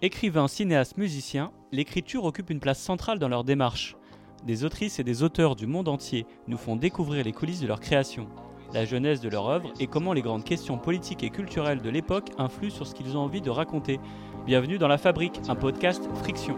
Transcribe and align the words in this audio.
Écrivains, 0.00 0.46
cinéastes, 0.46 0.96
musiciens, 0.96 1.50
l'écriture 1.72 2.24
occupe 2.24 2.50
une 2.50 2.60
place 2.60 2.78
centrale 2.78 3.18
dans 3.18 3.26
leur 3.26 3.42
démarche. 3.42 3.96
Des 4.46 4.62
autrices 4.62 5.00
et 5.00 5.04
des 5.04 5.24
auteurs 5.24 5.56
du 5.56 5.66
monde 5.66 5.88
entier 5.88 6.24
nous 6.46 6.56
font 6.56 6.76
découvrir 6.76 7.24
les 7.24 7.32
coulisses 7.32 7.60
de 7.60 7.66
leur 7.66 7.80
création, 7.80 8.28
la 8.72 8.84
jeunesse 8.84 9.20
de 9.20 9.28
leur 9.28 9.48
œuvre 9.48 9.72
et 9.80 9.88
comment 9.88 10.12
les 10.12 10.22
grandes 10.22 10.44
questions 10.44 10.78
politiques 10.78 11.24
et 11.24 11.30
culturelles 11.30 11.82
de 11.82 11.90
l'époque 11.90 12.30
influent 12.38 12.70
sur 12.70 12.86
ce 12.86 12.94
qu'ils 12.94 13.16
ont 13.16 13.22
envie 13.22 13.40
de 13.40 13.50
raconter. 13.50 13.98
Bienvenue 14.46 14.78
dans 14.78 14.86
La 14.86 14.98
Fabrique, 14.98 15.40
un 15.48 15.56
podcast 15.56 16.08
Friction. 16.22 16.56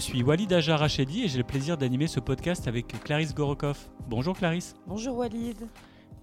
Suis 0.00 0.22
Walid 0.22 0.50
Ajar 0.50 0.80
Rachedi 0.80 1.24
et 1.24 1.28
j'ai 1.28 1.36
le 1.36 1.44
plaisir 1.44 1.76
d'animer 1.76 2.06
ce 2.06 2.20
podcast 2.20 2.66
avec 2.66 2.86
Clarisse 3.04 3.34
Gorokoff. 3.34 3.90
Bonjour 4.08 4.34
Clarisse. 4.34 4.74
Bonjour 4.86 5.18
Walid. 5.18 5.68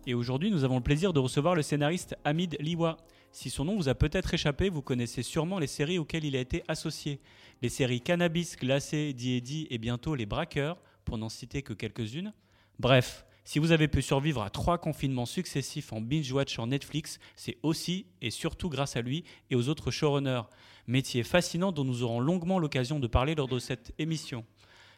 Et 0.07 0.15
aujourd'hui, 0.15 0.49
nous 0.49 0.63
avons 0.63 0.77
le 0.77 0.83
plaisir 0.83 1.13
de 1.13 1.19
recevoir 1.19 1.53
le 1.53 1.61
scénariste 1.61 2.17
Hamid 2.25 2.57
Liwa. 2.59 2.97
Si 3.31 3.51
son 3.51 3.65
nom 3.65 3.75
vous 3.77 3.87
a 3.87 3.93
peut-être 3.93 4.33
échappé, 4.33 4.69
vous 4.69 4.81
connaissez 4.81 5.21
sûrement 5.21 5.59
les 5.59 5.67
séries 5.67 5.99
auxquelles 5.99 6.25
il 6.25 6.35
a 6.35 6.39
été 6.39 6.63
associé. 6.67 7.21
Les 7.61 7.69
séries 7.69 8.01
Cannabis, 8.01 8.57
Glacé, 8.57 9.13
D&D 9.13 9.67
et 9.69 9.77
bientôt 9.77 10.15
Les 10.15 10.25
Braqueurs, 10.25 10.81
pour 11.05 11.19
n'en 11.19 11.29
citer 11.29 11.61
que 11.61 11.73
quelques-unes. 11.73 12.33
Bref, 12.79 13.27
si 13.43 13.59
vous 13.59 13.71
avez 13.71 13.87
pu 13.87 14.01
survivre 14.01 14.41
à 14.41 14.49
trois 14.49 14.79
confinements 14.79 15.27
successifs 15.27 15.93
en 15.93 16.01
binge-watch 16.01 16.51
sur 16.51 16.65
Netflix, 16.65 17.19
c'est 17.35 17.57
aussi 17.61 18.07
et 18.21 18.31
surtout 18.31 18.69
grâce 18.69 18.95
à 18.95 19.01
lui 19.01 19.23
et 19.51 19.55
aux 19.55 19.69
autres 19.69 19.91
showrunners 19.91 20.41
métier 20.87 21.23
fascinant 21.23 21.71
dont 21.71 21.83
nous 21.83 22.03
aurons 22.03 22.19
longuement 22.19 22.59
l'occasion 22.59 22.99
de 22.99 23.07
parler 23.07 23.35
lors 23.35 23.47
de 23.47 23.59
cette 23.59 23.93
émission. 23.99 24.45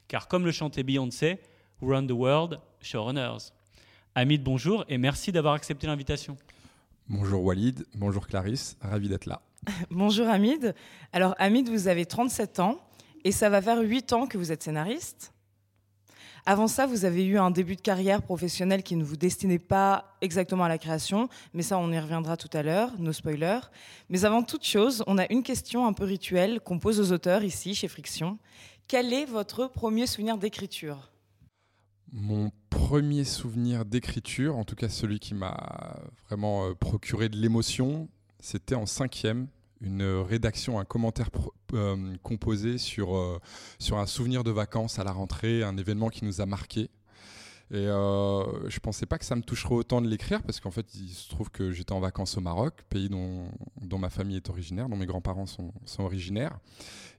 Car 0.08 0.28
comme 0.28 0.46
le 0.46 0.52
chantait 0.52 0.84
Beyoncé, 0.84 1.40
Run 1.82 2.08
the 2.08 2.12
World, 2.12 2.60
Showrunners. 2.82 3.52
Hamid, 4.16 4.44
bonjour 4.44 4.86
et 4.88 4.98
merci 4.98 5.32
d'avoir 5.32 5.54
accepté 5.54 5.88
l'invitation. 5.88 6.38
Bonjour 7.08 7.44
Walid, 7.44 7.86
bonjour 7.96 8.28
Clarisse, 8.28 8.78
ravi 8.82 9.10
d'être 9.10 9.26
là. 9.26 9.42
bonjour 9.92 10.28
Hamid. 10.28 10.76
Alors 11.12 11.36
Hamid, 11.40 11.70
vous 11.70 11.88
avez 11.88 12.06
37 12.06 12.60
ans 12.60 12.80
et 13.24 13.32
ça 13.32 13.50
va 13.50 13.62
faire 13.62 13.80
8 13.80 14.14
ans 14.14 14.28
que 14.28 14.38
vous 14.38 14.52
êtes 14.52 14.64
scénariste. 14.64 15.34
Avant 16.46 16.68
ça, 16.68 16.86
vous 16.86 17.06
avez 17.06 17.26
eu 17.26 17.38
un 17.38 17.52
début 17.52 17.76
de 17.76 17.82
carrière 17.82 18.22
professionnelle 18.22 18.84
qui 18.84 18.96
ne 18.96 19.04
vous 19.04 19.18
destinait 19.18 19.60
pas 19.60 20.18
exactement 20.22 20.64
à 20.64 20.70
la 20.70 20.78
création, 20.78 21.30
mais 21.54 21.64
ça, 21.64 21.78
on 21.78 21.92
y 21.92 22.00
reviendra 22.00 22.38
tout 22.38 22.50
à 22.54 22.64
l'heure, 22.64 22.92
nos 23.00 23.14
spoilers. 23.14 23.60
Mais 24.10 24.26
avant 24.26 24.44
toute 24.44 24.64
chose, 24.64 25.04
on 25.08 25.18
a 25.18 25.32
une 25.32 25.44
question 25.44 25.86
un 25.86 25.94
peu 25.94 26.06
rituelle 26.06 26.60
qu'on 26.62 26.80
pose 26.80 27.00
aux 27.00 27.14
auteurs 27.14 27.44
ici, 27.44 27.76
chez 27.76 27.88
Friction. 27.88 28.38
Quel 28.88 29.14
est 29.14 29.26
votre 29.26 29.68
premier 29.68 30.08
souvenir 30.08 30.38
d'écriture? 30.38 31.12
Mon 32.12 32.52
premier 32.70 33.24
souvenir 33.24 33.86
d'écriture, 33.86 34.58
en 34.58 34.64
tout 34.64 34.76
cas 34.76 34.90
celui 34.90 35.20
qui 35.20 35.36
m'a 35.36 36.00
vraiment 36.28 36.66
euh, 36.66 36.74
procuré 36.74 37.30
de 37.30 37.38
l'émotion, 37.38 38.10
c'était 38.40 38.74
en 38.74 38.88
cinquième 38.88 39.48
une 39.82 40.04
rédaction, 40.04 40.80
un 40.80 40.86
commentaire 40.86 41.30
euh, 41.74 42.16
composé 42.24 42.78
sur, 42.78 43.16
euh, 43.16 43.40
sur 43.80 43.98
un 43.98 44.06
souvenir 44.06 44.44
de 44.44 44.52
vacances 44.52 45.00
à 45.00 45.04
la 45.04 45.12
rentrée, 45.12 45.64
un 45.64 45.78
événement 45.78 46.10
qui 46.10 46.26
nous 46.26 46.42
a 46.42 46.46
marqué. 46.46 46.90
Et 47.72 47.86
euh, 47.88 48.68
je 48.68 48.80
pensais 48.80 49.06
pas 49.06 49.20
que 49.20 49.26
ça 49.26 49.36
me 49.36 49.44
toucherait 49.44 49.76
autant 49.76 50.02
de 50.02 50.08
l'écrire 50.08 50.42
parce 50.42 50.60
qu'en 50.60 50.72
fait, 50.72 50.88
il 50.96 51.10
se 51.10 51.30
trouve 51.30 51.52
que 51.52 51.72
j'étais 51.72 51.92
en 51.92 52.00
vacances 52.00 52.36
au 52.36 52.42
Maroc, 52.42 52.82
pays 52.90 53.10
dont, 53.10 53.52
dont 53.80 54.00
ma 54.00 54.10
famille 54.10 54.38
est 54.38 54.50
originaire, 54.50 54.90
dont 54.90 54.98
mes 54.98 55.06
grands-parents 55.06 55.46
sont, 55.46 55.72
sont, 55.86 56.04
originaires. 56.04 56.58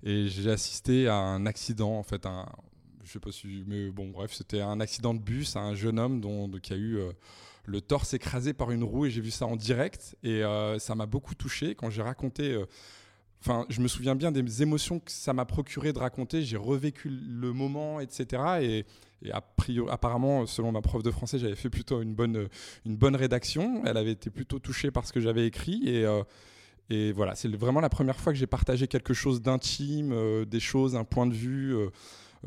Et 0.02 0.28
j'ai 0.28 0.50
assisté 0.50 1.06
à 1.06 1.14
un 1.14 1.46
accident, 1.46 1.96
en 1.96 2.02
fait, 2.02 2.27
un, 2.27 2.46
je 3.05 3.12
sais 3.12 3.20
pas 3.20 3.30
si, 3.30 3.62
mais 3.67 3.90
bon, 3.90 4.08
bref, 4.08 4.33
c'était 4.33 4.61
un 4.61 4.80
accident 4.80 5.14
de 5.14 5.20
bus 5.20 5.55
à 5.55 5.61
un 5.61 5.74
jeune 5.74 6.01
homme 6.01 6.20
dont, 6.20 6.51
qui 6.61 6.73
a 6.73 6.77
eu 6.77 6.96
euh, 6.96 7.12
le 7.67 7.81
torse 7.81 8.15
écrasé 8.15 8.53
par 8.53 8.71
une 8.71 8.85
roue 8.85 9.07
et 9.07 9.11
j'ai 9.11 9.21
vu 9.21 9.31
ça 9.31 9.47
en 9.47 9.57
direct 9.57 10.17
et 10.23 10.43
euh, 10.43 10.79
ça 10.79 10.95
m'a 10.95 11.07
beaucoup 11.07 11.35
touché 11.35 11.75
quand 11.75 11.91
j'ai 11.91 12.03
raconté. 12.03 12.53
Euh, 12.53 12.67
enfin, 13.41 13.67
je 13.69 13.81
me 13.81 13.89
souviens 13.89 14.15
bien 14.15 14.33
des 14.33 14.63
émotions 14.63 14.98
que 14.98 15.11
ça 15.11 15.33
m'a 15.33 15.45
procuré 15.45 15.93
de 15.93 15.98
raconter. 15.98 16.43
J'ai 16.43 16.57
revécu 16.57 17.09
le 17.09 17.53
moment, 17.53 18.01
etc. 18.01 18.43
Et, 18.63 18.85
a 19.33 19.43
priori, 19.43 19.91
apparemment, 19.93 20.47
selon 20.47 20.73
ma 20.73 20.81
prof 20.81 21.03
de 21.03 21.11
français, 21.11 21.39
j'avais 21.39 21.55
fait 21.55 21.69
plutôt 21.69 22.01
une 22.01 22.15
bonne, 22.15 22.48
une 22.87 22.97
bonne 22.97 23.17
rédaction. 23.17 23.83
Elle 23.85 23.98
avait 23.98 24.13
été 24.13 24.31
plutôt 24.31 24.59
touchée 24.59 24.91
par 24.91 25.07
ce 25.07 25.13
que 25.13 25.21
j'avais 25.21 25.47
écrit. 25.47 25.83
Et, 25.87 26.05
euh, 26.07 26.23
et 26.89 27.13
voilà, 27.13 27.35
c'est 27.35 27.55
vraiment 27.55 27.81
la 27.81 27.91
première 27.91 28.19
fois 28.19 28.33
que 28.33 28.39
j'ai 28.39 28.47
partagé 28.47 28.89
quelque 28.89 29.13
chose 29.13 29.42
d'intime, 29.42 30.45
des 30.47 30.61
choses, 30.61 30.97
un 30.97 31.05
point 31.05 31.27
de 31.27 31.35
vue. 31.35 31.77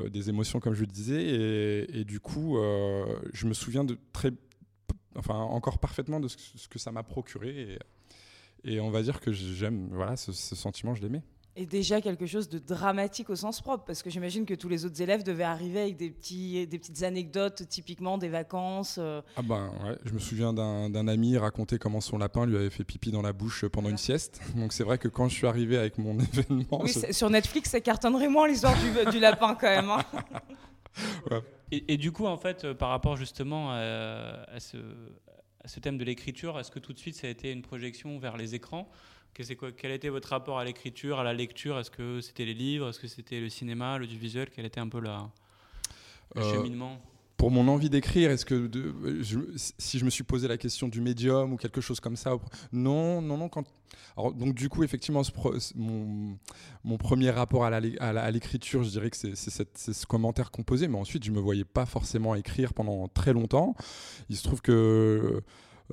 des 0.10 0.28
émotions 0.28 0.60
comme 0.60 0.74
je 0.74 0.82
le 0.82 0.88
disais 0.88 1.88
et 1.94 2.04
du 2.04 2.20
coup 2.20 2.58
je 3.32 3.46
me 3.46 3.54
souviens 3.54 3.84
de 3.84 3.96
très 4.12 4.32
enfin 5.16 5.36
encore 5.36 5.80
parfaitement 5.80 6.20
de 6.20 6.28
ce 6.28 6.68
que 6.68 6.80
ça 6.80 6.92
m'a 6.92 7.04
procuré. 7.04 7.78
Et, 8.66 8.80
on 8.80 8.92
va 8.92 9.02
dire 9.02 9.20
que 9.20 9.32
j'aime, 9.32 9.90
voilà, 9.92 10.16
ce, 10.16 10.32
sentiment, 10.32 10.96
je 10.96 11.02
l'aimais. 11.02 11.22
Et 11.56 11.68
déjà 11.68 12.02
quelque 12.02 12.26
chose 12.26 12.50
de 12.50 12.58
dramatique 12.58 13.30
au 13.30 13.36
sens 13.36 13.62
propre, 13.62 13.84
parce 13.86 14.02
que 14.02 14.10
j'imagine 14.10 14.46
que 14.46 14.56
tous 14.56 14.70
les 14.70 14.86
autres 14.86 15.00
élèves 15.02 15.22
devaient 15.22 15.44
arriver 15.44 15.82
avec 15.82 15.98
des, 15.98 16.10
petits, 16.10 16.66
des 16.66 16.80
petites 16.80 17.04
anecdotes, 17.04 17.68
typiquement 17.70 18.18
des 18.18 18.30
vacances. 18.30 18.96
Euh. 19.00 19.22
Ah 19.36 19.44
ben 19.44 19.72
ouais, 19.84 19.96
je 20.04 20.14
me 20.14 20.20
souviens 20.20 20.52
d'un 20.54 21.08
ami 21.08 21.38
raconter 21.38 21.78
comment 21.78 22.02
son 22.02 22.18
lapin 22.18 22.48
lui 22.48 22.56
avait 22.56 22.72
fait 22.72 22.84
pipi 22.84 23.12
dans 23.12 23.22
la 23.22 23.34
bouche 23.34 23.66
pendant 23.68 23.90
une 23.90 23.98
sieste. 23.98 24.42
Donc 24.56 24.74
c'est 24.74 24.84
vrai 24.84 24.98
que 24.98 25.08
quand 25.08 25.30
je 25.30 25.36
suis 25.36 25.46
arrivé 25.46 25.78
avec 25.78 26.00
mon 26.00 26.18
événement... 26.20 26.82
Oui, 26.82 26.92
sur 27.12 27.30
Netflix, 27.30 27.70
ça 27.70 27.82
cartonnerait 27.82 28.30
moins 28.30 28.48
l'histoire 28.48 28.76
du, 28.80 29.12
du, 29.12 29.20
lapin 29.20 29.54
quand 29.54 29.68
même. 29.68 29.90
Hein. 29.90 30.04
Et, 31.88 31.98
du 31.98 32.12
coup, 32.12 32.26
en 32.26 32.38
fait, 32.38 32.66
euh, 32.66 32.74
par 32.74 32.90
rapport 32.90 33.16
justement 33.18 33.72
à, 33.72 34.60
ce, 34.60 34.78
ce, 35.66 35.80
thème 35.80 35.98
de 35.98 36.04
l'écriture, 36.04 36.60
est-ce 36.60 36.70
que 36.70 36.80
tout 36.80 36.94
de 36.94 37.00
suite 37.00 37.16
ça 37.16 37.28
a 37.28 37.30
été 37.30 37.52
une 37.52 37.62
projection 37.62 38.20
vers 38.20 38.38
les 38.38 38.54
écrans? 38.54 38.90
Quoi, 39.58 39.72
Quel 39.72 39.92
était 39.92 40.10
votre 40.10 40.30
rapport 40.30 40.60
à 40.60 40.66
l'écriture, 40.66 41.20
à 41.20 41.24
la 41.24 41.34
lecture? 41.34 41.80
Est-ce 41.80 41.90
que 41.90 42.22
c'était 42.22 42.46
les 42.46 42.54
livres? 42.54 42.90
Est-ce 42.90 43.00
que 43.00 43.08
c'était 43.08 43.40
le 43.40 43.50
cinéma, 43.50 43.98
le 43.98 44.06
visuel 44.06 44.50
Quel 44.54 44.66
était 44.66 44.80
un 44.80 44.90
peu 44.90 45.00
la, 45.00 45.30
le 46.36 46.42
euh, 46.42 46.54
cheminement? 46.54 47.02
Pour 47.38 47.52
mon 47.52 47.68
envie 47.68 47.90
d'écrire, 47.90 48.32
est-ce 48.32 48.46
que 48.46 48.70
si 49.78 50.00
je 50.00 50.06
me 50.06 50.10
suis 50.10 50.24
posé 50.24 50.48
la 50.48 50.58
question 50.58 50.88
du 50.88 51.02
médium 51.02 51.54
ou 51.54 51.58
quelque 51.58 51.82
chose 51.82 52.00
comme 52.00 52.16
ça, 52.16 52.38
non, 52.72 53.22
non, 53.22 53.38
non. 53.38 53.50
Quand, 53.50 53.66
donc 54.18 54.54
du 54.54 54.70
coup, 54.70 54.84
effectivement, 54.84 55.22
mon, 55.76 56.98
premier 56.98 57.32
rapport 57.32 57.66
à 57.66 58.32
l'écriture, 58.32 58.84
je 58.84 58.90
dirais 58.90 59.10
que 59.10 59.18
c'est 59.18 59.94
ce 59.94 60.06
commentaire 60.06 60.52
composé, 60.52 60.88
mais 60.88 60.98
ensuite, 60.98 61.24
je 61.24 61.32
me 61.32 61.40
voyais 61.40 61.66
pas 61.66 61.86
forcément 61.86 62.36
écrire 62.36 62.74
pendant 62.74 63.08
très 63.08 63.34
longtemps. 63.34 63.76
Il 64.30 64.38
se 64.38 64.44
trouve 64.44 64.62
que 64.62 65.42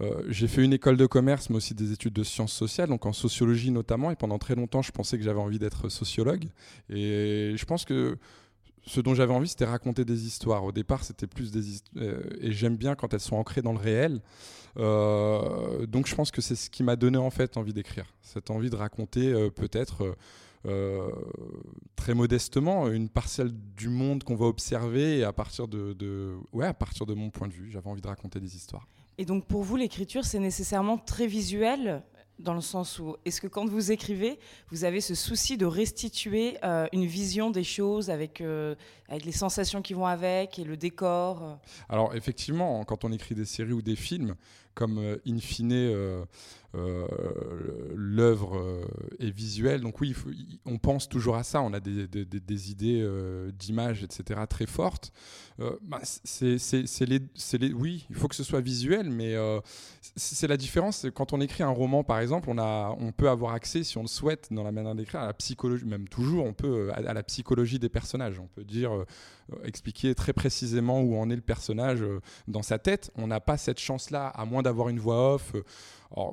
euh, 0.01 0.23
j'ai 0.29 0.47
fait 0.47 0.63
une 0.63 0.73
école 0.73 0.97
de 0.97 1.07
commerce, 1.07 1.51
mais 1.51 1.57
aussi 1.57 1.75
des 1.75 1.93
études 1.93 2.13
de 2.13 2.23
sciences 2.23 2.53
sociales, 2.53 2.89
donc 2.89 3.07
en 3.07 3.13
sociologie 3.13 3.71
notamment. 3.71 4.11
Et 4.11 4.17
pendant 4.17 4.39
très 4.39 4.55
longtemps, 4.55 4.83
je 4.83 4.93
pensais 4.93 5.19
que 5.19 5.25
j'avais 5.25 5.41
envie 5.41 5.59
d'être 5.59 5.89
sociologue. 5.89 6.45
Et 6.89 7.55
je 7.57 7.65
pense 7.65 7.85
que 7.85 8.19
ce 8.87 9.01
dont 9.01 9.15
j'avais 9.15 9.33
envie, 9.33 9.49
c'était 9.49 9.65
raconter 9.65 10.05
des 10.05 10.27
histoires. 10.27 10.65
Au 10.65 10.73
départ, 10.73 11.05
c'était 11.05 11.27
plus 11.27 11.51
des 11.51 11.69
histoires. 11.71 12.05
Euh, 12.05 12.23
et 12.41 12.53
j'aime 12.53 12.77
bien 12.77 12.95
quand 12.95 13.13
elles 13.13 13.21
sont 13.21 13.37
ancrées 13.37 13.63
dans 13.63 13.73
le 13.73 13.79
réel. 13.79 14.21
Euh, 14.79 15.87
donc, 15.87 16.07
je 16.07 16.15
pense 16.15 16.31
que 16.31 16.41
c'est 16.41 16.57
ce 16.57 16.71
qui 16.71 16.83
m'a 16.83 16.97
donné 16.97 17.19
en 17.19 17.31
fait 17.31 17.57
envie 17.57 17.73
d'écrire. 17.73 18.07
Cette 18.23 18.51
envie 18.51 18.71
de 18.71 18.77
raconter 18.77 19.33
euh, 19.33 19.51
peut-être 19.51 20.17
très 21.97 22.13
modestement 22.13 22.89
une 22.89 23.09
parcelle 23.09 23.51
du 23.77 23.89
monde 23.89 24.25
qu'on 24.25 24.35
va 24.37 24.45
observer. 24.45 25.25
À 25.25 25.33
partir 25.33 25.69
de, 25.69 25.95
de, 25.95 26.37
ouais, 26.53 26.67
à 26.67 26.75
partir 26.75 27.07
de 27.07 27.15
mon 27.15 27.31
point 27.31 27.49
de 27.49 27.55
vue, 27.55 27.71
j'avais 27.71 27.89
envie 27.89 28.03
de 28.03 28.07
raconter 28.07 28.41
des 28.41 28.57
histoires. 28.57 28.87
Et 29.17 29.25
donc, 29.25 29.47
pour 29.47 29.63
vous, 29.63 29.77
l'écriture, 29.77 30.25
c'est 30.25 30.39
nécessairement 30.39 30.99
très 30.99 31.27
visuel 31.27 32.03
dans 32.41 32.55
le 32.55 32.61
sens 32.61 32.99
où, 32.99 33.17
est-ce 33.25 33.41
que 33.41 33.47
quand 33.47 33.69
vous 33.69 33.93
écrivez, 33.93 34.39
vous 34.71 34.85
avez 34.85 35.01
ce 35.01 35.15
souci 35.15 35.57
de 35.57 35.67
restituer 35.67 36.57
euh, 36.65 36.87
une 36.93 37.07
vision 37.07 37.51
des 37.51 37.65
choses 37.65 38.11
avec, 38.11 38.41
euh, 38.41 38.75
avec 39.09 39.25
les 39.25 39.33
sensations 39.33 39.83
qui 39.83 39.95
vont 39.95 40.07
avec 40.07 40.59
et 40.59 40.65
le 40.65 40.77
décor 40.77 41.43
euh? 41.43 41.55
Alors 41.89 42.15
effectivement, 42.15 42.85
quand 42.85 43.05
on 43.05 43.13
écrit 43.13 43.35
des 43.35 43.45
séries 43.45 43.73
ou 43.73 43.83
des 43.83 43.97
films, 43.97 44.35
comme 44.75 45.19
in 45.27 45.39
fine 45.39 46.25
l'œuvre 47.95 48.81
est 49.19 49.31
visuelle, 49.31 49.81
donc 49.81 50.01
oui, 50.01 50.15
on 50.65 50.79
pense 50.79 51.09
toujours 51.09 51.37
à 51.37 51.43
ça, 51.43 51.63
on 51.63 51.73
a 51.73 51.81
des, 51.81 52.71
idées 52.71 53.07
d'images, 53.59 54.05
etc., 54.05 54.41
très 54.49 54.67
fortes. 54.67 55.13
Bah, 55.83 56.01
c'est 56.05 57.07
les, 57.07 57.73
oui, 57.73 58.07
il 58.09 58.17
faut 58.17 58.29
que 58.29 58.37
ce 58.37 58.45
soit 58.45 58.61
visuel, 58.61 59.11
mais 59.11 59.35
c'est 60.17 60.47
la 60.47 60.57
différence. 60.57 61.07
Quand 61.15 61.33
on 61.33 61.41
écrit 61.41 61.63
un 61.63 61.71
roman, 61.71 62.05
par 62.05 62.21
exemple, 62.21 62.49
on, 62.51 62.59
a, 62.59 62.97
on 62.99 63.13
peut 63.13 63.29
avoir 63.29 63.53
accès, 63.53 63.83
si 63.85 63.99
on 63.99 64.03
le 64.03 64.09
souhaite, 64.09 64.49
dans 64.51 64.63
la 64.63 64.73
manière 64.73 64.95
d'écrire, 64.95 65.21
à 65.21 65.27
la 65.27 65.35
psychologie, 65.35 65.85
même 65.85 66.09
toujours, 66.09 66.45
on 66.45 66.53
peut 66.53 66.91
à, 66.93 67.13
la 67.13 67.23
psychologie 67.23 67.79
des 67.79 67.89
personnages. 67.89 68.39
On 68.39 68.47
peut 68.47 68.65
dire, 68.65 68.95
euh, 68.95 69.05
expliquer 69.65 70.15
très 70.15 70.33
précisément 70.33 71.01
où 71.01 71.17
en 71.17 71.31
est 71.31 71.37
le 71.37 71.43
personnage 71.43 72.03
euh, 72.03 72.21
dans 72.49 72.63
sa 72.63 72.79
tête. 72.79 73.11
On 73.17 73.27
n'a 73.27 73.41
pas 73.41 73.57
cette 73.57 73.81
chance-là, 73.81 74.29
à 74.29 74.45
moins 74.45 74.63
d'avoir 74.63 74.89
une 74.89 74.99
voix 74.99 75.35
off. 75.35 75.53
Euh, 75.55 75.63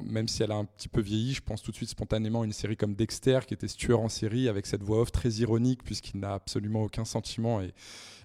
même 0.03 0.27
si 0.27 0.41
elle 0.41 0.51
a 0.51 0.55
un 0.55 0.65
petit 0.65 0.87
peu 0.87 1.01
vieilli, 1.01 1.33
je 1.33 1.41
pense 1.41 1.61
tout 1.61 1.71
de 1.71 1.75
suite 1.75 1.89
spontanément 1.89 2.41
à 2.41 2.45
une 2.45 2.53
série 2.53 2.77
comme 2.77 2.95
Dexter, 2.95 3.39
qui 3.47 3.53
était 3.53 3.67
ce 3.67 3.77
tueur 3.77 3.99
en 3.99 4.09
série 4.09 4.49
avec 4.49 4.65
cette 4.65 4.81
voix 4.81 5.01
off 5.01 5.11
très 5.11 5.29
ironique, 5.29 5.83
puisqu'il 5.83 6.19
n'a 6.19 6.33
absolument 6.33 6.83
aucun 6.83 7.05
sentiment 7.05 7.61
et, 7.61 7.73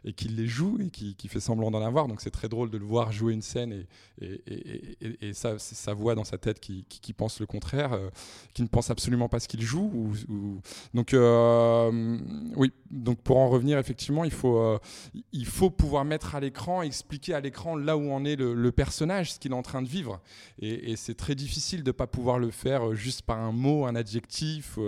et 0.05 0.13
qu'il 0.13 0.37
les 0.37 0.47
joue 0.47 0.79
et 0.81 0.91
qui, 0.91 1.29
fait 1.29 1.41
semblant 1.41 1.71
d'en 1.71 1.83
avoir. 1.83 2.09
Donc 2.09 2.21
c'est 2.21 2.31
très 2.31 2.49
drôle 2.49 2.71
de 2.71 2.79
le 2.79 2.85
voir 2.85 3.13
jouer 3.13 3.33
une 3.33 3.43
scène 3.43 3.73
et, 3.73 3.87
et, 4.21 5.29
et, 5.29 5.33
ça, 5.33 5.59
c'est 5.59 5.75
sa 5.75 5.95
voix 5.95 6.15
dans 6.15 6.25
sa 6.25 6.39
tête 6.39 6.61
qui, 6.61 6.85
qui, 6.89 7.13
pense 7.13 7.41
le 7.41 7.47
contraire, 7.47 7.93
euh, 7.93 8.11
qui 8.55 8.63
ne 8.63 8.69
pense 8.69 8.91
absolument 8.91 9.29
pas 9.29 9.41
ce 9.41 9.49
qu'il 9.49 9.63
joue. 9.63 9.91
Ou, 10.29 10.61
Donc 10.95 11.15
euh, 11.15 12.19
oui, 12.57 12.73
donc 12.91 13.21
pour 13.23 13.39
en 13.39 13.49
revenir, 13.49 13.79
effectivement, 13.79 14.25
il 14.25 14.31
faut, 14.31 14.59
euh, 14.59 14.79
il 15.33 15.47
faut 15.47 15.71
pouvoir 15.71 16.05
mettre 16.05 16.35
à 16.35 16.41
l'écran, 16.41 16.83
expliquer 16.83 17.35
à 17.35 17.41
l'écran 17.41 17.77
là 17.77 17.97
où 17.97 18.11
en 18.13 18.25
est 18.25 18.37
le, 18.37 18.73
personnage, 18.73 19.33
ce 19.33 19.39
qu'il 19.39 19.53
est 19.53 19.55
en 19.55 19.63
train 19.63 19.83
de 19.83 19.89
vivre. 19.89 20.21
Et, 20.59 20.97
c'est 20.97 21.15
très 21.15 21.35
difficile 21.35 21.83
de 21.83 21.89
ne 21.89 21.93
pas 21.93 22.07
pouvoir 22.07 22.39
le 22.39 22.51
faire 22.51 22.95
juste 22.95 23.23
par 23.23 23.39
un 23.39 23.53
mot, 23.53 23.87
un 23.87 23.97
adjectif. 23.97 24.79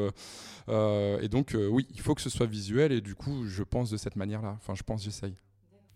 Et 0.69 1.29
donc 1.29 1.57
oui, 1.57 1.87
il 1.91 2.01
faut 2.01 2.15
que 2.15 2.23
ce 2.23 2.31
soit 2.31 2.47
visuel 2.47 2.93
et 2.93 3.01
du 3.01 3.15
coup, 3.15 3.47
je 3.47 3.63
pense 3.63 3.91
de 3.91 3.97
cette 3.97 4.17
manière-là. 4.17 4.57
Enfin, 4.59 4.75
je 4.75 4.83
pense 4.83 5.05
j'essaye. 5.05 5.35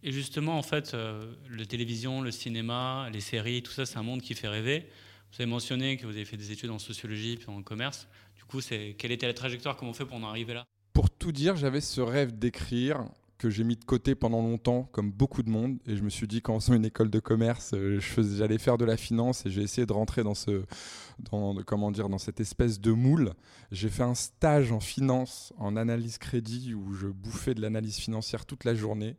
Et 0.02 0.12
justement, 0.12 0.56
en 0.56 0.62
fait, 0.62 0.94
euh, 0.94 1.34
la 1.50 1.64
télévision, 1.64 2.20
le 2.20 2.30
cinéma, 2.30 3.08
les 3.12 3.20
séries, 3.20 3.62
tout 3.62 3.72
ça, 3.72 3.84
c'est 3.84 3.98
un 3.98 4.02
monde 4.02 4.22
qui 4.22 4.34
fait 4.34 4.48
rêver. 4.48 4.86
Vous 5.32 5.42
avez 5.42 5.50
mentionné 5.50 5.96
que 5.96 6.06
vous 6.06 6.12
avez 6.12 6.24
fait 6.24 6.36
des 6.36 6.52
études 6.52 6.70
en 6.70 6.78
sociologie 6.78 7.36
puis 7.36 7.48
en 7.50 7.62
commerce. 7.62 8.06
Du 8.36 8.44
coup, 8.44 8.60
c'est 8.60 8.94
quelle 8.96 9.12
était 9.12 9.26
la 9.26 9.34
trajectoire 9.34 9.76
Comment 9.76 9.90
on 9.90 9.94
fait 9.94 10.06
pour 10.06 10.16
en 10.16 10.22
arriver 10.22 10.54
là? 10.54 10.64
Pour 10.92 11.10
tout 11.10 11.32
dire, 11.32 11.56
j'avais 11.56 11.80
ce 11.80 12.00
rêve 12.00 12.38
d'écrire 12.38 13.04
que 13.38 13.50
j'ai 13.50 13.64
mis 13.64 13.76
de 13.76 13.84
côté 13.84 14.14
pendant 14.14 14.42
longtemps, 14.42 14.88
comme 14.92 15.12
beaucoup 15.12 15.42
de 15.42 15.50
monde. 15.50 15.78
Et 15.86 15.96
je 15.96 16.02
me 16.02 16.10
suis 16.10 16.26
dit 16.26 16.42
qu'en 16.42 16.58
faisant 16.58 16.74
une 16.74 16.84
école 16.84 17.08
de 17.08 17.20
commerce, 17.20 17.72
euh, 17.74 18.00
j'allais 18.18 18.58
faire 18.58 18.78
de 18.78 18.84
la 18.84 18.96
finance 18.96 19.46
et 19.46 19.50
j'ai 19.50 19.62
essayé 19.62 19.86
de 19.86 19.92
rentrer 19.92 20.24
dans, 20.24 20.34
ce, 20.34 20.64
dans, 21.30 21.54
comment 21.62 21.92
dire, 21.92 22.08
dans 22.08 22.18
cette 22.18 22.40
espèce 22.40 22.80
de 22.80 22.90
moule. 22.90 23.32
J'ai 23.70 23.88
fait 23.88 24.02
un 24.02 24.14
stage 24.14 24.72
en 24.72 24.80
finance, 24.80 25.52
en 25.56 25.76
analyse 25.76 26.18
crédit, 26.18 26.74
où 26.74 26.92
je 26.92 27.06
bouffais 27.06 27.54
de 27.54 27.60
l'analyse 27.60 27.96
financière 27.96 28.44
toute 28.44 28.64
la 28.64 28.74
journée 28.74 29.16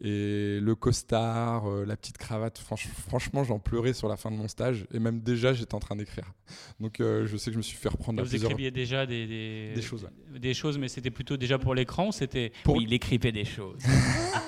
et 0.00 0.58
le 0.60 0.74
costard, 0.74 1.70
euh, 1.70 1.84
la 1.86 1.96
petite 1.96 2.18
cravate. 2.18 2.58
franchement, 2.58 3.44
j'en 3.44 3.58
pleurais 3.58 3.94
sur 3.94 4.08
la 4.08 4.16
fin 4.16 4.30
de 4.30 4.36
mon 4.36 4.48
stage 4.48 4.86
et 4.92 4.98
même 4.98 5.20
déjà, 5.20 5.54
j'étais 5.54 5.74
en 5.74 5.80
train 5.80 5.96
d'écrire. 5.96 6.32
Donc, 6.80 7.00
euh, 7.00 7.26
je 7.26 7.36
sais 7.36 7.46
que 7.46 7.54
je 7.54 7.58
me 7.58 7.62
suis 7.62 7.78
fait 7.78 7.88
reprendre. 7.88 8.20
Et 8.20 8.24
vous 8.24 8.36
écriviez 8.36 8.70
déjà 8.70 9.06
des, 9.06 9.26
des, 9.74 9.82
choses, 9.82 10.08
des 10.38 10.54
choses, 10.54 10.78
mais 10.78 10.88
c'était 10.88 11.10
plutôt 11.10 11.36
déjà 11.36 11.58
pour 11.58 11.74
l'écran 11.74 12.12
c'était 12.12 12.52
pour... 12.64 12.80
il 12.80 12.92
écrivait 12.92 13.32
des 13.32 13.44
choses. 13.44 13.78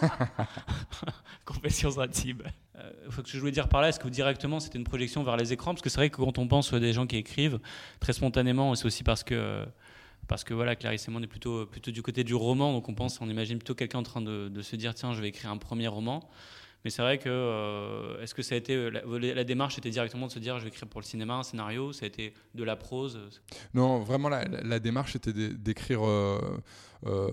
Confessions 1.45 1.99
intimes. 1.99 2.43
Euh, 2.77 2.91
faut 3.11 3.23
que 3.23 3.29
je 3.29 3.39
voulais 3.39 3.53
dire 3.53 3.69
par 3.69 3.81
là, 3.81 3.89
est-ce 3.89 3.99
que 3.99 4.09
directement 4.09 4.61
c'était 4.61 4.79
une 4.79 4.85
projection 4.85 5.23
vers 5.25 5.37
les 5.37 5.53
écrans? 5.53 5.73
Parce 5.73 5.83
que 5.83 5.89
c'est 5.89 5.99
vrai 5.99 6.11
que 6.11 6.17
quand 6.17 6.39
on 6.39 6.47
pense 6.47 6.73
à 6.73 6.81
des 6.81 6.93
gens 6.93 7.07
qui 7.07 7.17
écrivent 7.17 7.59
très 8.01 8.13
spontanément, 8.13 8.75
c'est 8.75 8.87
aussi 8.87 9.03
parce 9.03 9.25
que 9.25 9.65
parce 10.29 10.45
que 10.45 10.53
voilà, 10.53 10.77
Clarisse 10.77 11.09
et 11.09 11.11
moi, 11.11 11.21
on 11.21 11.25
est 11.25 11.27
plutôt, 11.27 11.67
du 11.91 12.03
côté 12.03 12.23
du 12.23 12.35
roman, 12.35 12.73
donc 12.73 12.89
on 12.89 12.95
pense, 12.95 13.21
on 13.21 13.29
imagine 13.29 13.59
plutôt 13.59 13.75
quelqu'un 13.75 13.99
en 13.99 14.03
train 14.03 14.21
de, 14.21 14.63
se 14.63 14.77
dire 14.77 14.95
tiens, 14.95 15.15
je 15.15 15.23
vais 15.23 15.29
écrire 15.29 15.51
un 15.51 15.57
premier 15.57 15.89
roman. 15.89 16.29
Mais 16.85 16.91
c'est 16.91 17.03
vrai 17.03 17.19
que 17.19 17.29
euh, 17.29 18.23
est-ce 18.23 18.37
que 18.37 18.43
ça 18.43 18.55
a 18.55 18.59
été 18.59 18.89
la, 18.91 19.45
démarche 19.45 19.79
était 19.79 19.91
directement 19.91 20.29
de 20.29 20.33
se 20.33 20.39
dire 20.39 20.59
je 20.59 20.65
vais 20.65 20.69
écrire 20.69 20.87
pour 20.89 21.01
le 21.01 21.07
cinéma 21.07 21.35
un 21.35 21.43
scénario, 21.43 21.93
ça 21.93 22.05
a 22.05 22.07
été 22.07 22.35
de 22.55 22.63
la 22.63 22.77
prose? 22.77 23.19
Non, 23.75 23.99
vraiment 23.99 24.29
la, 24.29 24.79
démarche 24.79 25.17
était 25.17 25.33
d'écrire 25.33 26.07
euh, 26.07 26.39
euh, 27.07 27.29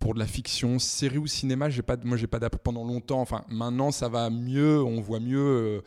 pour 0.00 0.14
de 0.14 0.18
la 0.18 0.26
fiction, 0.26 0.80
série 0.80 1.18
ou 1.18 1.28
cinéma. 1.28 1.70
J'ai 1.70 1.82
pas, 1.82 1.96
moi 2.02 2.16
j'ai 2.16 2.26
pas 2.26 2.40
pendant 2.50 2.84
longtemps. 2.84 3.20
Enfin 3.20 3.44
maintenant 3.48 3.92
ça 3.92 4.08
va 4.08 4.30
mieux, 4.30 4.82
on 4.82 5.00
voit 5.00 5.20
mieux. 5.20 5.82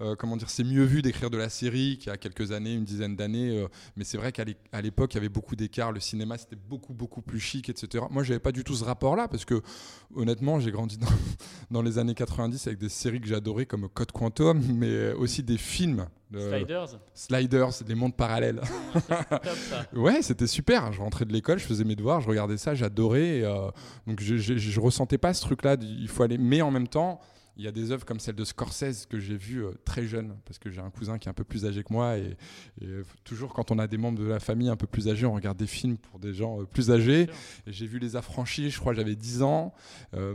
Euh, 0.00 0.14
comment 0.16 0.36
dire, 0.36 0.48
c'est 0.48 0.64
mieux 0.64 0.84
vu 0.84 1.02
d'écrire 1.02 1.30
de 1.30 1.36
la 1.36 1.48
série 1.48 1.98
qu'il 1.98 2.10
y 2.10 2.14
a 2.14 2.16
quelques 2.16 2.52
années, 2.52 2.74
une 2.74 2.84
dizaine 2.84 3.16
d'années. 3.16 3.58
Euh, 3.58 3.68
mais 3.96 4.04
c'est 4.04 4.16
vrai 4.16 4.32
qu'à 4.32 4.44
l'époque, 4.80 5.14
il 5.14 5.16
y 5.16 5.18
avait 5.18 5.28
beaucoup 5.28 5.56
d'écarts. 5.56 5.92
Le 5.92 6.00
cinéma, 6.00 6.38
c'était 6.38 6.56
beaucoup, 6.56 6.94
beaucoup 6.94 7.20
plus 7.20 7.40
chic, 7.40 7.68
etc. 7.68 8.04
Moi, 8.10 8.22
j'avais 8.22 8.38
pas 8.38 8.52
du 8.52 8.62
tout 8.62 8.74
ce 8.74 8.84
rapport-là 8.84 9.26
parce 9.28 9.44
que, 9.44 9.60
honnêtement, 10.14 10.60
j'ai 10.60 10.70
grandi 10.70 10.98
dans, 11.70 11.82
les 11.82 11.98
années 11.98 12.14
90 12.14 12.66
avec 12.66 12.78
des 12.78 12.88
séries 12.88 13.20
que 13.20 13.26
j'adorais 13.26 13.66
comme 13.66 13.88
Code 13.88 14.12
Quantum, 14.12 14.62
mais 14.74 15.12
aussi 15.12 15.42
des 15.42 15.58
films. 15.58 16.06
Sliders 16.30 16.98
Sliders, 17.14 17.82
des 17.86 17.94
mondes 17.94 18.14
parallèles. 18.14 18.60
ouais, 19.94 20.20
c'était 20.22 20.46
super. 20.46 20.92
Je 20.92 21.00
rentrais 21.00 21.24
de 21.24 21.32
l'école, 21.32 21.58
je 21.58 21.64
faisais 21.64 21.84
mes 21.84 21.96
devoirs, 21.96 22.20
je 22.20 22.28
regardais 22.28 22.58
ça, 22.58 22.74
j'adorais. 22.74 23.42
Euh, 23.42 23.70
donc 24.06 24.20
je, 24.20 24.36
je, 24.36 24.58
je, 24.58 24.80
ressentais 24.80 25.16
pas 25.16 25.32
ce 25.32 25.40
truc-là. 25.40 25.76
Il 25.80 26.08
faut 26.08 26.22
aller, 26.22 26.36
mais 26.36 26.60
en 26.60 26.70
même 26.70 26.86
temps, 26.86 27.20
il 27.58 27.64
y 27.64 27.68
a 27.68 27.72
des 27.72 27.90
œuvres 27.90 28.04
comme 28.04 28.20
celle 28.20 28.36
de 28.36 28.44
Scorsese 28.44 29.04
que 29.06 29.18
j'ai 29.18 29.36
vues 29.36 29.64
euh, 29.64 29.72
très 29.84 30.04
jeune, 30.04 30.36
parce 30.44 30.60
que 30.60 30.70
j'ai 30.70 30.80
un 30.80 30.90
cousin 30.90 31.18
qui 31.18 31.28
est 31.28 31.30
un 31.30 31.34
peu 31.34 31.42
plus 31.44 31.66
âgé 31.66 31.82
que 31.82 31.92
moi. 31.92 32.16
Et, 32.16 32.36
euh, 32.82 33.02
toujours, 33.24 33.52
quand 33.52 33.72
on 33.72 33.80
a 33.80 33.88
des 33.88 33.98
membres 33.98 34.20
de 34.20 34.26
la 34.26 34.38
famille 34.38 34.68
un 34.68 34.76
peu 34.76 34.86
plus 34.86 35.08
âgés, 35.08 35.26
on 35.26 35.34
regarde 35.34 35.58
des 35.58 35.66
films 35.66 35.98
pour 35.98 36.20
des 36.20 36.32
gens 36.32 36.60
euh, 36.60 36.64
plus 36.64 36.92
âgés. 36.92 37.28
J'ai 37.66 37.86
vu 37.86 37.98
Les 37.98 38.14
Affranchis, 38.14 38.70
je 38.70 38.78
crois 38.78 38.94
j'avais 38.94 39.16
10 39.16 39.42
ans. 39.42 39.74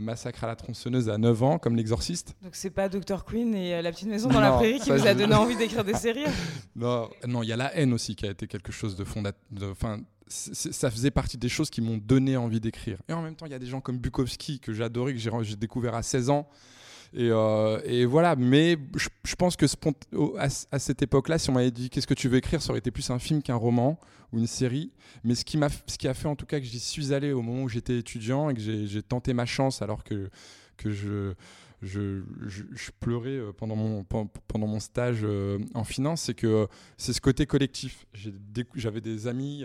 Massacre 0.00 0.44
à 0.44 0.46
la 0.46 0.56
tronçonneuse 0.56 1.08
à 1.08 1.18
9 1.18 1.42
ans, 1.42 1.58
comme 1.58 1.76
L'Exorciste. 1.76 2.36
Donc, 2.42 2.54
c'est 2.54 2.70
pas 2.70 2.88
Dr. 2.88 3.24
Queen 3.24 3.54
et 3.54 3.80
La 3.80 3.90
Petite 3.90 4.08
Maison 4.08 4.28
dans 4.28 4.40
la 4.40 4.52
Prairie 4.52 4.78
qui 4.78 4.90
vous 4.90 5.06
a 5.06 5.14
donné 5.14 5.34
envie 5.34 5.56
d'écrire 5.56 5.84
des 5.84 5.94
séries 5.94 6.24
Non, 6.76 7.08
non, 7.26 7.42
il 7.42 7.48
y 7.48 7.52
a 7.52 7.56
La 7.56 7.74
haine 7.74 7.92
aussi 7.92 8.14
qui 8.14 8.26
a 8.26 8.30
été 8.30 8.46
quelque 8.46 8.72
chose 8.72 8.96
de 8.96 9.04
fondateur. 9.04 9.70
Enfin, 9.70 10.00
ça 10.26 10.90
faisait 10.90 11.10
partie 11.10 11.38
des 11.38 11.48
choses 11.48 11.70
qui 11.70 11.80
m'ont 11.80 11.96
donné 11.96 12.36
envie 12.36 12.60
d'écrire. 12.60 12.98
Et 13.08 13.12
en 13.12 13.22
même 13.22 13.34
temps, 13.34 13.46
il 13.46 13.52
y 13.52 13.56
a 13.56 13.58
des 13.58 13.66
gens 13.66 13.80
comme 13.80 13.98
Bukowski 13.98 14.60
que 14.60 14.72
j'adorais, 14.72 15.14
que 15.14 15.18
j'ai 15.18 15.56
découvert 15.56 15.94
à 15.94 16.02
16 16.02 16.30
ans 16.30 16.48
euh, 17.16 17.80
et, 17.84 18.04
voilà, 18.04 18.36
mais 18.36 18.76
je, 18.96 19.34
pense 19.36 19.56
que 19.56 19.66
à, 20.38 20.78
cette 20.78 21.02
époque-là, 21.02 21.38
si 21.38 21.50
on 21.50 21.52
m'avait 21.52 21.70
dit 21.70 21.90
qu'est-ce 21.90 22.06
que 22.06 22.14
tu 22.14 22.28
veux 22.28 22.38
écrire, 22.38 22.60
ça 22.60 22.70
aurait 22.70 22.80
été 22.80 22.90
plus 22.90 23.10
un 23.10 23.18
film 23.18 23.42
qu'un 23.42 23.54
roman 23.54 23.98
ou 24.32 24.38
une 24.38 24.46
série. 24.46 24.92
Mais 25.22 25.34
ce 25.34 25.44
qui, 25.44 25.56
m'a, 25.56 25.68
ce 25.86 25.96
qui 25.98 26.08
a 26.08 26.14
fait 26.14 26.28
en 26.28 26.36
tout 26.36 26.46
cas 26.46 26.58
que 26.58 26.66
j'y 26.66 26.80
suis 26.80 27.12
allé 27.12 27.32
au 27.32 27.42
moment 27.42 27.62
où 27.64 27.68
j'étais 27.68 27.98
étudiant 27.98 28.50
et 28.50 28.54
que 28.54 28.60
j'ai, 28.60 29.02
tenté 29.02 29.32
ma 29.32 29.46
chance 29.46 29.80
alors 29.80 30.02
que, 30.02 30.28
je, 30.84 31.34
je, 31.82 32.20
pleurais 32.98 33.30
euh, 33.30 33.52
pendant 33.52 33.76
mon, 33.76 34.04
pendant 34.04 34.66
mon 34.66 34.80
stage 34.80 35.20
euh, 35.22 35.58
en 35.74 35.84
finance, 35.84 36.22
c'est 36.22 36.34
que 36.34 36.66
c'est 36.96 37.12
ce 37.12 37.20
côté 37.20 37.46
collectif. 37.46 38.06
j'avais 38.74 39.00
des 39.00 39.28
amis 39.28 39.64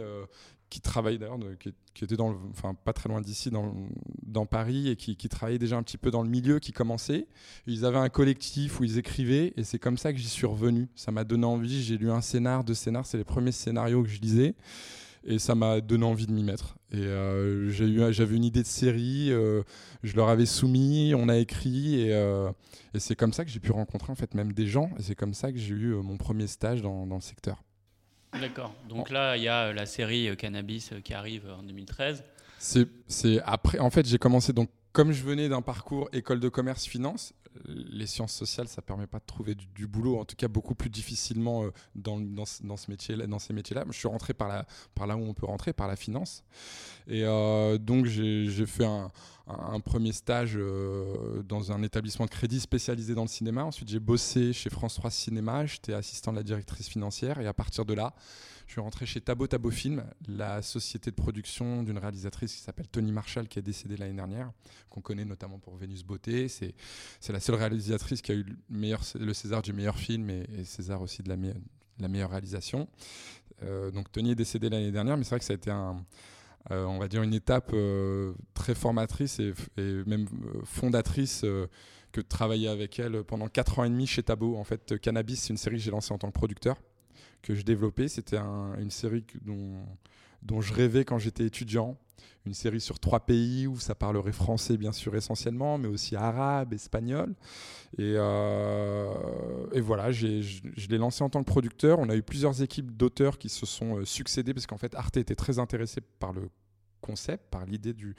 qui 0.69 0.81
travaillent 0.81 1.17
d'ailleurs, 1.17 1.39
qui, 1.59 1.73
qui, 1.93 2.03
étaient 2.03 2.15
dans 2.15 2.35
enfin 2.51 2.73
pas 2.73 2.93
très 2.93 3.09
loin 3.09 3.21
d'ici, 3.21 3.49
dans, 3.51 4.45
Paris, 4.45 4.89
et 4.89 4.95
qui, 4.95 5.15
qui, 5.15 5.29
travaillaient 5.29 5.59
déjà 5.59 5.77
un 5.77 5.83
petit 5.83 5.97
peu 5.97 6.11
dans 6.11 6.23
le 6.23 6.29
milieu, 6.29 6.59
qui 6.59 6.71
commençaient. 6.71 7.27
Ils 7.67 7.85
avaient 7.85 7.97
un 7.97 8.09
collectif 8.09 8.79
où 8.79 8.83
ils 8.83 8.97
écrivaient, 8.97 9.53
et 9.57 9.63
c'est 9.63 9.79
comme 9.79 9.97
ça 9.97 10.13
que 10.13 10.19
j'y 10.19 10.29
suis 10.29 10.45
revenu. 10.45 10.87
Ça 10.95 11.11
m'a 11.11 11.23
donné 11.23 11.45
envie. 11.45 11.83
J'ai 11.83 11.97
lu 11.97 12.11
un 12.11 12.21
scénar, 12.21 12.63
deux 12.63 12.73
scénars, 12.73 13.05
c'est 13.05 13.17
les 13.17 13.23
premiers 13.23 13.51
scénarios 13.51 14.03
que 14.03 14.09
je 14.09 14.21
lisais, 14.21 14.55
et 15.23 15.39
ça 15.39 15.55
m'a 15.55 15.81
donné 15.81 16.05
envie 16.05 16.27
de 16.27 16.31
m'y 16.31 16.43
mettre. 16.43 16.77
Et 16.91 16.97
euh, 16.97 17.69
j'avais 18.11 18.35
une 18.35 18.43
idée 18.43 18.61
de 18.61 18.67
série, 18.67 19.31
euh, 19.31 19.63
je 20.03 20.15
leur 20.15 20.29
avais 20.29 20.45
soumis, 20.45 21.13
on 21.15 21.29
a 21.29 21.37
écrit, 21.37 22.01
et, 22.01 22.13
euh, 22.13 22.51
et 22.93 22.99
c'est 22.99 23.15
comme 23.15 23.33
ça 23.33 23.45
que 23.45 23.51
j'ai 23.51 23.59
pu 23.59 23.71
rencontrer 23.71 24.11
en 24.11 24.15
fait 24.15 24.33
même 24.33 24.53
des 24.53 24.67
gens, 24.67 24.89
et 24.97 25.03
c'est 25.03 25.15
comme 25.15 25.33
ça 25.33 25.51
que 25.51 25.57
j'ai 25.57 25.73
eu 25.73 25.93
mon 25.95 26.17
premier 26.17 26.47
stage 26.47 26.81
dans 26.81 27.05
le 27.05 27.21
secteur. 27.21 27.63
D'accord. 28.33 28.73
Donc 28.87 29.09
là, 29.09 29.37
il 29.37 29.43
y 29.43 29.47
a 29.47 29.65
euh, 29.67 29.73
la 29.73 29.85
série 29.85 30.29
euh, 30.29 30.35
Cannabis 30.35 30.91
euh, 30.91 31.01
qui 31.01 31.13
arrive 31.13 31.47
en 31.49 31.63
2013. 31.63 32.23
C'est 32.59 33.39
après. 33.45 33.79
En 33.79 33.89
fait, 33.89 34.05
j'ai 34.05 34.17
commencé 34.17 34.53
donc 34.53 34.69
comme 34.91 35.11
je 35.11 35.23
venais 35.23 35.49
d'un 35.49 35.61
parcours 35.61 36.09
école 36.13 36.39
de 36.39 36.49
commerce 36.49 36.85
finance. 36.85 37.33
Les 37.65 38.05
sciences 38.05 38.33
sociales, 38.33 38.67
ça 38.67 38.81
permet 38.81 39.07
pas 39.07 39.17
de 39.17 39.25
trouver 39.25 39.55
du, 39.55 39.87
boulot, 39.87 40.19
en 40.19 40.25
tout 40.25 40.35
cas 40.35 40.47
beaucoup 40.47 40.75
plus 40.75 40.89
difficilement 40.89 41.65
dans, 41.95 42.19
dans, 42.19 42.43
dans, 42.61 42.77
ce 42.77 42.91
métier, 42.91 43.17
dans 43.17 43.39
ces 43.39 43.53
métiers-là. 43.53 43.85
Je 43.87 43.97
suis 43.97 44.07
rentré 44.07 44.33
par, 44.33 44.47
la, 44.47 44.65
par 44.93 45.07
là 45.07 45.17
où 45.17 45.21
on 45.21 45.33
peut 45.33 45.47
rentrer, 45.47 45.73
par 45.73 45.87
la 45.87 45.95
finance. 45.95 46.43
Et 47.07 47.23
donc 47.79 48.05
j'ai 48.05 48.65
fait 48.67 48.85
un, 48.85 49.11
un 49.49 49.79
premier 49.79 50.11
stage 50.11 50.53
euh, 50.55 51.41
dans 51.43 51.71
un 51.71 51.81
établissement 51.81 52.25
de 52.25 52.29
crédit 52.29 52.59
spécialisé 52.59 53.15
dans 53.15 53.23
le 53.23 53.27
cinéma. 53.27 53.63
Ensuite, 53.63 53.89
j'ai 53.89 53.99
bossé 53.99 54.53
chez 54.53 54.69
France 54.69 54.95
3 54.95 55.09
Cinéma. 55.09 55.65
J'étais 55.65 55.93
assistant 55.93 56.31
de 56.31 56.37
la 56.37 56.43
directrice 56.43 56.87
financière. 56.87 57.39
Et 57.39 57.47
à 57.47 57.53
partir 57.53 57.85
de 57.85 57.93
là, 57.93 58.13
je 58.67 58.73
suis 58.73 58.81
rentré 58.81 59.07
chez 59.07 59.21
Tabo 59.21 59.47
Tabo 59.47 59.71
Film, 59.71 60.03
la 60.27 60.61
société 60.61 61.09
de 61.09 61.15
production 61.15 61.81
d'une 61.81 61.97
réalisatrice 61.97 62.53
qui 62.53 62.61
s'appelle 62.61 62.87
Tony 62.87 63.11
Marshall, 63.11 63.47
qui 63.47 63.57
est 63.57 63.63
décédée 63.63 63.97
l'année 63.97 64.13
dernière, 64.13 64.51
qu'on 64.91 65.01
connaît 65.01 65.25
notamment 65.25 65.57
pour 65.57 65.75
Vénus 65.75 66.03
Beauté. 66.03 66.47
C'est, 66.47 66.75
la 67.29 67.39
seule 67.39 67.55
réalisatrice 67.55 68.21
qui 68.21 68.31
a 68.31 68.35
eu 68.35 68.45
le, 68.69 69.33
César 69.33 69.63
du 69.63 69.73
meilleur 69.73 69.97
film 69.97 70.29
et, 70.29 70.63
César 70.65 71.01
aussi 71.01 71.23
de 71.23 71.29
la, 71.29 71.35
la 71.97 72.07
meilleure 72.07 72.29
réalisation. 72.29 72.87
Euh, 73.63 73.89
donc 73.89 74.11
Tony 74.11 74.31
est 74.31 74.35
décédé 74.35 74.69
l'année 74.69 74.91
dernière, 74.91 75.17
mais 75.17 75.23
c'est 75.23 75.31
vrai 75.31 75.39
que 75.39 75.45
ça 75.45 75.53
a 75.53 75.55
été 75.55 75.71
un 75.71 76.05
euh, 76.71 76.85
on 76.85 76.99
va 76.99 77.07
dire, 77.07 77.23
une 77.23 77.33
étape 77.33 77.71
euh, 77.73 78.33
très 78.53 78.75
formatrice 78.75 79.39
et, 79.39 79.53
même 79.77 80.27
euh, 80.45 80.61
fondatrice 80.65 81.41
que 82.11 82.21
de 82.21 82.27
travailler 82.27 82.67
avec 82.67 82.99
elle 82.99 83.23
pendant 83.23 83.47
4 83.47 83.79
ans 83.79 83.83
et 83.83 83.89
demi 83.89 84.05
chez 84.05 84.23
Tabo. 84.23 84.55
En 84.55 84.63
fait, 84.63 84.99
Cannabis, 84.99 85.41
c'est 85.41 85.49
une 85.49 85.57
série 85.57 85.77
que 85.77 85.83
j'ai 85.83 85.91
lancée 85.91 86.13
en 86.13 86.17
tant 86.17 86.27
que 86.27 86.33
producteur, 86.33 86.77
que 87.41 87.55
je 87.55 87.63
développais. 87.63 88.07
C'était 88.07 88.37
une 88.37 88.91
série 88.91 89.25
dont, 89.41 89.73
dont 90.41 90.61
je 90.61 90.73
rêvais 90.73 91.05
quand 91.05 91.17
j'étais 91.17 91.45
étudiant. 91.45 91.97
Une 92.45 92.53
série 92.53 92.81
sur 92.81 92.99
trois 92.99 93.19
pays 93.19 93.67
où 93.67 93.77
ça 93.79 93.95
parlerait 93.95 94.31
français, 94.31 94.77
bien 94.77 94.91
sûr, 94.91 95.15
essentiellement, 95.15 95.77
mais 95.77 95.87
aussi 95.87 96.15
arabe, 96.15 96.73
espagnol. 96.73 97.35
Et, 97.97 98.13
euh, 98.15 99.13
voilà, 99.75 100.11
je 100.11 100.87
l'ai 100.89 100.97
lancé 100.97 101.23
en 101.23 101.29
tant 101.29 101.43
que 101.43 101.49
producteur. 101.49 101.99
On 101.99 102.09
a 102.09 102.15
eu 102.15 102.23
plusieurs 102.23 102.61
équipes 102.61 102.95
d'auteurs 102.95 103.37
qui 103.37 103.49
se 103.49 103.65
sont 103.65 104.03
succédées 104.05 104.53
parce 104.53 104.67
qu'en 104.67 104.77
fait, 104.77 104.95
Arte 104.95 105.17
était 105.17 105.35
très 105.35 105.59
intéressé 105.59 106.01
par 106.19 106.31
le 106.31 106.49
concept, 107.01 107.49
par 107.49 107.65
l'idée 107.65 107.93
du, 107.93 108.15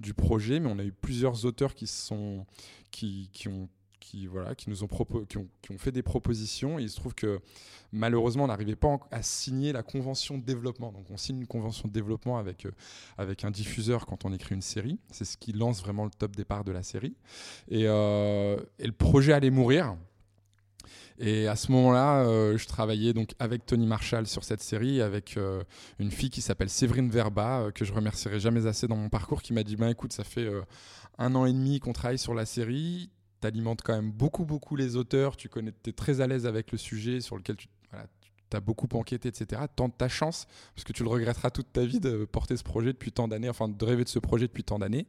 du 0.00 0.14
projet, 0.14 0.60
mais 0.60 0.70
on 0.70 0.78
a 0.78 0.84
eu 0.84 0.92
plusieurs 0.92 1.44
auteurs 1.44 1.74
qui, 1.74 1.86
sont, 1.86 2.46
qui, 2.90 3.30
qui 3.32 3.48
ont 3.48 3.68
qui, 3.98 4.26
voilà, 4.26 4.54
qui 4.54 4.70
nous 4.70 4.84
ont, 4.84 4.88
qui 4.88 5.38
qui 5.62 5.72
ont, 5.72 5.78
fait 5.78 5.92
des 5.92 6.02
propositions. 6.02 6.78
Et 6.78 6.82
il 6.82 6.90
se 6.90 6.96
trouve 6.96 7.14
que 7.14 7.40
malheureusement, 7.92 8.44
on 8.44 8.48
n'arrivait 8.48 8.76
pas 8.76 8.98
à 9.10 9.22
signer 9.22 9.72
la 9.72 9.82
convention 9.82 10.38
de 10.38 10.44
développement. 10.44 10.92
Donc, 10.92 11.10
on 11.10 11.16
signe 11.16 11.38
une 11.38 11.46
convention 11.46 11.88
de 11.88 11.92
développement 11.92 12.38
avec, 12.38 12.66
euh, 12.66 12.72
avec 13.16 13.44
un 13.44 13.50
diffuseur 13.50 14.06
quand 14.06 14.24
on 14.24 14.32
écrit 14.32 14.54
une 14.54 14.62
série. 14.62 14.98
C'est 15.10 15.24
ce 15.24 15.36
qui 15.36 15.52
lance 15.52 15.80
vraiment 15.80 16.04
le 16.04 16.10
top 16.10 16.36
départ 16.36 16.64
de 16.64 16.72
la 16.72 16.82
série. 16.82 17.16
Et, 17.68 17.84
euh, 17.86 18.58
et 18.78 18.86
le 18.86 18.92
projet 18.92 19.32
allait 19.32 19.50
mourir. 19.50 19.96
Et 21.20 21.48
à 21.48 21.56
ce 21.56 21.72
moment-là, 21.72 22.22
euh, 22.22 22.56
je 22.56 22.66
travaillais 22.68 23.12
donc 23.12 23.34
avec 23.40 23.66
Tony 23.66 23.88
Marshall 23.88 24.28
sur 24.28 24.44
cette 24.44 24.62
série, 24.62 25.02
avec 25.02 25.36
une 25.98 26.12
fille 26.12 26.30
qui 26.30 26.40
s'appelle 26.40 26.70
Séverine 26.70 27.10
Verba, 27.10 27.70
que 27.74 27.84
je 27.84 27.92
remercierai 27.92 28.38
jamais 28.38 28.66
assez 28.66 28.86
dans 28.86 28.96
mon 28.96 29.08
parcours, 29.08 29.42
qui 29.42 29.52
m'a 29.52 29.64
dit 29.64 29.74
ben 29.74 29.88
écoute, 29.88 30.12
ça 30.12 30.22
fait 30.22 30.48
un 31.18 31.34
an 31.34 31.44
et 31.44 31.52
demi 31.52 31.80
qu'on 31.80 31.92
travaille 31.92 32.18
sur 32.18 32.34
la 32.34 32.46
série 32.46 33.10
alimentes 33.46 33.82
quand 33.82 33.94
même 33.94 34.10
beaucoup, 34.10 34.44
beaucoup 34.44 34.76
les 34.76 34.96
auteurs, 34.96 35.36
tu 35.36 35.48
es 35.86 35.92
très 35.92 36.20
à 36.20 36.26
l'aise 36.26 36.46
avec 36.46 36.72
le 36.72 36.78
sujet 36.78 37.20
sur 37.20 37.36
lequel 37.36 37.56
tu 37.56 37.68
as 38.56 38.60
beaucoup 38.60 38.88
enquêté, 38.94 39.28
etc. 39.28 39.62
Tente 39.74 39.96
ta 39.98 40.08
chance, 40.08 40.46
parce 40.74 40.84
que 40.84 40.92
tu 40.92 41.02
le 41.02 41.08
regretteras 41.08 41.50
toute 41.50 41.72
ta 41.72 41.84
vie 41.84 42.00
de 42.00 42.24
porter 42.24 42.56
ce 42.56 42.64
projet 42.64 42.92
depuis 42.92 43.12
tant 43.12 43.28
d'années, 43.28 43.48
enfin 43.48 43.68
de 43.68 43.84
rêver 43.84 44.04
de 44.04 44.08
ce 44.08 44.18
projet 44.18 44.46
depuis 44.46 44.64
tant 44.64 44.78
d'années. 44.78 45.06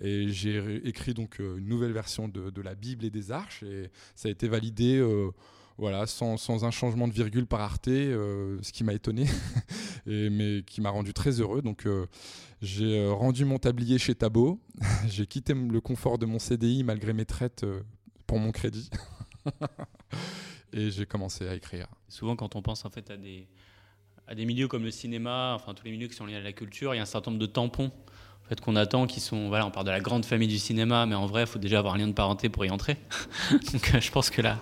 Et 0.00 0.28
j'ai 0.28 0.86
écrit 0.86 1.14
donc 1.14 1.40
euh, 1.40 1.56
une 1.56 1.68
nouvelle 1.68 1.92
version 1.92 2.28
de, 2.28 2.60
la 2.60 2.74
Bible 2.74 3.04
et 3.04 3.10
des 3.10 3.32
Arches, 3.32 3.62
et 3.62 3.90
ça 4.14 4.28
a 4.28 4.30
été 4.30 4.48
validé. 4.48 4.96
Euh, 4.98 5.30
voilà, 5.78 6.06
sans, 6.06 6.36
sans, 6.36 6.64
un 6.64 6.70
changement 6.70 7.06
de 7.06 7.12
virgule 7.12 7.46
par 7.46 7.60
Arte, 7.60 7.88
euh, 7.88 8.58
ce 8.62 8.72
qui 8.72 8.82
m'a 8.82 8.94
étonné, 8.94 9.26
et, 10.06 10.30
mais 10.30 10.62
qui 10.62 10.80
m'a 10.80 10.90
rendu 10.90 11.12
très 11.12 11.40
heureux. 11.40 11.60
Donc 11.62 11.86
euh, 11.86 12.06
j'ai 12.62 12.98
euh, 12.98 13.12
rendu 13.12 13.44
mon 13.44 13.58
tablier 13.58 13.98
chez 13.98 14.14
Tabo, 14.14 14.60
j'ai 15.08 15.26
quitté 15.26 15.54
le 15.54 15.80
confort 15.80 16.18
de 16.18 16.26
mon 16.26 16.38
CDI 16.38 16.82
malgré 16.82 17.12
mes 17.12 17.26
traites 17.26 17.66
pour 18.26 18.38
mon 18.38 18.52
crédit, 18.52 18.88
et 20.72 20.90
j'ai 20.90 21.04
commencé 21.04 21.46
à 21.46 21.54
écrire. 21.54 21.88
Souvent 22.08 22.36
quand 22.36 22.56
on 22.56 22.62
pense 22.62 22.84
en 22.86 22.90
fait 22.90 23.10
à 23.10 23.16
des, 23.18 23.46
à 24.26 24.34
des 24.34 24.46
milieux 24.46 24.68
comme 24.68 24.84
le 24.84 24.90
cinéma, 24.90 25.52
enfin 25.54 25.74
tous 25.74 25.84
les 25.84 25.90
milieux 25.90 26.08
qui 26.08 26.16
sont 26.16 26.26
liés 26.26 26.36
à 26.36 26.40
la 26.40 26.52
culture, 26.52 26.94
il 26.94 26.96
y 26.96 27.00
a 27.00 27.02
un 27.02 27.06
certain 27.06 27.30
nombre 27.30 27.42
de 27.42 27.46
tampons 27.46 27.92
en 28.46 28.48
fait, 28.48 28.60
qu'on 28.60 28.76
attend, 28.76 29.08
qui 29.08 29.18
sont, 29.18 29.48
voilà, 29.48 29.66
on 29.66 29.72
parle 29.72 29.86
de 29.86 29.90
la 29.90 29.98
grande 29.98 30.24
famille 30.24 30.46
du 30.46 30.60
cinéma, 30.60 31.04
mais 31.04 31.16
en 31.16 31.26
vrai, 31.26 31.42
il 31.42 31.46
faut 31.48 31.58
déjà 31.58 31.80
avoir 31.80 31.94
un 31.94 31.98
lien 31.98 32.06
de 32.06 32.12
parenté 32.12 32.48
pour 32.48 32.64
y 32.64 32.70
entrer. 32.70 32.96
Donc, 33.72 33.92
euh, 33.92 34.00
je 34.00 34.12
pense 34.12 34.30
que 34.30 34.40
là, 34.40 34.58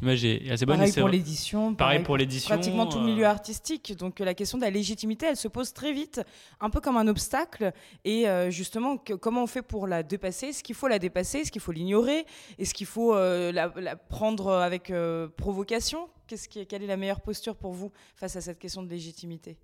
l'image 0.00 0.24
est 0.24 0.48
assez 0.52 0.64
bonne. 0.64 0.76
Pareil 0.76 0.92
pour 0.92 1.08
l'édition. 1.08 1.74
Pareil, 1.74 2.02
pour 2.04 2.16
l'édition. 2.16 2.54
Pratiquement 2.54 2.86
tout 2.86 3.00
le 3.00 3.06
milieu 3.06 3.24
euh, 3.24 3.28
artistique. 3.30 3.96
Donc, 3.96 4.20
la 4.20 4.34
question 4.34 4.56
de 4.56 4.62
la 4.62 4.70
légitimité, 4.70 5.26
elle 5.26 5.36
se 5.36 5.48
pose 5.48 5.72
très 5.72 5.92
vite, 5.92 6.20
un 6.60 6.70
peu 6.70 6.80
comme 6.80 6.96
un 6.96 7.08
obstacle. 7.08 7.72
Et 8.04 8.28
euh, 8.28 8.52
justement, 8.52 8.98
comment 8.98 9.42
on 9.42 9.48
fait 9.48 9.62
pour 9.62 9.88
la 9.88 10.04
dépasser? 10.04 10.46
Est-ce 10.46 10.62
qu'il 10.62 10.76
faut 10.76 10.86
la 10.86 11.00
dépasser? 11.00 11.38
Est-ce 11.38 11.50
qu'il 11.50 11.60
faut 11.60 11.72
l'ignorer? 11.72 12.26
Est-ce 12.60 12.72
qu'il 12.72 12.86
faut 12.86 13.16
la, 13.16 13.50
la, 13.50 13.96
prendre 13.96 14.52
avec 14.52 14.92
provocation? 15.36 16.08
Qu'est-ce 16.28 16.48
qui, 16.48 16.64
Quelle 16.68 16.84
est 16.84 16.86
la 16.86 16.96
meilleure 16.96 17.20
posture 17.20 17.56
pour 17.56 17.72
vous 17.72 17.90
face 18.14 18.36
à 18.36 18.40
cette 18.40 18.60
question 18.60 18.84
de 18.84 18.88
légitimité? 18.88 19.56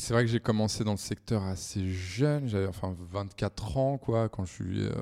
C'est 0.00 0.14
vrai 0.14 0.24
que 0.24 0.30
j'ai 0.30 0.40
commencé 0.40 0.82
dans 0.82 0.92
le 0.92 0.96
secteur 0.96 1.44
assez 1.44 1.90
jeune, 1.90 2.48
j'avais 2.48 2.66
enfin 2.66 2.96
24 3.12 3.76
ans 3.76 3.98
quoi, 3.98 4.30
quand 4.30 4.46
je 4.46 4.52
suis 4.52 4.80
euh, 4.80 4.92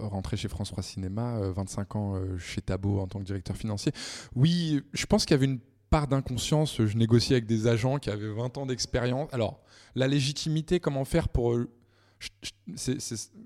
rentré 0.00 0.36
chez 0.36 0.48
France 0.48 0.70
3 0.70 0.82
Cinéma, 0.82 1.40
25 1.52 1.80
euh, 1.96 1.98
ans 1.98 2.16
euh, 2.16 2.36
chez 2.36 2.60
Tabo 2.60 3.00
en 3.00 3.06
tant 3.06 3.18
que 3.18 3.24
directeur 3.24 3.56
financier. 3.56 3.92
Oui, 4.36 4.82
je 4.92 5.06
pense 5.06 5.24
qu'il 5.24 5.34
y 5.34 5.38
avait 5.38 5.46
une 5.46 5.60
part 5.88 6.06
d'inconscience, 6.06 6.82
je 6.84 6.96
négociais 6.98 7.36
avec 7.36 7.46
des 7.46 7.66
agents 7.66 7.98
qui 7.98 8.10
avaient 8.10 8.28
20 8.28 8.58
ans 8.58 8.66
d'expérience. 8.66 9.32
Alors, 9.32 9.58
la 9.94 10.06
légitimité, 10.06 10.80
comment 10.80 11.06
faire 11.06 11.30
pour... 11.30 11.56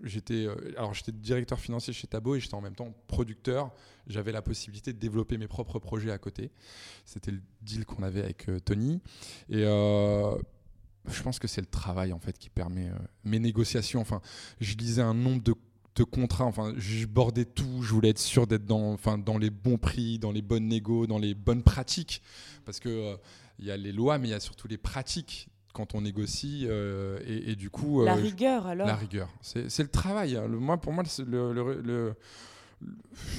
J'étais 0.03 0.47
alors 0.77 0.93
j'étais 0.93 1.13
directeur 1.13 1.59
financier 1.59 1.95
chez 1.95 2.07
Tabo 2.07 2.35
et 2.35 2.41
j'étais 2.41 2.55
en 2.55 2.61
même 2.61 2.75
temps 2.75 2.93
producteur. 3.07 3.73
J'avais 4.07 4.33
la 4.33 4.43
possibilité 4.43 4.93
de 4.93 4.99
développer 4.99 5.39
mes 5.39 5.49
propres 5.49 5.79
projets 5.79 6.11
à 6.11 6.19
côté. 6.19 6.51
C'était 7.07 7.31
le 7.31 7.41
deal 7.63 7.87
qu'on 7.87 8.03
avait 8.03 8.23
avec 8.23 8.51
Tony. 8.67 9.01
Et 9.49 9.65
je 11.09 11.23
pense 11.23 11.39
que 11.39 11.49
c'est 11.49 11.61
le 11.61 11.67
travail 11.67 12.13
en 12.13 12.19
fait 12.19 12.39
qui 12.39 12.51
permet 12.51 12.89
euh, 12.89 12.99
mes 13.25 13.39
négociations. 13.39 14.01
Enfin, 14.01 14.21
je 14.61 14.77
lisais 14.77 15.03
un 15.03 15.15
nombre 15.15 15.43
de, 15.43 15.55
contrats. 16.05 16.45
Enfin, 16.45 16.75
je 16.77 17.07
bordais 17.07 17.47
tout. 17.47 17.83
Je 17.83 17.93
voulais 17.93 18.11
être 18.11 18.19
sûr 18.19 18.47
d'être 18.47 18.67
dans, 18.67 18.93
enfin, 18.93 19.17
dans 19.17 19.39
les 19.39 19.51
bons 19.51 19.79
prix, 19.79 20.19
dans 20.19 20.33
les 20.33 20.43
bonnes 20.43 20.69
négos, 20.69 21.07
dans 21.07 21.19
les 21.19 21.35
bonnes 21.35 21.63
pratiques, 21.63 22.23
parce 22.65 22.81
que 22.81 22.89
euh, 22.89 23.17
il 23.59 23.65
y 23.65 23.71
a 23.71 23.77
les 23.77 23.93
lois, 23.93 24.19
mais 24.19 24.29
il 24.29 24.33
y 24.33 24.35
a 24.35 24.41
surtout 24.41 24.69
les 24.69 24.77
pratiques 24.77 25.49
quand 25.73 25.95
on 25.95 26.03
négocie 26.03 26.65
euh, 26.65 27.19
et, 27.27 27.55
du 27.55 27.69
coup 27.69 28.03
la 28.03 28.15
rigueur 28.15 28.67
alors 28.67 28.87
la 28.87 28.97
rigueur 28.97 29.29
c'est 29.43 29.83
le 29.83 29.91
travail 29.91 30.35
hein. 30.35 30.49
le, 30.49 30.59
moi 30.59 30.79
pour 30.79 30.95
moi 30.95 31.05
le, 31.27 31.53
le, 31.53 32.15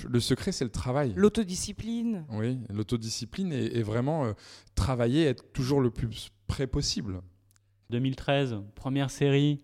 le 0.07 0.19
secret, 0.19 0.51
c'est 0.51 0.63
le 0.63 0.71
travail. 0.71 1.13
L'autodiscipline. 1.15 2.25
Oui, 2.29 2.59
l'autodiscipline 2.69 3.53
et, 3.53 3.81
vraiment 3.83 4.33
travailler, 4.75 5.25
être 5.25 5.51
toujours 5.53 5.81
le 5.81 5.91
plus 5.91 6.29
près 6.47 6.67
possible. 6.67 7.21
2013, 7.89 8.57
première 8.75 9.09
série, 9.09 9.63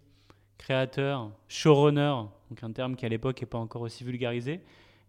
créateur, 0.58 1.32
showrunner, 1.48 2.14
donc 2.50 2.64
un 2.64 2.72
terme 2.72 2.96
qui 2.96 3.06
à 3.06 3.10
l'époque 3.10 3.42
n'est 3.42 3.48
pas 3.48 3.58
encore 3.58 3.82
aussi 3.82 4.04
vulgarisé. 4.04 4.62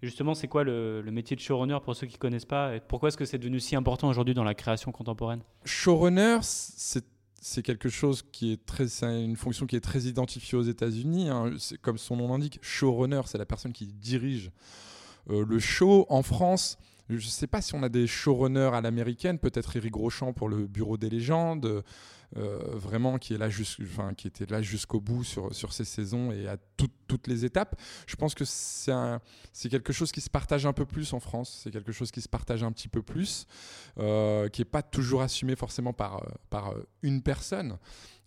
justement, 0.02 0.34
c'est 0.34 0.48
quoi 0.48 0.64
le, 0.64 1.02
métier 1.12 1.36
de 1.36 1.40
showrunner 1.40 1.78
pour 1.84 1.94
ceux 1.94 2.06
qui 2.06 2.14
ne 2.14 2.18
connaissent 2.18 2.44
pas 2.44 2.74
et 2.74 2.80
Pourquoi 2.80 3.08
est-ce 3.08 3.16
que 3.16 3.24
c'est 3.24 3.38
devenu 3.38 3.60
si 3.60 3.76
important 3.76 4.08
aujourd'hui 4.08 4.34
dans 4.34 4.44
la 4.44 4.54
création 4.54 4.92
contemporaine? 4.92 5.40
Showrunner, 5.64 6.38
c'est 6.42 7.62
quelque 7.62 7.88
chose 7.88 8.22
qui 8.32 8.52
est 8.52 8.66
très, 8.66 8.86
une 9.04 9.36
fonction 9.36 9.66
qui 9.66 9.76
est 9.76 9.80
très 9.80 10.02
identifiée 10.02 10.58
aux 10.58 10.62
États-Unis. 10.62 11.28
Hein. 11.28 11.52
Comme 11.82 11.98
son 11.98 12.16
nom 12.16 12.28
l'indique, 12.28 12.58
showrunner, 12.62 13.22
c'est 13.26 13.38
la 13.38 13.46
personne 13.46 13.72
qui 13.72 13.86
dirige 13.86 14.50
euh, 15.30 15.44
le 15.46 15.58
show. 15.58 16.06
En 16.08 16.22
France, 16.22 16.78
je 17.08 17.14
ne 17.14 17.20
sais 17.20 17.46
pas 17.46 17.60
si 17.60 17.74
on 17.74 17.82
a 17.82 17.88
des 17.88 18.06
showrunners 18.06 18.70
à 18.72 18.80
l'américaine, 18.80 19.38
peut-être 19.38 19.76
Eric 19.76 19.92
Groschamp 19.92 20.32
pour 20.32 20.48
le 20.48 20.66
Bureau 20.66 20.96
des 20.96 21.10
légendes, 21.10 21.82
euh, 22.36 22.58
vraiment 22.74 23.18
qui, 23.18 23.34
est 23.34 23.38
là 23.38 23.48
enfin, 23.82 24.14
qui 24.14 24.26
était 24.26 24.46
là 24.46 24.60
jusqu'au 24.62 25.00
bout 25.00 25.22
sur, 25.22 25.54
sur 25.54 25.72
ces 25.72 25.84
saisons 25.84 26.32
et 26.32 26.48
à 26.48 26.56
toutes 27.06 27.26
les 27.26 27.44
étapes. 27.44 27.80
Je 28.06 28.16
pense 28.16 28.34
que 28.34 28.44
c'est 28.44 29.68
quelque 29.68 29.92
chose 29.92 30.10
qui 30.12 30.20
se 30.20 30.30
partage 30.30 30.66
un 30.66 30.72
peu 30.72 30.86
plus 30.86 31.12
en 31.12 31.20
France, 31.20 31.60
c'est 31.62 31.70
quelque 31.70 31.92
chose 31.92 32.10
qui 32.10 32.20
se 32.20 32.28
partage 32.28 32.64
un 32.64 32.72
petit 32.72 32.88
peu 32.88 33.02
plus, 33.02 33.46
euh, 33.98 34.48
qui 34.48 34.62
n'est 34.62 34.66
pas 34.66 34.82
toujours 34.82 35.22
assumé 35.22 35.56
forcément 35.56 35.92
par, 35.92 36.26
par 36.50 36.74
une 37.02 37.22
personne. 37.22 37.78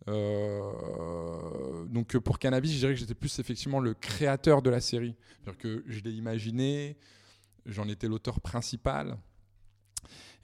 Euh, 0.07 1.83
donc 1.85 2.17
pour 2.17 2.39
Cannabis, 2.39 2.71
je 2.73 2.77
dirais 2.77 2.93
que 2.93 2.99
j'étais 2.99 3.15
plus 3.15 3.39
effectivement 3.39 3.79
le 3.79 3.93
créateur 3.93 4.61
de 4.61 4.69
la 4.69 4.79
série. 4.79 5.15
Que 5.59 5.83
je 5.87 6.01
l'ai 6.01 6.11
imaginé, 6.11 6.97
j'en 7.67 7.87
étais 7.87 8.07
l'auteur 8.07 8.41
principal. 8.41 9.17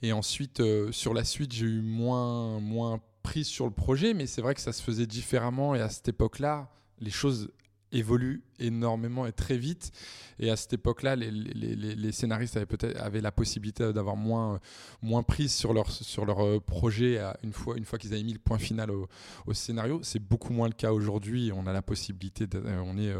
Et 0.02 0.12
ensuite, 0.12 0.60
euh, 0.60 0.92
sur 0.92 1.14
la 1.14 1.24
suite, 1.24 1.52
j'ai 1.52 1.66
eu 1.66 1.80
moins, 1.80 2.60
moins 2.60 3.00
prise 3.22 3.46
sur 3.46 3.64
le 3.64 3.72
projet, 3.72 4.12
mais 4.12 4.26
c'est 4.26 4.42
vrai 4.42 4.54
que 4.54 4.60
ça 4.60 4.72
se 4.72 4.82
faisait 4.82 5.06
différemment. 5.06 5.74
Et 5.74 5.80
à 5.80 5.88
cette 5.88 6.08
époque-là, 6.08 6.68
les 7.00 7.10
choses 7.10 7.50
évoluent 7.94 8.42
énormément 8.58 9.24
et 9.24 9.32
très 9.32 9.56
vite. 9.56 9.92
Et 10.38 10.50
à 10.50 10.56
cette 10.56 10.72
époque-là, 10.74 11.16
les, 11.16 12.12
scénaristes 12.12 12.56
avaient 12.56 12.66
peut-être 12.66 13.00
avaient 13.00 13.20
la 13.20 13.32
possibilité 13.32 13.92
d'avoir 13.92 14.16
moins, 14.16 14.60
moins 15.00 15.22
prise 15.22 15.52
sur 15.52 15.72
leur, 15.72 15.90
sur 15.90 16.26
leur 16.26 16.44
euh, 16.44 16.60
projet 16.60 17.20
une 17.42 17.52
fois, 17.52 17.76
une 17.76 17.84
fois 17.84 17.98
qu'ils 17.98 18.12
avaient 18.12 18.22
mis 18.22 18.32
le 18.32 18.38
point 18.38 18.58
final 18.58 18.90
au, 18.90 19.54
scénario. 19.54 20.00
C'est 20.02 20.18
beaucoup 20.18 20.52
moins 20.52 20.68
le 20.68 20.74
cas 20.74 20.92
aujourd'hui. 20.92 21.52
On 21.54 21.66
a 21.66 21.72
la 21.72 21.82
possibilité, 21.82 22.46
euh, 22.54 22.82
on 22.84 22.98
est 22.98 23.14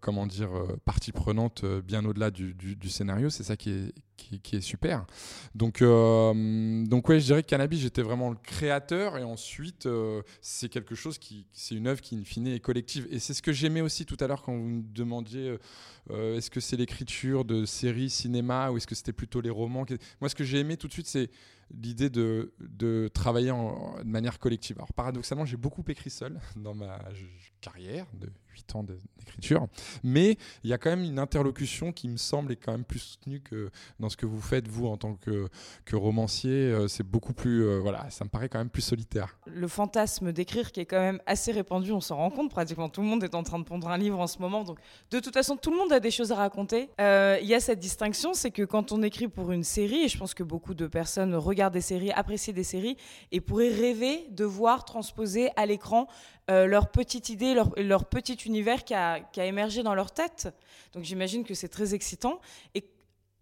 comment 0.00 0.26
dire, 0.26 0.56
euh, 0.56 0.76
partie 0.84 1.12
prenante 1.12 1.64
euh, 1.64 1.80
bien 1.80 2.04
au-delà 2.04 2.30
du, 2.30 2.54
scénario. 2.88 3.30
C'est 3.30 3.42
ça 3.42 3.56
qui 3.56 3.70
est, 3.70 4.60
super. 4.60 5.04
Donc, 5.54 5.80
donc 5.80 7.12
je 7.12 7.24
dirais 7.24 7.42
que 7.42 7.48
Cannabis, 7.48 7.80
j'étais 7.80 8.02
vraiment 8.02 8.30
le 8.30 8.36
créateur. 8.36 9.18
Et 9.18 9.24
ensuite, 9.24 9.88
c'est 10.40 10.68
quelque 10.68 10.94
chose 10.94 11.18
qui, 11.18 11.46
c'est 11.52 11.74
une 11.74 11.86
œuvre 11.86 12.00
qui, 12.00 12.16
in 12.16 12.24
fine, 12.24 12.46
est 12.46 12.60
collective. 12.60 13.06
Et 13.10 13.18
c'est 13.18 13.34
ce 13.34 13.42
que 13.42 13.52
j'aimais 13.52 13.80
aussi 13.80 14.06
tout 14.06 14.16
à 14.20 14.26
l'heure 14.26 14.42
quand 14.42 14.52
vous 14.52 14.68
me 14.68 14.82
demandiez 14.82 15.56
est-ce 16.10 16.50
que 16.50 16.60
c'est 16.60 16.76
l'écriture 16.76 17.44
de 17.44 17.64
séries, 17.64 18.10
cinéma, 18.10 18.70
ou 18.70 18.76
est-ce 18.76 18.86
que 18.86 18.94
c'était 18.94 19.12
plutôt 19.12 19.40
les 19.40 19.50
romans? 19.50 19.86
Moi, 20.20 20.28
ce 20.28 20.34
que 20.34 20.44
j'ai 20.44 20.58
aimé 20.60 20.76
tout 20.76 20.88
de 20.88 20.92
suite, 20.92 21.06
c'est 21.06 21.30
l'idée 21.70 22.10
de, 22.10 23.10
travailler 23.12 23.50
en, 23.50 23.98
de 23.98 24.08
manière 24.08 24.38
collective. 24.38 24.76
Alors 24.78 24.92
paradoxalement, 24.92 25.44
j'ai 25.44 25.56
beaucoup 25.56 25.84
écrit 25.88 26.10
seul 26.10 26.40
dans 26.56 26.74
ma 26.74 26.98
carrière 27.60 28.06
8 28.54 28.76
ans 28.76 28.84
d'écriture, 28.84 29.66
mais 30.02 30.36
il 30.62 30.70
y 30.70 30.72
a 30.72 30.78
quand 30.78 30.90
même 30.90 31.02
une 31.04 31.18
interlocution 31.18 31.92
qui 31.92 32.08
me 32.08 32.16
semble 32.16 32.52
est 32.52 32.56
quand 32.56 32.72
même 32.72 32.84
plus 32.84 33.00
soutenue 33.00 33.40
que 33.40 33.70
dans 34.00 34.08
ce 34.08 34.16
que 34.16 34.26
vous 34.26 34.40
faites, 34.40 34.68
vous, 34.68 34.86
en 34.86 34.96
tant 34.96 35.14
que, 35.14 35.48
que 35.84 35.96
romancier, 35.96 36.74
c'est 36.88 37.06
beaucoup 37.06 37.34
plus. 37.34 37.78
voilà, 37.80 38.08
ça 38.10 38.24
me 38.24 38.30
paraît 38.30 38.48
quand 38.48 38.58
même 38.58 38.70
plus 38.70 38.82
solitaire. 38.82 39.36
Le 39.46 39.68
fantasme 39.68 40.32
d'écrire 40.32 40.72
qui 40.72 40.80
est 40.80 40.86
quand 40.86 41.00
même 41.00 41.20
assez 41.26 41.52
répandu, 41.52 41.92
on 41.92 42.00
s'en 42.00 42.16
rend 42.16 42.30
compte, 42.30 42.50
pratiquement 42.50 42.88
tout 42.88 43.00
le 43.00 43.06
monde 43.06 43.24
est 43.24 43.34
en 43.34 43.42
train 43.42 43.58
de 43.58 43.64
pondre 43.64 43.88
un 43.88 43.98
livre 43.98 44.18
en 44.18 44.26
ce 44.26 44.38
moment. 44.38 44.64
Donc, 44.64 44.78
de 45.10 45.20
toute 45.20 45.34
façon, 45.34 45.56
tout 45.56 45.70
le 45.70 45.76
monde 45.76 45.92
a 45.92 46.00
des 46.00 46.10
choses 46.10 46.32
à 46.32 46.36
raconter. 46.36 46.90
Il 46.98 47.46
y 47.46 47.54
a 47.54 47.60
cette 47.60 47.80
distinction, 47.80 48.34
c'est 48.34 48.50
que 48.50 48.62
quand 48.62 48.92
on 48.92 49.02
écrit 49.02 49.28
pour 49.28 49.52
une 49.52 49.64
série, 49.64 50.02
et 50.02 50.08
je 50.08 50.18
pense 50.18 50.34
que 50.34 50.42
beaucoup 50.42 50.74
de 50.74 50.86
personnes 50.86 51.34
regardent 51.34 51.74
des 51.74 51.80
séries, 51.80 52.12
apprécient 52.12 52.54
des 52.54 52.64
séries, 52.64 52.96
et 53.32 53.40
pourraient 53.40 53.68
rêver 53.68 54.26
de 54.30 54.44
voir 54.44 54.84
transposer 54.84 55.50
à 55.56 55.66
l'écran 55.66 56.06
euh, 56.50 56.66
leur 56.66 56.90
petite 56.90 57.30
idée, 57.30 57.54
leur, 57.76 58.04
petit 58.04 58.34
univers 58.34 58.84
qui 58.84 58.94
a, 58.94 59.20
qui 59.20 59.40
a, 59.40 59.46
émergé 59.46 59.82
dans 59.82 59.94
leur 59.94 60.12
tête. 60.12 60.48
Donc 60.92 61.04
j'imagine 61.04 61.44
que 61.44 61.54
c'est 61.54 61.68
très 61.68 61.94
excitant. 61.94 62.40
Et, 62.74 62.84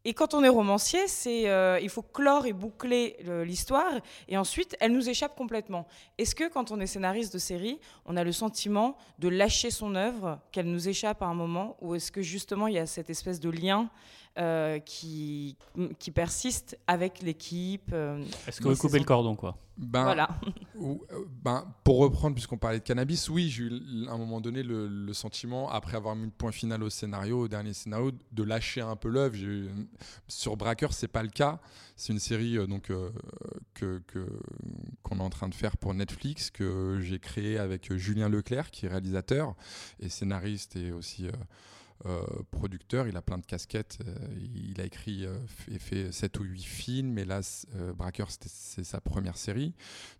et, 0.04 0.14
quand 0.14 0.34
on 0.34 0.44
est 0.44 0.48
romancier, 0.48 1.08
c'est, 1.08 1.48
euh, 1.48 1.80
il 1.82 1.88
faut 1.88 2.02
clore 2.02 2.46
et 2.46 2.52
boucler 2.52 3.16
l'histoire, 3.44 3.92
et 4.28 4.36
ensuite, 4.36 4.76
elle 4.80 4.92
nous 4.92 5.08
échappe 5.08 5.34
complètement. 5.36 5.86
Est-ce 6.18 6.34
que 6.34 6.48
quand 6.48 6.70
on 6.70 6.80
est 6.80 6.86
scénariste 6.86 7.32
de 7.32 7.38
série, 7.38 7.80
on 8.04 8.16
a 8.16 8.22
le 8.22 8.32
sentiment 8.32 8.96
de 9.18 9.28
lâcher 9.28 9.70
son 9.70 9.94
œuvre, 9.94 10.38
qu'elle 10.52 10.66
nous 10.66 10.88
échappe 10.88 11.22
à 11.22 11.26
un 11.26 11.34
moment, 11.34 11.76
ou 11.80 11.96
est-ce 11.96 12.12
que 12.12 12.22
justement 12.22 12.68
il 12.68 12.74
y 12.74 12.78
a 12.78 12.86
cette 12.86 13.10
espèce 13.10 13.40
de 13.40 13.50
lien 13.50 13.90
euh, 14.38 14.78
qui, 14.78 15.56
qui 15.98 16.10
persiste 16.10 16.78
avec 16.86 17.20
l'équipe. 17.22 17.90
Euh, 17.92 18.24
Est-ce 18.46 18.60
que 18.60 18.68
vous 18.68 18.76
coupez 18.76 18.98
le 18.98 19.04
cordon, 19.04 19.36
quoi? 19.36 19.58
Ben, 19.76 20.04
Voilà. 20.04 20.28
Euh, 20.80 20.96
ben, 21.42 21.66
pour 21.84 21.98
reprendre, 21.98 22.34
puisqu'on 22.34 22.58
parlait 22.58 22.78
de 22.78 22.84
cannabis, 22.84 23.28
oui, 23.28 23.48
j'ai 23.48 23.64
eu 23.64 24.06
à 24.08 24.12
un 24.12 24.18
moment 24.18 24.40
donné 24.40 24.62
le, 24.62 25.12
sentiment, 25.12 25.70
après 25.70 25.96
avoir 25.96 26.16
mis 26.16 26.24
le 26.24 26.30
point 26.30 26.52
final 26.52 26.82
au 26.82 26.90
scénario, 26.90 27.40
au 27.40 27.48
dernier 27.48 27.72
scénario, 27.72 28.12
de 28.32 28.42
lâcher 28.42 28.80
un 28.80 28.96
peu 28.96 29.08
l'œuvre. 29.08 29.36
Sur 30.28 30.56
Bracker, 30.56 30.92
c'est 30.92 31.08
pas 31.08 31.22
le 31.22 31.28
cas. 31.28 31.60
C'est 31.96 32.12
une 32.12 32.18
série 32.18 32.56
donc 32.66 32.90
que 33.74 34.02
qu'on 35.02 35.18
est 35.18 35.22
en 35.22 35.30
train 35.30 35.48
de 35.48 35.54
faire 35.54 35.76
pour 35.76 35.94
Netflix, 35.94 36.50
que 36.50 36.98
j'ai 37.00 37.18
créée 37.18 37.58
avec 37.58 37.92
Julien 37.94 38.28
Leclerc, 38.28 38.70
qui 38.70 38.86
est 38.86 38.88
réalisateur 38.88 39.54
et 40.00 40.08
scénariste 40.08 40.76
et 40.76 40.92
aussi 40.92 41.26
euh, 41.26 41.32
producteur, 42.50 43.06
il 43.06 43.16
a 43.16 43.22
plein 43.22 43.38
de 43.38 43.46
casquettes. 43.46 43.98
Euh, 44.06 44.14
il 44.54 44.80
a 44.80 44.84
écrit 44.84 45.26
euh, 45.26 45.36
et 45.70 45.78
fait 45.78 46.12
7 46.12 46.38
ou 46.40 46.44
8 46.44 46.62
films, 46.62 47.18
et 47.18 47.24
là, 47.24 47.40
Bracker, 47.94 48.26
c'est 48.28 48.84
sa 48.84 49.00
première 49.00 49.36
série. 49.36 49.74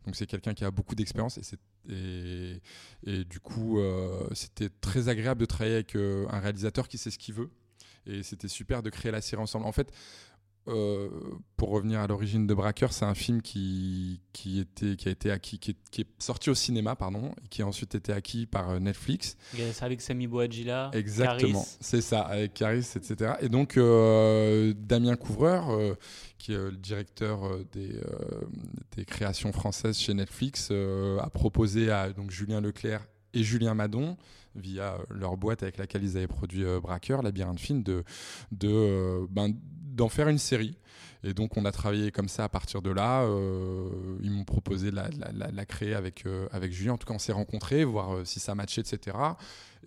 Donc 0.05 0.17
c'est 0.17 0.27
quelqu'un 0.27 0.55
qui 0.55 0.65
a 0.65 0.71
beaucoup 0.71 0.95
d'expérience 0.95 1.39
et, 1.89 2.61
et, 3.05 3.25
du 3.25 3.41
coup, 3.41 3.81
c'était 4.35 4.69
très 4.69 5.09
agréable 5.09 5.41
de 5.41 5.47
travailler 5.47 5.75
avec 5.75 5.97
un 5.97 6.39
réalisateur 6.39 6.87
qui 6.87 6.97
sait 6.97 7.11
ce 7.11 7.19
qu'il 7.19 7.35
veut. 7.35 7.51
Et 8.07 8.23
c'était 8.23 8.49
super 8.49 8.83
de 8.83 8.91
créer 8.91 9.11
la 9.11 9.21
série 9.21 9.43
ensemble. 9.43 9.67
En 9.67 9.73
fait, 9.73 9.93
euh, 10.69 11.09
pour 11.57 11.71
revenir 11.71 11.99
à 12.01 12.07
l'origine 12.07 12.47
de 12.47 12.55
Bracker, 12.55 12.93
c'est 12.93 13.05
un 13.05 13.15
film 13.15 13.43
qui, 13.43 14.21
qui, 14.33 14.61
était, 14.61 14.95
qui 14.95 15.09
a 15.09 15.11
été 15.11 15.33
acquis, 15.33 15.59
qui 15.59 15.73
est, 15.73 16.07
sorti 16.21 16.51
au 16.51 16.55
cinéma, 16.55 16.95
pardon, 16.95 17.33
et 17.45 17.49
qui 17.49 17.63
a 17.63 17.67
ensuite 17.67 17.97
été 17.97 18.13
acquis 18.13 18.47
par 18.47 18.71
euh, 18.71 18.79
Netflix. 18.79 19.37
Avec 19.81 20.01
Sami 20.01 20.29
Bouadjila. 20.29 20.93
Exactement, 20.93 21.65
c'est 21.81 22.01
ça, 22.01 22.21
avec 22.21 22.55
Caris, 22.55 22.87
etc. 22.95 23.35
Et 23.41 23.49
donc, 23.49 23.77
euh, 23.77 24.73
Damien 24.77 25.17
Couvreur, 25.17 25.97
qui 26.39 26.53
est 26.53 26.57
le 26.57 26.77
directeur 26.77 27.59
des, 27.73 28.01
des, 28.97 29.05
créations 29.05 29.53
françaises 29.53 29.99
chez 29.99 30.15
Netflix, 30.15 30.71
a 30.71 31.31
proposé 31.31 31.91
à 31.91 32.13
donc, 32.13 32.31
Julien 32.31 32.61
Leclerc 32.61 33.07
et 33.35 33.43
Julien 33.43 33.75
Madon 33.75 34.17
via 34.55 34.99
leur 35.11 35.37
boîte 35.37 35.63
avec 35.63 35.79
laquelle 35.79 36.05
ils 36.05 36.17
avaient 36.17 36.27
produit 36.27 36.65
Bracker, 36.81 37.23
Labyrinthe 37.23 37.59
Film, 37.59 37.83
de, 37.83 38.05
de, 38.53 39.27
ben, 39.31 39.55
d'en 39.93 40.09
faire 40.09 40.29
une 40.29 40.39
série. 40.39 40.77
Et 41.25 41.35
donc 41.35 41.57
on 41.57 41.65
a 41.65 41.73
travaillé 41.73 42.11
comme 42.11 42.29
ça 42.29 42.45
à 42.45 42.49
partir 42.49 42.83
de 42.83 42.91
là. 42.91 43.23
Euh, 43.23 43.89
ils 44.23 44.31
m'ont 44.31 44.45
proposé 44.45 44.91
de 44.91 44.97
la, 44.97 45.09
la, 45.33 45.67
créer 45.67 45.95
avec, 45.95 46.27
euh, 46.27 46.49
avec 46.51 46.73
Julien. 46.73 46.95
En 46.95 46.99
tout 46.99 47.07
cas, 47.07 47.15
on 47.15 47.19
s'est 47.19 47.33
rencontrés, 47.33 47.85
voir 47.85 48.17
euh, 48.17 48.25
si 48.25 48.41
ça 48.41 48.55
matchait, 48.55 48.81
etc. 48.81 49.17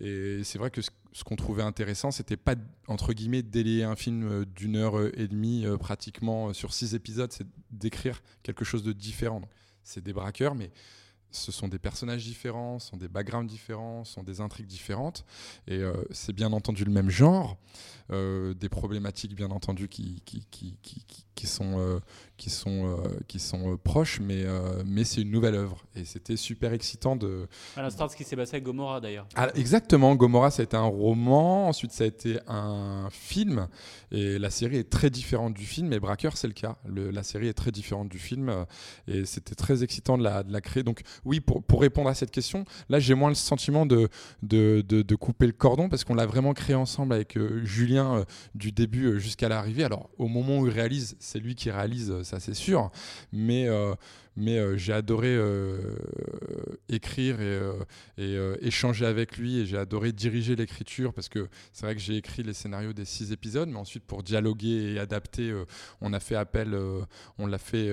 Et 0.00 0.42
c'est 0.44 0.58
vrai 0.58 0.70
que 0.70 0.80
ce, 0.80 0.90
qu'on 1.24 1.36
trouvait 1.36 1.62
intéressant, 1.62 2.10
c'était 2.10 2.36
pas, 2.36 2.54
entre 2.86 3.12
guillemets, 3.12 3.42
délayer 3.42 3.84
un 3.84 3.96
film 3.96 4.44
d'une 4.46 4.76
heure 4.76 4.98
et 5.18 5.28
demie 5.28 5.66
pratiquement 5.78 6.52
sur 6.52 6.74
six 6.74 6.94
épisodes, 6.94 7.32
c'est 7.32 7.46
d'écrire 7.70 8.22
quelque 8.42 8.64
chose 8.64 8.82
de 8.82 8.92
différent. 8.92 9.42
C'est 9.82 10.02
des 10.02 10.12
braqueurs, 10.12 10.54
mais 10.54 10.70
ce 11.36 11.52
sont 11.52 11.68
des 11.68 11.78
personnages 11.78 12.24
différents, 12.24 12.78
ce 12.78 12.90
sont 12.90 12.96
des 12.96 13.08
backgrounds 13.08 13.50
différents, 13.50 14.04
ce 14.04 14.14
sont 14.14 14.22
des 14.22 14.40
intrigues 14.40 14.66
différentes. 14.66 15.24
Et 15.68 15.82
c'est 16.10 16.32
bien 16.32 16.52
entendu 16.52 16.84
le 16.84 16.92
même 16.92 17.10
genre, 17.10 17.56
des 18.10 18.68
problématiques 18.70 19.34
bien 19.34 19.50
entendu 19.50 19.88
qui, 19.88 20.22
qui, 20.24 20.46
qui, 20.50 20.76
qui 21.34 21.46
sont, 21.46 22.00
qui 22.36 22.50
sont, 22.50 22.96
euh, 22.98 23.18
qui 23.28 23.38
sont 23.38 23.72
euh, 23.72 23.76
proches, 23.76 24.20
mais, 24.20 24.44
euh, 24.44 24.82
mais 24.84 25.04
c'est 25.04 25.22
une 25.22 25.30
nouvelle 25.30 25.54
œuvre. 25.54 25.82
Et 25.94 26.04
c'était 26.04 26.36
super 26.36 26.72
excitant 26.72 27.16
de. 27.16 27.48
À 27.76 27.82
l'instar 27.82 28.06
de 28.06 28.12
ce 28.12 28.16
qui 28.16 28.24
s'est 28.24 28.36
passé 28.36 28.56
avec 28.56 28.64
Gomorrah 28.64 29.00
d'ailleurs. 29.00 29.26
Ah, 29.34 29.50
exactement, 29.54 30.14
Gomorrah 30.14 30.50
ça 30.50 30.62
a 30.62 30.64
été 30.64 30.76
un 30.76 30.82
roman, 30.82 31.68
ensuite 31.68 31.92
ça 31.92 32.04
a 32.04 32.06
été 32.06 32.38
un 32.46 33.08
film, 33.10 33.68
et 34.10 34.38
la 34.38 34.50
série 34.50 34.76
est 34.76 34.90
très 34.90 35.10
différente 35.10 35.54
du 35.54 35.64
film, 35.64 35.92
et 35.92 36.00
Bracker 36.00 36.30
c'est 36.34 36.48
le 36.48 36.52
cas. 36.52 36.76
Le, 36.86 37.10
la 37.10 37.22
série 37.22 37.48
est 37.48 37.54
très 37.54 37.72
différente 37.72 38.08
du 38.08 38.18
film, 38.18 38.66
et 39.08 39.24
c'était 39.24 39.54
très 39.54 39.82
excitant 39.82 40.18
de 40.18 40.24
la, 40.24 40.42
de 40.42 40.52
la 40.52 40.60
créer. 40.60 40.82
Donc 40.82 41.02
oui, 41.26 41.40
pour, 41.40 41.80
répondre 41.80 42.08
à 42.08 42.14
cette 42.14 42.30
question, 42.30 42.64
là 42.88 42.98
j'ai 42.98 43.14
moins 43.14 43.28
le 43.28 43.34
sentiment 43.34 43.84
de, 43.84 44.08
de, 44.42 44.80
de, 44.80 45.14
couper 45.14 45.46
le 45.46 45.52
cordon, 45.52 45.88
parce 45.88 46.04
qu'on 46.04 46.14
l'a 46.14 46.26
vraiment 46.26 46.54
créé 46.54 46.74
ensemble 46.74 47.12
avec 47.12 47.38
Julien 47.64 48.24
du 48.54 48.72
début 48.72 49.20
jusqu'à 49.20 49.48
l'arrivée. 49.48 49.84
Alors 49.84 50.08
au 50.16 50.28
moment 50.28 50.58
où 50.58 50.66
il 50.66 50.72
réalise, 50.72 51.16
c'est 51.20 51.38
lui 51.38 51.54
qui 51.54 51.70
réalise 51.70 52.22
ça 52.22 52.40
c'est 52.40 52.54
sûr. 52.54 52.90
Mais 53.32 53.68
euh, 53.68 53.94
mais 54.36 54.58
euh, 54.58 54.76
j'ai 54.76 54.92
adoré 54.92 55.34
euh, 55.34 55.78
écrire 56.88 57.40
et, 57.40 57.58
euh, 58.18 58.56
échanger 58.60 59.06
avec 59.06 59.38
lui 59.38 59.58
et 59.58 59.66
j'ai 59.66 59.78
adoré 59.78 60.12
diriger 60.12 60.56
l'écriture 60.56 61.12
parce 61.14 61.28
que 61.28 61.48
c'est 61.72 61.86
vrai 61.86 61.94
que 61.94 62.00
j'ai 62.00 62.16
écrit 62.16 62.42
les 62.42 62.52
scénarios 62.52 62.92
des 62.92 63.04
six 63.04 63.32
épisodes, 63.32 63.68
mais 63.68 63.78
ensuite 63.78 64.04
pour 64.04 64.22
dialoguer 64.22 64.92
et 64.92 64.98
adapter, 64.98 65.54
on 66.00 66.12
a 66.12 66.20
fait 66.20 66.36
appel, 66.36 66.76
on 67.38 67.46
l'a 67.46 67.58
fait 67.58 67.90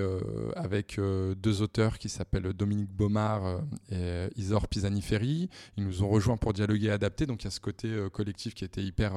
avec 0.55 0.99
deux 1.37 1.61
auteurs 1.61 1.97
qui 1.97 2.09
s'appellent 2.09 2.53
Dominique 2.53 2.91
Baumard 2.91 3.61
et 3.89 4.27
Isor 4.35 4.67
Pisaniferi. 4.67 5.49
Ils 5.77 5.83
nous 5.83 6.03
ont 6.03 6.09
rejoints 6.09 6.37
pour 6.37 6.53
dialoguer 6.53 6.87
et 6.87 6.91
adapter, 6.91 7.25
donc 7.25 7.43
il 7.43 7.45
y 7.45 7.47
a 7.47 7.51
ce 7.51 7.59
côté 7.59 7.89
collectif 8.11 8.53
qui 8.53 8.65
était 8.65 8.83
hyper, 8.83 9.13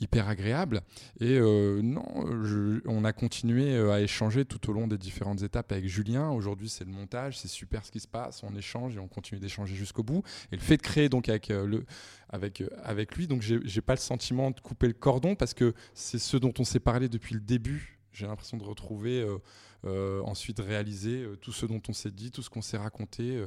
hyper 0.00 0.28
agréable. 0.28 0.82
Et 1.20 1.38
non, 1.38 2.04
on 2.86 3.04
a 3.04 3.12
continué 3.12 3.76
à 3.90 4.00
échanger 4.00 4.44
tout 4.44 4.70
au 4.70 4.72
long 4.72 4.86
des 4.86 4.98
différentes 4.98 5.42
étapes 5.42 5.72
avec 5.72 5.86
Julien. 5.86 6.30
Aujourd'hui, 6.30 6.55
c'est 6.68 6.84
le 6.84 6.90
montage, 6.90 7.38
c'est 7.38 7.48
super 7.48 7.84
ce 7.84 7.90
qui 7.90 8.00
se 8.00 8.08
passe, 8.08 8.42
on 8.42 8.54
échange 8.54 8.96
et 8.96 8.98
on 8.98 9.08
continue 9.08 9.40
d'échanger 9.40 9.74
jusqu'au 9.74 10.02
bout. 10.02 10.22
Et 10.52 10.56
le 10.56 10.62
fait 10.62 10.76
de 10.76 10.82
créer 10.82 11.08
donc 11.08 11.28
avec, 11.28 11.50
euh, 11.50 11.82
euh, 12.34 13.04
lui, 13.16 13.26
donc 13.26 13.42
j'ai 13.42 13.80
pas 13.80 13.94
le 13.94 14.00
sentiment 14.00 14.50
de 14.50 14.60
couper 14.60 14.86
le 14.86 14.94
cordon 14.94 15.34
parce 15.34 15.54
que 15.54 15.74
c'est 15.94 16.18
ce 16.18 16.36
dont 16.36 16.52
on 16.58 16.64
s'est 16.64 16.80
parlé 16.80 17.08
depuis 17.08 17.34
le 17.34 17.40
début. 17.40 17.98
J'ai 18.12 18.26
l'impression 18.26 18.56
de 18.56 18.64
retrouver. 18.64 19.24
Euh, 19.84 20.20
ensuite 20.22 20.58
réaliser 20.58 21.24
tout 21.40 21.52
ce 21.52 21.64
dont 21.64 21.80
on 21.88 21.92
s'est 21.92 22.10
dit, 22.10 22.32
tout 22.32 22.42
ce 22.42 22.50
qu'on 22.50 22.62
s'est 22.62 22.78
raconté 22.78 23.40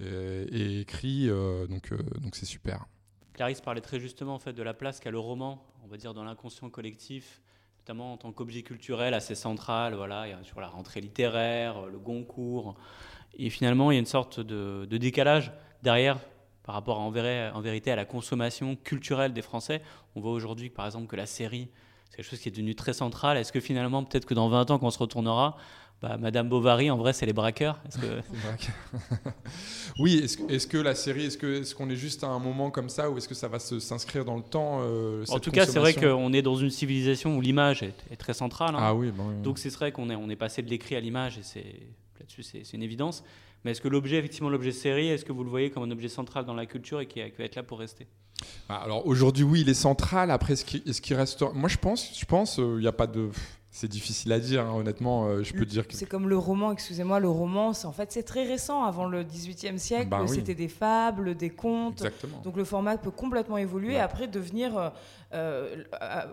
et, 0.00 0.80
écrit. 0.80 1.28
donc 1.68 1.92
donc 2.20 2.34
c'est 2.34 2.46
super. 2.46 2.86
Clarisse 3.34 3.60
parlait 3.60 3.80
très 3.80 4.00
justement 4.00 4.34
en 4.34 4.40
fait 4.40 4.54
de 4.54 4.62
la 4.64 4.74
place 4.74 4.98
qu'a 4.98 5.12
le 5.12 5.20
roman, 5.20 5.64
on 5.84 5.86
va 5.86 5.96
dire 5.96 6.14
dans 6.14 6.24
l'inconscient 6.24 6.68
collectif, 6.68 7.40
notamment 7.88 8.12
en 8.12 8.16
tant 8.18 8.32
qu'objet 8.32 8.60
culturel 8.60 9.14
assez 9.14 9.34
central, 9.34 9.94
voilà, 9.94 10.26
sur 10.42 10.60
la 10.60 10.68
rentrée 10.68 11.00
littéraire, 11.00 11.86
le 11.86 11.98
Goncourt. 11.98 12.76
Et 13.38 13.48
finalement, 13.48 13.90
il 13.90 13.94
y 13.94 13.96
a 13.96 14.00
une 14.00 14.04
sorte 14.04 14.40
de, 14.40 14.84
décalage 14.84 15.52
derrière 15.82 16.18
par 16.64 16.74
rapport 16.74 17.00
en, 17.00 17.06
en, 17.06 17.60
vérité 17.62 17.90
à 17.90 17.96
la 17.96 18.04
consommation 18.04 18.76
culturelle 18.76 19.32
des 19.32 19.40
Français. 19.40 19.80
On 20.16 20.20
voit 20.20 20.32
aujourd'hui, 20.32 20.68
par 20.68 20.84
exemple, 20.84 21.06
que 21.06 21.16
la 21.16 21.24
série, 21.24 21.70
c'est 22.10 22.16
quelque 22.16 22.28
chose 22.28 22.40
qui 22.40 22.50
est 22.50 22.52
devenu 22.52 22.74
très 22.74 22.92
central. 22.92 23.38
Est-ce 23.38 23.52
que 23.52 23.60
finalement, 23.60 24.04
peut-être 24.04 24.26
que 24.26 24.34
dans 24.34 24.50
20 24.50 24.70
ans, 24.70 24.78
quand 24.78 24.88
on 24.88 24.90
se 24.90 24.98
retournera, 24.98 25.56
bah, 26.00 26.16
Madame 26.16 26.48
Bovary, 26.48 26.90
en 26.90 26.96
vrai, 26.96 27.12
c'est 27.12 27.26
les 27.26 27.32
braqueurs. 27.32 27.80
que... 28.00 28.20
oui, 29.98 30.18
est-ce 30.48 30.66
que, 30.66 30.78
la 30.78 30.94
série, 30.94 31.24
est-ce 31.24 31.38
qu'on 31.38 31.46
est, 31.46 31.74
qu'on 31.74 31.90
est, 31.90 31.96
juste 31.96 32.22
à 32.22 32.28
un 32.28 32.38
moment 32.38 32.70
comme 32.70 32.88
ça, 32.88 33.10
ou 33.10 33.18
est-ce 33.18 33.26
que 33.26 33.34
ça 33.34 33.48
va 33.48 33.58
s'inscrire 33.58 34.24
dans 34.24 34.36
le 34.36 34.44
temps 34.44 34.80
euh, 34.82 35.24
En 35.28 35.40
tout 35.40 35.50
cas, 35.50 35.66
c'est 35.66 35.80
vrai 35.80 35.94
qu'on 35.94 36.32
est 36.32 36.42
dans 36.42 36.56
une 36.56 36.70
civilisation 36.70 37.36
où 37.36 37.40
l'image 37.40 37.82
est, 37.82 38.16
très 38.16 38.34
centrale. 38.34 38.74
Hein. 38.74 38.80
Ah 38.80 38.94
oui, 38.94 39.12
Donc 39.42 39.58
c'est 39.58 39.74
vrai 39.74 39.90
qu'on 39.90 40.08
est, 40.10 40.14
on 40.14 40.30
est 40.30 40.36
passé 40.36 40.62
de 40.62 40.70
l'écrit 40.70 40.94
à 40.94 41.00
l'image, 41.00 41.38
et 41.56 41.86
là-dessus, 42.20 42.44
c'est 42.44 42.72
une 42.72 42.82
évidence. 42.82 43.24
Mais 43.64 43.72
est-ce 43.72 43.80
que 43.80 43.88
l'objet, 43.88 44.18
effectivement, 44.18 44.50
l'objet 44.50 44.70
série, 44.70 45.08
est-ce 45.08 45.24
que 45.24 45.32
vous 45.32 45.42
le 45.42 45.50
voyez 45.50 45.70
comme 45.70 45.82
un 45.82 45.90
objet 45.90 46.08
central 46.08 46.44
dans 46.44 46.54
la 46.54 46.66
culture 46.66 47.00
et 47.00 47.06
qui, 47.06 47.20
va 47.20 47.44
être 47.44 47.56
là 47.56 47.64
pour 47.64 47.80
rester? 47.80 48.06
Bah, 48.68 48.76
Alors 48.76 49.04
aujourd'hui, 49.04 49.42
oui, 49.42 49.62
il 49.62 49.68
est 49.68 49.74
central. 49.74 50.30
Après, 50.30 50.52
est-ce 50.52 51.00
qu'il 51.00 51.16
reste 51.16 51.42
Moi, 51.54 51.68
je 51.68 51.76
pense, 51.76 52.16
je 52.16 52.24
pense, 52.24 52.58
il 52.58 52.62
euh, 52.62 52.80
n'y 52.80 52.86
a 52.86 52.92
pas 52.92 53.08
de 53.08 53.30
c'est 53.80 53.86
difficile 53.88 54.32
à 54.32 54.40
dire, 54.40 54.62
hein, 54.66 54.72
honnêtement. 54.74 55.26
euh, 55.26 55.44
je 55.44 55.52
peux 55.52 55.64
te 55.64 55.70
dire 55.70 55.86
que 55.86 55.94
C'est 55.94 56.06
comme 56.06 56.28
le 56.28 56.36
roman, 56.36 56.72
excusez-moi, 56.72 57.20
le 57.20 57.28
roman, 57.28 57.72
c'est 57.72 57.86
en 57.86 57.92
fait 57.92 58.10
c'est 58.10 58.24
très 58.24 58.44
récent. 58.44 58.82
Avant 58.82 59.06
le 59.06 59.22
XVIIIe 59.22 59.78
siècle, 59.78 60.08
oui. 60.20 60.28
c'était 60.28 60.56
des 60.56 60.66
fables, 60.66 61.36
des 61.36 61.50
contes. 61.50 62.00
exactement. 62.00 62.40
Donc 62.42 62.56
le 62.56 62.64
format 62.64 62.96
peut 62.98 63.12
complètement 63.12 63.56
évoluer 63.56 63.88
Ouais. 63.90 63.94
et 63.94 64.00
après 64.00 64.26
devenir 64.26 64.92
euh, 65.34 65.84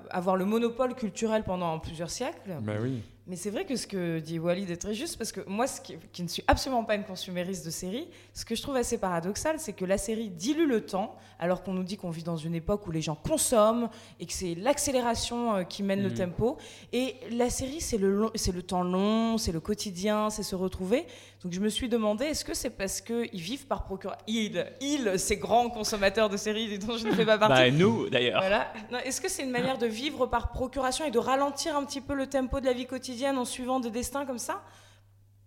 avoir 0.09 0.35
le 0.37 0.45
monopole 0.45 0.95
culturel 0.95 1.43
pendant 1.43 1.77
plusieurs 1.79 2.09
siècles. 2.09 2.57
Bah 2.61 2.73
oui. 2.81 3.01
Mais 3.27 3.35
c'est 3.35 3.49
vrai 3.49 3.65
que 3.65 3.75
ce 3.75 3.87
que 3.87 4.19
dit 4.19 4.37
Walid 4.37 4.69
est 4.69 4.77
très 4.77 4.93
juste 4.93 5.17
parce 5.17 5.31
que 5.31 5.41
moi, 5.47 5.65
ce 5.65 5.81
qui, 5.81 5.97
qui 6.13 6.21
ne 6.21 6.27
suis 6.27 6.43
absolument 6.47 6.83
pas 6.83 6.93
une 6.93 7.03
consumériste 7.03 7.65
de 7.65 7.71
séries, 7.71 8.07
ce 8.35 8.45
que 8.45 8.53
je 8.53 8.61
trouve 8.61 8.75
assez 8.75 8.99
paradoxal, 8.99 9.59
c'est 9.59 9.73
que 9.73 9.83
la 9.83 9.97
série 9.97 10.29
dilue 10.29 10.67
le 10.67 10.81
temps, 10.85 11.15
alors 11.39 11.63
qu'on 11.63 11.73
nous 11.73 11.83
dit 11.83 11.97
qu'on 11.97 12.11
vit 12.11 12.21
dans 12.21 12.37
une 12.37 12.53
époque 12.53 12.85
où 12.85 12.91
les 12.91 13.01
gens 13.01 13.15
consomment 13.15 13.89
et 14.19 14.27
que 14.27 14.31
c'est 14.33 14.53
l'accélération 14.53 15.55
euh, 15.55 15.63
qui 15.63 15.81
mène 15.81 16.03
le 16.03 16.09
Mhm. 16.09 16.15
tempo. 16.17 16.57
Et 16.93 17.15
la 17.31 17.49
série, 17.49 17.81
c'est 17.81 17.97
le, 17.97 18.11
long- 18.11 18.31
le 18.53 18.61
temps 18.61 18.83
long, 18.83 19.39
c'est 19.39 19.51
le 19.51 19.59
quotidien, 19.59 20.29
c'est 20.29 20.43
se 20.43 20.55
retrouver. 20.55 21.07
Donc 21.45 21.53
je 21.53 21.59
me 21.59 21.69
suis 21.69 21.87
demandé, 21.87 22.25
est-ce 22.25 22.43
que 22.43 22.55
c'est 22.55 22.71
parce 22.71 23.01
qu'ils 23.01 23.29
vivent 23.39 23.67
par 23.67 23.83
procuration 23.83 24.19
Ils, 24.25 24.65
ils, 24.81 25.19
ces 25.19 25.37
grands 25.37 25.69
consommateurs 25.69 26.27
de 26.27 26.37
séries 26.37 26.79
dont 26.79 26.97
je 26.97 27.05
ne 27.05 27.11
fais 27.11 27.23
pas 27.23 27.37
partie. 27.37 27.69
Bah, 27.69 27.69
nous, 27.69 28.09
d'ailleurs. 28.09 28.41
Voilà. 28.41 28.73
Est-ce 29.05 29.21
que 29.21 29.29
c'est 29.29 29.43
une 29.43 29.51
manière 29.51 29.77
de 29.77 29.85
vivre 29.85 30.25
par 30.25 30.51
procuration 30.51 31.05
et 31.05 31.11
de 31.11 31.19
ralentir 31.19 31.77
un 31.77 31.85
petit 31.85 32.01
peu 32.01 32.15
le 32.15 32.25
tempo 32.25 32.59
de 32.61 32.65
la 32.65 32.73
vie 32.73 32.87
quotidienne 32.87 33.37
en 33.37 33.45
suivant 33.45 33.79
des 33.79 33.91
destins 33.91 34.25
comme 34.25 34.39
ça? 34.39 34.63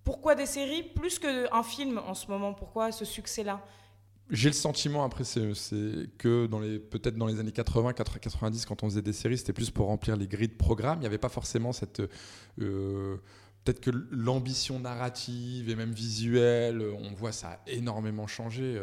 Pourquoi 0.04 0.36
des 0.36 0.46
séries 0.46 0.84
plus 0.84 1.18
qu'un 1.18 1.64
film 1.64 2.00
en 2.06 2.14
ce 2.14 2.28
moment? 2.28 2.54
Pourquoi 2.54 2.92
ce 2.92 3.04
succès-là? 3.04 3.60
J'ai 4.30 4.50
le 4.50 4.54
sentiment, 4.54 5.02
après, 5.02 5.24
c'est 5.24 5.50
que 6.16 6.46
dans 6.46 6.60
les 6.60 6.78
peut-être 6.78 7.16
dans 7.16 7.26
les 7.26 7.40
années 7.40 7.50
80, 7.50 7.94
80, 7.94 8.20
90, 8.20 8.66
quand 8.66 8.84
on 8.84 8.86
faisait 8.88 9.02
des 9.02 9.12
séries, 9.12 9.38
c'était 9.38 9.52
plus 9.52 9.70
pour 9.70 9.86
remplir 9.86 10.16
les 10.16 10.28
grilles 10.28 10.46
de 10.46 10.54
programme. 10.54 10.98
Il 10.98 11.00
n'y 11.00 11.06
avait 11.06 11.18
pas 11.18 11.28
forcément 11.28 11.72
cette. 11.72 12.00
euh, 12.60 13.16
Peut-être 13.68 13.80
que 13.80 13.90
l'ambition 14.10 14.80
narrative 14.80 15.68
et 15.68 15.74
même 15.74 15.92
visuelle, 15.92 16.80
euh, 16.80 16.94
on 16.94 17.12
voit 17.12 17.32
ça 17.32 17.48
a 17.50 17.70
énormément 17.70 18.26
changé. 18.26 18.80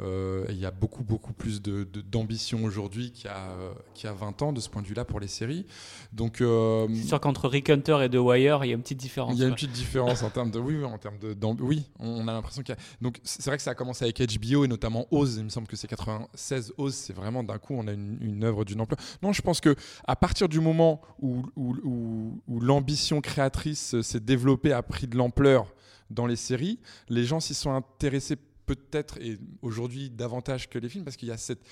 Euh, 0.00 0.44
Il 0.48 0.56
y 0.58 0.66
a 0.66 0.70
beaucoup, 0.70 1.04
beaucoup 1.04 1.32
plus 1.32 1.60
de- 1.62 1.84
de- 1.84 2.00
d'ambition 2.00 2.64
aujourd'hui 2.64 3.12
qu'il 3.12 3.26
y, 3.26 3.28
a, 3.28 3.50
euh, 3.50 3.72
qu'il 3.94 4.06
y 4.06 4.08
a 4.08 4.12
20 4.12 4.40
ans 4.42 4.52
de 4.52 4.60
ce 4.60 4.68
point 4.68 4.82
de 4.82 4.86
vue-là 4.86 5.04
pour 5.04 5.20
les 5.20 5.28
séries. 5.28 5.66
Donc, 6.12 6.40
euh, 6.40 6.86
C'est 6.94 7.08
sûr 7.08 7.20
qu'entre 7.20 7.48
Rick 7.48 7.68
Hunter 7.70 7.98
et 8.04 8.10
The 8.10 8.16
Wire, 8.16 8.64
il 8.64 8.68
y 8.68 8.70
a 8.72 8.74
une 8.74 8.82
petite 8.82 8.98
différence. 8.98 9.34
il 9.34 9.40
y 9.40 9.44
a 9.44 9.48
une 9.48 9.54
petite 9.54 9.72
différence 9.72 10.22
en 10.22 10.30
termes 10.30 10.50
de 10.50 10.58
oui, 10.58 10.82
en 10.84 10.98
termes 10.98 11.18
de 11.18 11.36
oui, 11.60 11.84
on 11.98 12.26
a 12.28 12.32
l'impression 12.32 12.62
qu'il 12.62 12.74
y 12.74 12.78
a 12.78 12.80
donc 13.00 13.20
c'est 13.22 13.44
vrai 13.46 13.56
que 13.56 13.62
ça 13.62 13.72
a 13.72 13.74
commencé 13.74 14.04
avec 14.04 14.18
HBO 14.20 14.64
et 14.64 14.68
notamment 14.68 15.06
Oz, 15.10 15.36
il 15.36 15.44
me 15.44 15.48
semble 15.50 15.66
que 15.66 15.76
c'est 15.76 15.88
96 15.88 16.72
Oz, 16.78 16.94
c'est 16.94 17.12
vraiment 17.12 17.42
d'un 17.42 17.58
coup 17.58 17.74
on 17.74 17.86
a 17.86 17.92
une, 17.92 18.18
une 18.20 18.44
œuvre 18.44 18.64
d'une 18.64 18.80
ampleur. 18.80 18.98
Non, 19.22 19.32
je 19.32 19.42
pense 19.42 19.60
que 19.60 19.74
à 20.06 20.16
partir 20.16 20.48
du 20.48 20.60
moment 20.60 21.00
où 21.20 21.42
où, 21.56 21.74
où- 21.84 22.42
où 22.48 22.60
l'ambition 22.60 23.20
créatrice 23.20 24.00
s'est 24.00 24.20
développée 24.20 24.72
a 24.72 24.82
pris 24.82 25.06
de 25.06 25.16
l'ampleur 25.16 25.72
dans 26.10 26.26
les 26.26 26.36
séries, 26.36 26.78
les 27.08 27.24
gens 27.24 27.40
s'y 27.40 27.54
sont 27.54 27.72
intéressés 27.72 28.36
peut-être 28.66 29.18
et 29.18 29.38
aujourd'hui 29.60 30.10
davantage 30.10 30.68
que 30.68 30.78
les 30.78 30.88
films 30.88 31.04
parce 31.04 31.16
qu'il 31.16 31.28
y 31.28 31.32
a 31.32 31.36
cette 31.36 31.66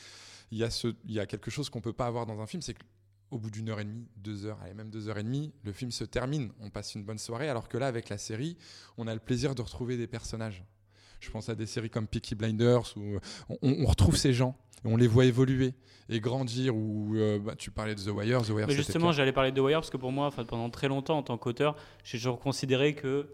il 0.51 0.59
y 0.59 0.65
a 0.65 0.71
ce 0.71 0.89
il 1.05 1.13
y 1.13 1.21
a 1.21 1.27
quelque 1.27 1.51
chose 1.51 1.71
qu'on 1.71 1.81
peut 1.81 1.93
pas 1.93 2.07
avoir 2.07 2.27
dans 2.27 2.41
un 2.41 2.47
film, 2.47 2.63
c'est 2.63 2.75
que 2.75 2.83
au 3.31 3.39
bout 3.39 3.51
d'une 3.51 3.69
heure 3.69 3.81
et 3.81 3.85
demie, 3.85 4.09
deux 4.17 4.45
heures, 4.47 4.59
allez, 4.63 4.75
même 4.75 4.91
deux 4.91 5.09
heures 5.09 5.19
et 5.19 5.23
demie, 5.23 5.53
le 5.63 5.73
film 5.73 5.93
se 5.93 6.05
termine. 6.05 6.51
On 6.61 6.69
passe 6.69 6.95
une 6.97 7.05
bonne 7.05 7.19
soirée, 7.19 7.49
alors 7.49 7.69
que 7.69 7.79
là, 7.79 7.87
avec 7.87 8.09
la 8.09 8.19
série, 8.19 8.57
on 8.99 9.07
a 9.07 9.15
le 9.15 9.21
plaisir 9.21 9.55
de 9.55 9.63
retrouver 9.63 9.97
des 9.97 10.09
personnages. 10.09 10.65
Je 11.21 11.31
pense 11.31 11.49
à 11.49 11.55
des 11.55 11.67
séries 11.67 11.91
comme 11.91 12.09
Peaky 12.09 12.35
Blinders, 12.35 12.93
où 12.97 13.19
on, 13.49 13.57
on 13.63 13.87
retrouve 13.87 14.17
ces 14.17 14.33
gens, 14.33 14.57
et 14.85 14.89
on 14.89 14.97
les 14.97 15.07
voit 15.07 15.27
évoluer 15.27 15.75
et 16.09 16.21
grandir, 16.21 16.75
ou 16.75 17.15
euh, 17.15 17.39
bah, 17.39 17.55
tu 17.57 17.71
parlais 17.71 17.95
de 17.95 18.01
The 18.01 18.09
Wire, 18.09 18.43
The 18.43 18.51
Wire 18.51 18.67
Mais 18.67 18.75
justement, 18.75 19.13
j'allais 19.13 19.33
parler 19.33 19.53
de 19.53 19.57
The 19.57 19.65
Wire 19.65 19.79
parce 19.79 19.91
que 19.91 19.97
pour 19.97 20.11
moi, 20.11 20.31
pendant 20.31 20.71
très 20.71 20.89
longtemps, 20.89 21.19
en 21.19 21.23
tant 21.23 21.39
qu'auteur, 21.39 21.77
j'ai 22.03 22.19
toujours 22.19 22.41
considéré 22.41 22.95
que 22.95 23.29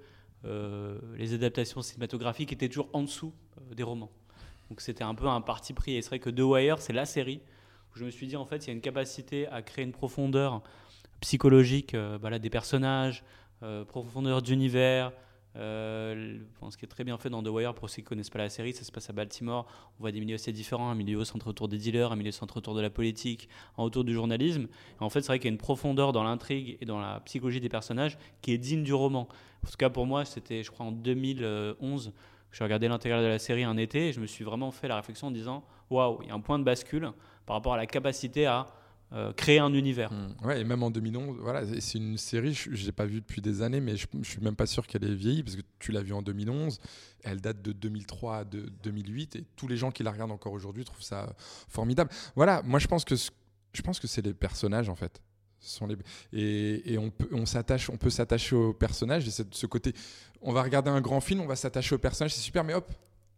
euh, 0.44 0.98
les 1.16 1.32
adaptations 1.32 1.80
cinématographiques 1.80 2.52
étaient 2.52 2.68
toujours 2.68 2.90
en 2.92 3.02
dessous 3.02 3.32
euh, 3.32 3.45
des 3.74 3.83
romans. 3.83 4.11
Donc 4.68 4.81
c'était 4.81 5.05
un 5.05 5.14
peu 5.14 5.26
un 5.26 5.40
parti 5.40 5.72
pris. 5.72 5.96
Et 5.96 6.02
c'est 6.02 6.09
vrai 6.09 6.18
que 6.18 6.31
The 6.31 6.40
Wire, 6.40 6.79
c'est 6.79 6.92
la 6.92 7.07
série 7.07 7.40
où 7.94 7.98
je 7.98 8.05
me 8.05 8.11
suis 8.11 8.26
dit, 8.26 8.37
en 8.37 8.44
fait, 8.44 8.64
il 8.64 8.68
y 8.68 8.70
a 8.70 8.72
une 8.72 8.81
capacité 8.81 9.46
à 9.48 9.62
créer 9.62 9.85
une 9.85 9.92
profondeur 9.92 10.62
psychologique 11.20 11.94
euh, 11.94 12.18
bah 12.18 12.38
des 12.38 12.50
personnages, 12.50 13.24
euh, 13.62 13.85
profondeur 13.85 14.42
d'univers. 14.42 15.12
Euh, 15.59 16.38
ce 16.68 16.76
qui 16.76 16.85
est 16.85 16.88
très 16.88 17.05
bien 17.05 17.16
fait 17.16 17.31
dans 17.31 17.42
The 17.42 17.48
Wire, 17.48 17.74
pour 17.74 17.88
ceux 17.88 17.96
qui 17.96 18.02
ne 18.02 18.09
connaissent 18.09 18.31
pas 18.31 18.38
la 18.38 18.50
série, 18.50 18.74
ça 18.74 18.85
se 18.85 18.92
passe 18.92 19.09
à 19.09 19.14
Baltimore. 19.14 19.66
On 19.98 20.02
voit 20.02 20.12
des 20.12 20.20
milieux 20.20 20.35
assez 20.35 20.52
différents, 20.52 20.90
un 20.90 20.94
milieu 20.94 21.24
centré 21.24 21.48
autour 21.48 21.68
des 21.68 21.79
dealers, 21.79 22.12
un 22.12 22.16
milieu 22.16 22.33
centré 22.33 22.59
autour 22.59 22.74
de 22.74 22.83
la 22.83 22.90
politique, 22.90 23.48
un 23.79 23.83
autour 23.83 24.05
du 24.05 24.12
journalisme. 24.12 24.64
Et 25.00 25.02
en 25.02 25.09
fait, 25.09 25.22
c'est 25.22 25.29
vrai 25.29 25.38
qu'il 25.38 25.46
y 25.46 25.50
a 25.50 25.52
une 25.52 25.59
profondeur 25.59 26.12
dans 26.12 26.24
l'intrigue 26.24 26.76
et 26.83 26.85
dans 26.85 27.00
la 27.00 27.20
psychologie 27.20 27.61
des 27.61 27.70
personnages 27.70 28.18
qui 28.42 28.52
est 28.52 28.59
digne 28.59 28.83
du 28.83 28.92
roman. 28.92 29.29
En 29.64 29.70
tout 29.70 29.76
cas, 29.79 29.88
pour 29.88 30.05
moi, 30.05 30.26
c'était, 30.26 30.62
je 30.62 30.70
crois, 30.70 30.85
en 30.85 30.92
2011 30.92 32.09
que 32.09 32.12
j'ai 32.56 32.64
regardé 32.64 32.88
l'intégrale 32.88 33.22
de 33.22 33.28
la 33.28 33.38
série 33.38 33.64
un 33.64 33.76
été 33.76 34.08
et 34.08 34.12
je 34.12 34.20
me 34.20 34.26
suis 34.26 34.44
vraiment 34.44 34.70
fait 34.70 34.88
la 34.88 34.96
réflexion 34.96 35.26
en 35.26 35.30
disant 35.30 35.62
waouh, 35.90 36.20
il 36.22 36.28
y 36.28 36.30
a 36.30 36.34
un 36.34 36.40
point 36.40 36.58
de 36.58 36.64
bascule 36.64 37.10
par 37.44 37.56
rapport 37.56 37.74
à 37.74 37.76
la 37.76 37.86
capacité 37.86 38.46
à 38.46 38.66
euh, 39.12 39.32
créer 39.32 39.58
un 39.60 39.72
univers. 39.72 40.10
Mm. 40.12 40.34
Ouais, 40.46 40.60
et 40.60 40.64
même 40.64 40.82
en 40.82 40.90
2011, 40.90 41.36
voilà, 41.40 41.64
c'est- 41.80 41.98
une 41.98 42.16
série, 42.18 42.54
je 42.54 42.70
ne 42.70 42.76
l'ai 42.76 42.92
pas 42.92 43.06
vue 43.06 43.20
depuis 43.20 43.40
des 43.40 43.62
années, 43.62 43.80
mais 43.80 43.96
je 43.96 44.06
ne 44.14 44.24
suis 44.24 44.40
même 44.40 44.56
pas 44.56 44.66
sûr 44.66 44.84
qu'elle 44.86 45.04
ait 45.04 45.14
vieilli, 45.14 45.44
parce 45.44 45.54
que 45.54 45.62
tu 45.78 45.92
l'as 45.92 46.02
vue 46.02 46.12
en 46.12 46.22
2011, 46.22 46.80
elle 47.22 47.40
date 47.40 47.62
de 47.62 47.70
2003 47.72 48.38
à 48.38 48.44
de- 48.44 48.68
2008, 48.82 49.36
et 49.36 49.44
tous 49.54 49.68
les 49.68 49.76
gens 49.76 49.92
qui 49.92 50.02
la 50.02 50.10
regardent 50.10 50.32
encore 50.32 50.52
aujourd'hui 50.52 50.84
trouvent 50.84 51.02
ça 51.04 51.36
formidable. 51.68 52.10
Voilà, 52.34 52.62
moi 52.64 52.80
je 52.80 52.86
je 53.72 53.82
pense 53.82 54.00
que 54.00 54.06
c'est 54.06 54.24
les 54.24 54.34
personnages, 54.34 54.88
en 54.88 54.96
fait. 54.96 55.20
Ce 55.60 55.76
sont 55.76 55.86
les... 55.86 55.96
Et, 56.32 56.92
et 56.92 56.98
on 56.98 57.10
peut, 57.10 57.28
on 57.32 57.46
s'attache, 57.46 57.90
on 57.90 57.96
peut 57.96 58.10
s'attacher 58.10 58.54
aux 58.54 58.72
personnages, 58.72 59.26
et 59.26 59.30
c'est 59.30 59.48
de 59.48 59.54
ce 59.54 59.66
côté, 59.66 59.94
on 60.42 60.52
va 60.52 60.62
regarder 60.62 60.90
un 60.90 61.00
grand 61.00 61.20
film, 61.20 61.40
on 61.40 61.46
va 61.46 61.56
s'attacher 61.56 61.94
aux 61.94 61.98
personnages, 61.98 62.34
c'est 62.34 62.40
super, 62.40 62.64
mais 62.64 62.74
hop, 62.74 62.90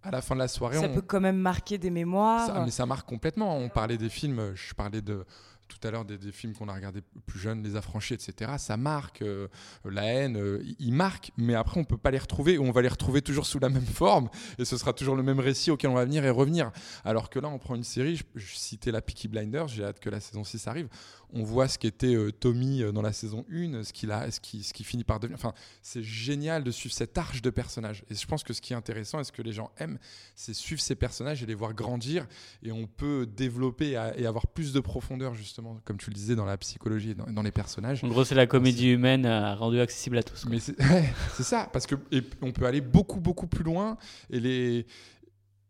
à 0.02 0.11
la 0.11 0.22
fin 0.22 0.35
de 0.35 0.40
la 0.40 0.48
soirée, 0.48 0.76
Ça 0.76 0.87
on, 0.87 0.94
peut 0.94 1.02
quand 1.02 1.20
même 1.20 1.38
marquer 1.38 1.78
des 1.78 1.90
mémoires. 1.90 2.46
ça, 2.46 2.62
mais 2.64 2.70
ça 2.70 2.87
marque 2.87 3.09
complètement. 3.09 3.57
On 3.57 3.68
parlait 3.68 3.98
des 3.98 4.09
films, 4.09 4.52
je 4.54 4.72
parlais 4.74 5.02
de 5.02 5.24
tout 5.68 5.87
à 5.87 5.90
l'heure 5.90 6.04
des, 6.04 6.18
des 6.18 6.33
films 6.33 6.54
qu'on 6.54 6.68
a 6.68 6.74
regardés 6.74 7.02
plus 7.26 7.38
jeunes, 7.38 7.62
Les 7.62 7.76
Affranchis, 7.76 8.14
etc. 8.14 8.52
Ça 8.59 8.76
marque, 8.76 9.22
euh, 9.22 9.48
La 9.85 10.04
haine, 10.04 10.37
euh, 10.37 10.62
ils 10.78 10.92
marquent, 10.92 11.31
mais 11.37 11.54
après 11.54 11.78
on 11.78 11.85
peut 11.85 11.98
pas 11.98 12.11
les 12.11 12.18
retrouver, 12.18 12.59
ou 12.59 12.64
on 12.64 12.72
va 12.72 12.83
les 12.83 12.88
retrouver 12.88 13.22
toujours 13.22 13.46
sous 13.46 13.59
la 13.59 13.68
même 13.68 13.85
forme, 13.85 14.28
et 14.59 14.64
ce 14.64 14.76
sera 14.76 14.92
toujours 14.92 15.14
le 15.14 15.22
même 15.22 15.40
récit 15.40 15.70
auquel 15.70 15.90
on 15.90 15.94
va 15.94 16.04
venir 16.04 16.24
et 16.24 16.31
revenir. 16.31 16.72
Alors 17.04 17.28
que 17.31 17.38
là, 17.38 17.48
on 17.48 17.59
prend 17.59 17.74
une 17.74 17.85
série, 17.85 18.16
je, 18.16 18.24
je 18.35 18.54
citais 18.57 18.90
la 18.90 19.02
Peaky 19.02 19.28
Blinders, 19.28 19.68
j'ai 19.68 19.85
hâte 19.85 20.00
que 20.00 20.11
la 20.11 20.20
saison 20.20 20.42
6 20.42 20.66
arrive, 20.66 20.88
on 21.33 21.43
voit 21.43 21.69
ce 21.69 21.79
qu'était 21.79 22.14
euh, 22.14 22.33
Tommy 22.33 22.83
euh, 22.83 22.93
dans 22.93 23.03
la 23.03 23.12
saison 23.12 23.45
1, 23.53 23.83
ce 23.85 23.93
qu'il 23.93 24.11
a, 24.11 24.31
ce 24.31 24.41
qui, 24.41 24.62
ce 24.62 24.73
qui 24.73 24.85
finit 24.85 25.05
par 25.05 25.21
devenir. 25.21 25.37
Enfin, 25.38 25.53
c'est 25.83 26.03
génial 26.03 26.64
de 26.64 26.71
suivre 26.71 26.95
cette 26.95 27.19
arche 27.19 27.43
de 27.43 27.51
personnages. 27.51 28.05
Et 28.11 28.14
je 28.14 28.27
pense 28.27 28.43
que 28.45 28.53
ce 28.53 28.61
qui 28.61 28.73
est 28.73 28.77
intéressant 28.77 29.21
et 29.21 29.25
ce 29.25 29.33
que 29.33 29.43
les 29.43 29.53
gens 29.53 29.71
aiment, 29.79 29.99
c'est 30.35 30.55
suivre 30.55 30.81
ces 30.81 30.95
personnages 30.95 31.43
et 31.43 31.47
les 31.47 31.55
voir 31.55 31.75
grandir. 31.75 32.27
Et 32.62 32.73
on 32.73 32.87
peut 32.87 33.27
développer 33.27 33.97
à- 33.97 34.17
et 34.19 34.27
avoir 34.27 34.47
plus 34.47 34.73
de 34.73 34.81
profondeur, 34.81 35.35
justement, 35.35 35.79
comme 35.85 35.99
tu 35.99 36.11
le 36.11 36.14
disais, 36.14 36.35
dans 36.35 36.47
la 36.47 36.57
psychologie 36.57 37.11
et 37.11 37.14
dans, 37.14 37.27
dans 37.27 37.43
les 37.43 37.53
personnages. 37.53 38.03
En 38.05 38.09
gros, 38.09 38.25
c'est 38.25 38.35
la 38.35 38.47
comédie 38.47 38.88
humaine 38.88 39.27
euh, 39.27 39.55
rendue 39.55 39.81
accessible 39.81 40.17
à 40.19 40.23
tous. 40.23 40.43
quoi. 40.43 40.51
Mais 40.51 40.61
c'est 40.61 40.77
ça, 41.43 41.69
parce 41.73 41.87
que 41.87 41.95
et 42.11 42.23
on 42.43 42.53
peut 42.53 42.64
aller 42.67 42.81
beaucoup, 42.81 43.21
beaucoup 43.21 43.47
plus 43.47 43.64
loin 43.64 43.99
et, 44.31 44.41
les, 44.41 44.87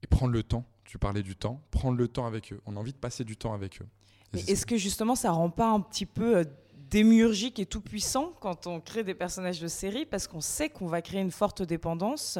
et 0.02 0.06
prendre 0.08 0.32
le 0.32 0.42
temps. 0.42 0.64
Tu 0.84 0.96
parlais 0.98 1.22
du 1.22 1.36
temps, 1.36 1.62
prendre 1.70 1.98
le 1.98 2.08
temps 2.08 2.26
avec 2.26 2.52
eux. 2.52 2.60
On 2.64 2.76
a 2.76 2.80
envie 2.80 2.92
de 2.94 2.98
passer 2.98 3.22
du 3.22 3.36
temps 3.36 3.52
avec 3.52 3.82
eux. 3.82 3.86
Mais 4.32 4.40
est-ce 4.40 4.66
que 4.66 4.76
justement 4.76 5.14
ça 5.14 5.30
rend 5.30 5.50
pas 5.50 5.68
un 5.70 5.80
petit 5.80 6.06
peu 6.06 6.38
euh, 6.38 6.44
démiurgique 6.90 7.58
et 7.58 7.66
tout 7.66 7.80
puissant 7.80 8.32
quand 8.40 8.66
on 8.66 8.80
crée 8.80 9.04
des 9.04 9.14
personnages 9.14 9.60
de 9.60 9.68
série 9.68 10.06
parce 10.06 10.26
qu'on 10.26 10.40
sait 10.40 10.68
qu'on 10.68 10.86
va 10.86 11.02
créer 11.02 11.20
une 11.20 11.30
forte 11.30 11.62
dépendance 11.62 12.38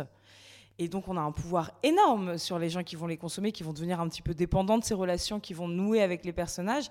et 0.79 0.89
donc 0.89 1.09
on 1.09 1.17
a 1.17 1.21
un 1.21 1.33
pouvoir 1.33 1.73
énorme 1.83 2.39
sur 2.39 2.59
les 2.59 2.71
gens 2.71 2.85
qui 2.85 2.95
vont 2.95 3.07
les 3.07 3.17
consommer, 3.17 3.51
qui 3.53 3.63
vont 3.63 3.73
devenir 3.73 4.01
un 4.01 4.09
petit 4.09 4.23
peu 4.23 4.35
dépendants 4.35 4.79
de 4.79 4.85
ces 4.85 4.95
relations, 4.95 5.41
qui 5.41 5.53
vont 5.53 5.67
nouer 5.67 6.03
avec 6.03 6.25
les 6.25 6.33
personnages. 6.33 6.89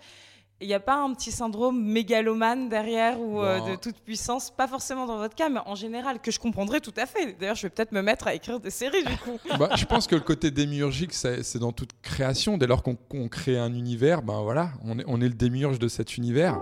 Il 0.60 0.68
n'y 0.68 0.74
a 0.74 0.80
pas 0.80 0.96
un 0.96 1.14
petit 1.14 1.32
syndrome 1.32 1.80
mégalomane 1.84 2.68
derrière 2.68 3.22
ou 3.22 3.42
euh, 3.42 3.60
de 3.72 3.76
toute 3.76 3.98
puissance, 3.98 4.50
pas 4.50 4.68
forcément 4.68 5.06
dans 5.06 5.18
votre 5.18 5.36
cas, 5.36 5.50
mais 5.50 5.60
en 5.66 5.76
général, 5.76 6.20
que 6.20 6.32
je 6.32 6.40
comprendrais 6.40 6.80
tout 6.80 6.94
à 6.98 7.06
fait. 7.06 7.38
D'ailleurs, 7.40 7.56
je 7.56 7.64
vais 7.64 7.70
peut-être 7.70 7.92
me 7.92 8.02
mettre 8.02 8.26
à 8.28 8.34
écrire 8.34 8.60
des 8.60 8.72
séries 8.72 9.04
du 9.04 9.18
coup. 9.18 9.38
Bah, 9.60 9.70
je 9.76 9.86
pense 9.86 10.08
que 10.08 10.16
le 10.16 10.22
côté 10.22 10.52
démiurgique, 10.52 11.14
c'est 11.14 11.58
dans 11.58 11.72
toute 11.72 11.92
création. 12.02 12.58
Dès 12.58 12.68
lors 12.68 12.84
qu'on 12.84 13.28
crée 13.28 13.58
un 13.58 13.74
univers, 13.74 14.22
ben 14.22 14.42
voilà, 14.42 14.72
on 14.84 15.00
est, 15.00 15.04
on 15.08 15.22
est 15.22 15.28
le 15.28 15.34
démiurge 15.34 15.80
de 15.80 15.88
cet 15.88 16.18
univers. 16.18 16.60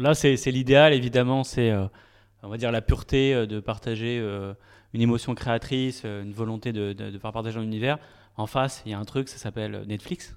Là, 0.00 0.14
c'est 0.14 0.50
l'idéal, 0.50 0.92
évidemment, 0.92 1.44
c'est, 1.44 1.70
euh, 1.70 1.86
on 2.42 2.48
va 2.48 2.56
dire, 2.56 2.72
la 2.72 2.82
pureté 2.82 3.34
euh, 3.34 3.46
de 3.46 3.60
partager 3.60 4.18
euh, 4.20 4.54
une 4.94 5.00
émotion 5.00 5.34
créatrice, 5.34 6.04
une 6.04 6.32
volonté 6.32 6.72
de, 6.72 6.92
de- 6.92 7.10
de 7.10 7.18
faire 7.18 7.32
partager 7.32 7.58
un 7.58 7.62
univers. 7.62 7.98
En 8.36 8.46
face, 8.46 8.82
il 8.86 8.92
y 8.92 8.94
a 8.94 8.98
un 8.98 9.04
truc, 9.04 9.28
ça 9.28 9.38
s'appelle 9.38 9.84
Netflix. 9.86 10.36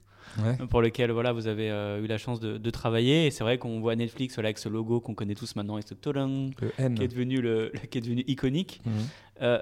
pour 0.72 0.82
lequel 0.82 1.12
voilà, 1.12 1.32
vous 1.32 1.48
avez 1.48 1.68
eu 2.02 2.08
la 2.08 2.18
chance 2.18 2.40
de, 2.40 2.70
travailler. 2.72 3.28
Et 3.28 3.32
c'est 3.32 3.44
vrai 3.44 3.60
qu'on 3.60 3.80
voit 3.82 3.96
Netflix 3.96 4.34
voilà, 4.36 4.48
avec 4.48 4.58
ce 4.58 4.68
logo 4.68 5.00
qu'on 5.00 5.14
connaît 5.14 5.36
tous 5.36 5.56
maintenant, 5.56 5.78
et 5.78 5.84
ce 5.84 5.94
tolong, 5.94 6.50
qui 6.96 7.04
est 7.04 7.08
devenu, 7.08 7.40
le, 7.40 7.72
qui 7.92 8.00
est 8.00 8.02
devenu 8.02 8.24
iconique. 8.28 8.82
Mhm. 8.86 9.60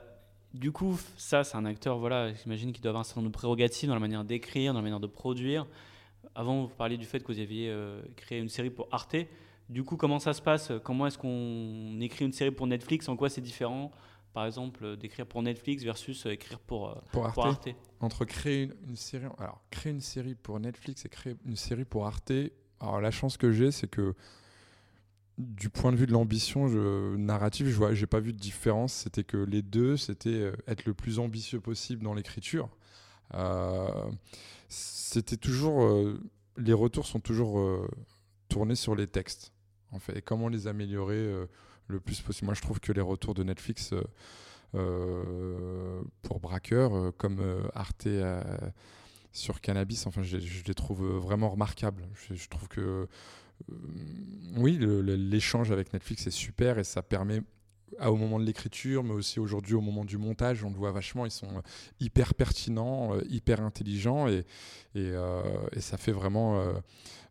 du 0.54 0.72
coup, 0.72 0.98
ça, 1.18 1.44
c'est 1.44 1.58
un 1.58 1.66
acteur, 1.66 1.98
voilà, 1.98 2.32
j'imagine 2.34 2.72
qu'il 2.72 2.82
doit 2.82 2.92
avoir 2.92 3.02
un 3.02 3.04
certain 3.04 3.20
nombre 3.22 3.32
de 3.32 3.38
prérogatives 3.38 3.90
dans 3.90 3.96
la 3.96 4.00
manière 4.00 4.24
d'écrire, 4.24 4.72
dans 4.74 4.80
la 4.80 4.84
manière 4.84 5.02
de 5.02 5.08
produire. 5.08 5.68
Avant, 6.36 6.62
vous 6.64 6.70
parliez 6.70 6.98
du 6.98 7.06
fait 7.06 7.20
que 7.20 7.32
vous 7.34 7.40
aviez 7.40 7.74
créé 8.16 8.40
une 8.40 8.50
série 8.50 8.70
pour 8.70 8.88
Arte. 8.92 9.18
Du 9.72 9.86
coup, 9.86 9.96
comment 9.96 10.20
ça 10.20 10.34
se 10.34 10.42
passe? 10.42 10.74
Comment 10.84 11.08
est-ce 11.08 11.18
qu'on 11.18 11.98
écrit 12.02 12.26
une 12.26 12.34
série 12.34 12.52
pour 12.52 12.68
Netflix? 12.68 13.08
En 13.08 13.16
quoi 13.16 13.30
c'est 13.30 13.40
différent 13.40 13.90
Par 14.34 14.46
exemple, 14.46 14.84
euh, 14.84 14.96
d'écrire 14.98 15.26
pour 15.26 15.42
Netflix 15.42 15.84
versus 15.84 16.26
euh, 16.26 16.32
écrire 16.32 16.60
pour, 16.60 16.90
euh, 16.90 16.96
pour, 17.14 17.26
Arte. 17.46 17.70
Entre 18.02 18.26
créer 18.26 18.70
une, 18.90 18.98
série, 18.98 19.28
alors 19.38 19.64
créer 19.72 19.94
une 19.94 20.02
série 20.02 20.36
pour 20.36 20.60
Netflix 20.60 21.06
et 21.06 21.10
créer 21.10 21.38
une 21.46 21.56
série 21.56 21.86
pour 21.86 22.06
Arte. 22.06 22.34
Alors 22.82 23.00
la 23.00 23.12
chance 23.12 23.38
que 23.38 23.54
j'ai, 23.54 23.72
c'est 23.72 23.88
que 23.88 24.14
du 25.38 25.70
point 25.70 25.94
de 25.94 25.98
vue 25.98 26.06
de 26.06 26.12
l'ambition 26.12 26.68
narrative, 27.18 27.70
je 27.70 28.02
n'ai 28.02 28.08
pas 28.08 28.20
vu 28.20 28.34
de 28.34 28.40
différence. 28.40 28.92
C'était 28.92 29.24
que 29.24 29.38
les 29.38 29.62
deux, 29.62 29.96
c'était 29.96 30.52
être 30.68 30.84
le 30.84 30.94
plus 30.94 31.18
ambitieux 31.18 31.62
possible 31.62 32.04
dans 32.04 32.14
l'écriture. 32.14 32.68
c'était 34.68 35.38
toujours, 35.38 35.90
les 36.58 36.74
retours 36.74 37.06
sont 37.06 37.22
toujours 37.22 37.88
tournés 38.50 38.76
sur 38.76 38.96
les 38.96 39.08
textes 39.08 39.54
et 40.14 40.22
comment 40.22 40.50
les 40.50 40.68
améliorer 40.68 41.16
euh, 41.16 41.46
le 41.88 42.00
plus 42.00 42.22
possible. 42.22 42.46
Moi, 42.46 42.56
je 42.56 42.62
trouve 42.62 42.80
que 42.80 42.92
les 42.92 43.02
retours 43.02 43.34
de 43.34 43.44
Netflix 43.44 43.94
euh, 43.94 44.04
euh, 44.76 46.02
pour 46.22 46.40
Braqueur, 46.40 47.14
comme 47.18 47.42
Arte 47.74 48.08
sur 49.34 49.62
Cannabis, 49.62 50.08
enfin, 50.08 50.24
je, 50.24 50.38
les 50.38 50.74
trouve 50.74 51.06
vraiment 51.06 51.50
remarquables. 51.50 52.08
Je, 52.32 52.48
trouve 52.48 52.68
que 52.68 53.08
oui, 54.56 54.78
l'échange 54.80 55.72
avec 55.72 55.94
Netflix 55.94 56.28
est 56.28 56.32
super 56.32 56.80
et 56.80 56.84
ça 56.84 57.02
permet 57.02 57.42
au 58.00 58.16
moment 58.16 58.40
de 58.40 58.46
l'écriture, 58.46 59.04
mais 59.04 59.14
aussi 59.14 59.40
aujourd'hui 59.40 59.74
au 59.74 59.82
moment 59.82 60.06
du 60.06 60.18
montage, 60.18 60.64
on 60.64 60.70
le 60.70 60.76
voit 60.76 60.92
vachement, 60.92 61.26
ils 61.26 61.32
sont 61.32 61.62
hyper 62.00 62.34
pertinents, 62.34 63.20
hyper 63.30 63.62
intelligents 63.62 64.28
et, 64.28 64.46
ça 65.80 65.98
fait 65.98 66.14
vraiment 66.14 66.74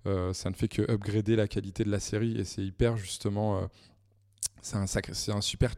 ça 0.04 0.50
ne 0.50 0.54
fait 0.54 0.68
que 0.68 0.82
upgrader 0.90 1.36
la 1.36 1.48
qualité 1.48 1.84
de 1.84 1.90
la 1.90 2.00
série 2.00 2.38
et 2.38 2.44
c'est 2.44 2.62
hyper 2.62 2.96
justement. 2.96 3.58
Euh, 3.58 3.66
c'est 4.62 4.76
un 4.76 4.86
sacré, 4.86 5.12
un 5.28 5.40
super. 5.40 5.74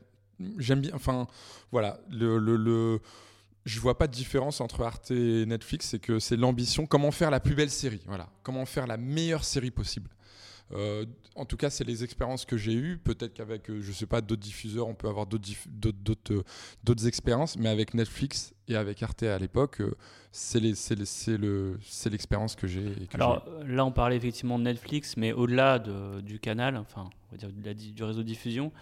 J'aime 0.59 0.81
bien. 0.81 0.93
Enfin, 0.95 1.27
voilà, 1.71 2.01
le, 2.11 2.39
le 2.39 3.01
je 3.65 3.79
vois 3.81 3.97
pas 3.97 4.09
de 4.09 4.13
différence 4.13 4.61
entre 4.61 4.83
Arte 4.83 5.13
et 5.13 5.47
Netflix, 5.47 5.89
c'est 5.91 5.99
que 5.99 6.19
c'est 6.19 6.37
l'ambition, 6.37 6.87
comment 6.87 7.11
faire 7.11 7.31
la 7.31 7.41
plus 7.41 7.55
belle 7.55 7.71
série, 7.71 8.01
voilà, 8.07 8.29
comment 8.43 8.67
faire 8.67 8.87
la 8.87 8.97
meilleure 8.97 9.45
série 9.45 9.71
possible. 9.71 10.11
Euh, 10.75 11.05
en 11.37 11.45
tout 11.45 11.57
cas, 11.57 11.71
c'est 11.71 11.85
les 11.85 12.05
expériences 12.05 12.45
que 12.45 12.57
j'ai 12.57 12.75
eues. 12.75 12.99
Peut-être 12.99 13.35
qu'avec, 13.35 13.71
euh, 13.71 13.81
je 13.81 13.93
sais 13.93 14.07
pas, 14.07 14.21
d'autres 14.21 14.43
diffuseurs, 14.43 14.89
on 14.89 14.95
peut 14.95 15.09
avoir 15.09 15.27
d'autres 15.27 16.33
euh, 16.33 17.07
expériences. 17.07 17.57
Mais 17.57 17.69
avec 17.69 17.95
Netflix 17.95 18.55
et 18.69 18.77
avec 18.77 19.03
Arte 19.03 19.23
à 19.23 19.39
l'époque, 19.39 19.83
c'est 20.31 20.61
l'expérience 20.61 22.57
que 22.57 22.67
j'ai. 22.67 22.95
Alors 23.15 23.45
là, 23.67 23.85
on 23.85 23.93
parlait 23.93 24.17
effectivement 24.17 24.59
de 24.59 24.65
Netflix, 24.65 25.17
mais 25.17 25.33
au-delà 25.33 25.79
du 25.79 26.39
canal, 26.39 26.77
enfin, 26.77 27.09
on 27.31 27.37
va 27.37 27.39
dire 27.39 27.75
du 27.75 28.05
réseau 28.05 28.23
de 28.23 28.27
diffusion. 28.27 28.73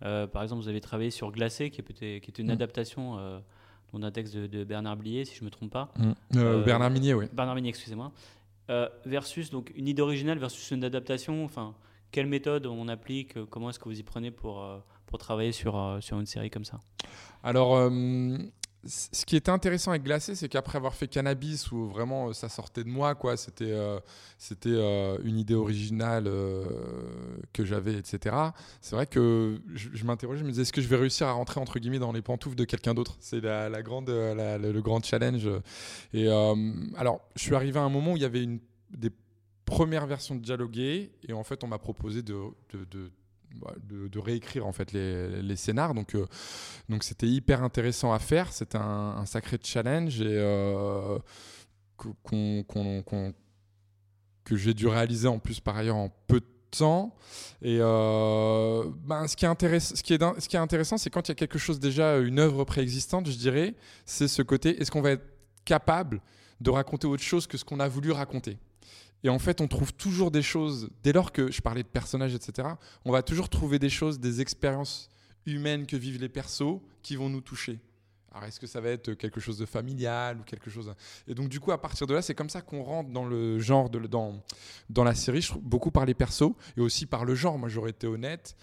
par 0.00 0.42
exemple, 0.42 0.62
vous 0.62 0.68
avez 0.68 0.80
travaillé 0.80 1.10
sur 1.10 1.30
Glacé, 1.32 1.70
qui 1.70 1.80
était, 1.80 2.20
qui 2.20 2.30
était 2.30 2.42
une 2.42 2.48
mm. 2.48 2.52
adaptation 2.52 3.42
d'un 3.94 4.10
texte 4.10 4.36
de, 4.36 4.64
Bernard 4.64 4.96
Blier, 4.96 5.24
si 5.24 5.34
je 5.34 5.40
ne 5.40 5.46
me 5.46 5.50
trompe 5.50 5.70
pas. 5.70 5.92
Mm. 5.96 6.62
Bernard 6.64 6.90
Minier, 6.90 7.14
oui. 7.14 7.26
Bernard 7.32 7.54
Minier, 7.54 7.70
excusez-moi. 7.70 8.12
Euh, 8.72 8.88
versus 9.04 9.50
donc 9.50 9.70
une 9.76 9.86
idée 9.86 10.00
originale 10.00 10.38
versus 10.38 10.70
une 10.70 10.82
adaptation 10.82 11.44
Enfin, 11.44 11.74
quelle 12.10 12.26
méthode 12.26 12.64
on 12.64 12.88
applique 12.88 13.34
Comment 13.50 13.68
est-ce 13.68 13.78
que 13.78 13.84
vous 13.84 14.00
y 14.00 14.02
prenez 14.02 14.30
pour, 14.30 14.62
euh, 14.62 14.78
pour 15.04 15.18
travailler 15.18 15.52
sur, 15.52 15.78
euh, 15.78 16.00
sur 16.00 16.18
une 16.18 16.24
série 16.24 16.48
comme 16.48 16.64
ça? 16.64 16.80
Alors, 17.42 17.90
ce 18.84 19.24
qui 19.24 19.36
était 19.36 19.50
intéressant 19.50 19.92
avec 19.92 20.02
Glacé, 20.02 20.34
c'est 20.34 20.48
qu'après 20.48 20.76
avoir 20.76 20.94
fait 20.94 21.06
Cannabis, 21.06 21.70
où 21.70 21.88
vraiment 21.88 22.32
ça 22.32 22.48
sortait 22.48 22.84
de 22.84 22.88
moi, 22.88 23.14
quoi, 23.14 23.36
c'était 23.36 23.74
c'était 24.38 24.76
une 25.22 25.38
idée 25.38 25.54
originale 25.54 26.28
que 27.52 27.64
j'avais, 27.64 27.94
etc. 27.94 28.34
C'est 28.80 28.96
vrai 28.96 29.06
que 29.06 29.60
je, 29.74 30.04
m'interrogeais, 30.04 30.40
je 30.40 30.44
me 30.44 30.50
disais, 30.50 30.62
est-ce 30.62 30.72
que 30.72 30.80
je 30.80 30.88
vais 30.88 30.96
réussir 30.96 31.28
à 31.28 31.32
rentrer 31.32 31.60
entre 31.60 31.78
guillemets 31.78 32.00
dans 32.00 32.12
les 32.12 32.22
pantoufles 32.22 32.56
de 32.56 32.64
quelqu'un 32.64 32.94
d'autre? 32.94 33.16
C'est 33.20 33.40
la, 33.40 33.68
la, 33.68 33.82
grande, 33.82 34.08
le, 34.08 34.80
grand 34.80 35.04
challenge. 35.04 35.48
Et 36.12 36.28
alors, 36.96 37.20
je 37.36 37.42
suis 37.42 37.54
arrivé 37.54 37.78
à 37.78 37.82
un 37.82 37.88
moment 37.88 38.12
où 38.12 38.16
il 38.16 38.22
y 38.22 38.26
avait 38.26 38.46
des 38.90 39.10
premières 39.64 40.06
versions 40.06 40.34
de 40.34 40.40
dialoguer, 40.40 41.12
et 41.26 41.32
en 41.32 41.44
fait, 41.44 41.64
on 41.64 41.66
m'a 41.66 41.78
proposé 41.78 42.22
de, 42.22 42.34
de, 43.82 44.18
réécrire 44.18 44.66
en 44.66 44.72
fait 44.72 44.92
les, 44.92 45.42
les 45.42 45.56
scénars. 45.56 45.94
Donc, 45.94 46.14
euh, 46.14 46.26
donc 46.88 47.04
c'était 47.04 47.26
hyper 47.26 47.62
intéressant 47.62 48.12
à 48.12 48.18
faire. 48.18 48.52
C'était 48.52 48.78
un, 48.78 49.24
sacré 49.26 49.58
challenge 49.62 50.20
et 50.20 50.26
euh, 50.26 51.18
que 54.44 54.56
j'ai 54.56 54.74
dû 54.74 54.86
réaliser 54.86 55.28
en 55.28 55.38
plus 55.38 55.60
par 55.60 55.76
ailleurs 55.76 55.96
en 55.96 56.10
peu 56.26 56.40
de 56.40 56.46
temps. 56.70 57.14
Et 57.60 57.78
euh, 57.80 58.84
ben, 59.04 59.26
ce, 59.28 59.36
qui 59.36 59.44
est 59.44 59.80
ce, 59.80 60.02
qui 60.02 60.14
est, 60.14 60.40
ce 60.40 60.48
qui 60.48 60.56
est 60.56 60.60
intéressant, 60.60 60.98
c'est 60.98 61.10
quand 61.10 61.28
il 61.28 61.30
y 61.30 61.32
a 61.32 61.36
quelque 61.36 61.58
chose 61.58 61.78
déjà, 61.78 62.18
une 62.18 62.38
œuvre 62.38 62.64
préexistante, 62.64 63.28
je 63.28 63.36
dirais, 63.36 63.74
c'est 64.04 64.28
ce 64.28 64.42
côté, 64.42 64.80
est-ce 64.80 64.90
qu'on 64.90 65.02
va 65.02 65.12
être 65.12 65.26
capable 65.64 66.20
de 66.60 66.70
raconter 66.70 67.06
autre 67.06 67.22
chose 67.22 67.46
que 67.46 67.56
ce 67.56 67.64
qu'on 67.64 67.80
a 67.80 67.88
voulu 67.88 68.10
raconter? 68.12 68.58
Et 69.24 69.28
en 69.28 69.38
fait, 69.38 69.60
on 69.60 69.68
trouve 69.68 69.92
toujours 69.92 70.30
des 70.30 70.42
choses, 70.42 70.90
dès 71.02 71.12
lors 71.12 71.32
que 71.32 71.50
je 71.50 71.60
parlais 71.60 71.82
de 71.82 71.88
personnages, 71.88 72.34
etc., 72.34 72.68
on 73.04 73.12
va 73.12 73.22
toujours 73.22 73.48
trouver 73.48 73.78
des 73.78 73.90
choses, 73.90 74.18
des 74.18 74.40
expériences 74.40 75.08
humaines 75.46 75.86
que 75.86 75.96
vivent 75.96 76.20
les 76.20 76.28
persos 76.28 76.80
qui 77.02 77.16
vont 77.16 77.28
nous 77.28 77.40
toucher. 77.40 77.80
Alors, 78.32 78.44
est-ce 78.44 78.58
que 78.58 78.66
ça 78.66 78.80
va 78.80 78.88
être 78.88 79.12
quelque 79.12 79.40
chose 79.40 79.58
de 79.58 79.66
familial 79.66 80.38
ou 80.40 80.42
quelque 80.42 80.70
chose. 80.70 80.94
Et 81.28 81.34
donc, 81.34 81.50
du 81.50 81.60
coup, 81.60 81.70
à 81.70 81.80
partir 81.80 82.06
de 82.06 82.14
là, 82.14 82.22
c'est 82.22 82.34
comme 82.34 82.48
ça 82.48 82.62
qu'on 82.62 82.82
rentre 82.82 83.10
dans 83.10 83.26
le 83.26 83.58
genre, 83.58 83.90
de, 83.90 83.98
dans, 84.06 85.04
la 85.04 85.14
série, 85.14 85.46
beaucoup 85.60 85.90
par 85.90 86.06
les 86.06 86.14
persos 86.14 86.54
et 86.76 86.80
aussi 86.80 87.04
par 87.04 87.24
le 87.24 87.34
genre. 87.34 87.58
Moi, 87.58 87.68
j'aurais 87.68 87.90
été 87.90 88.06
honnête, 88.06 88.56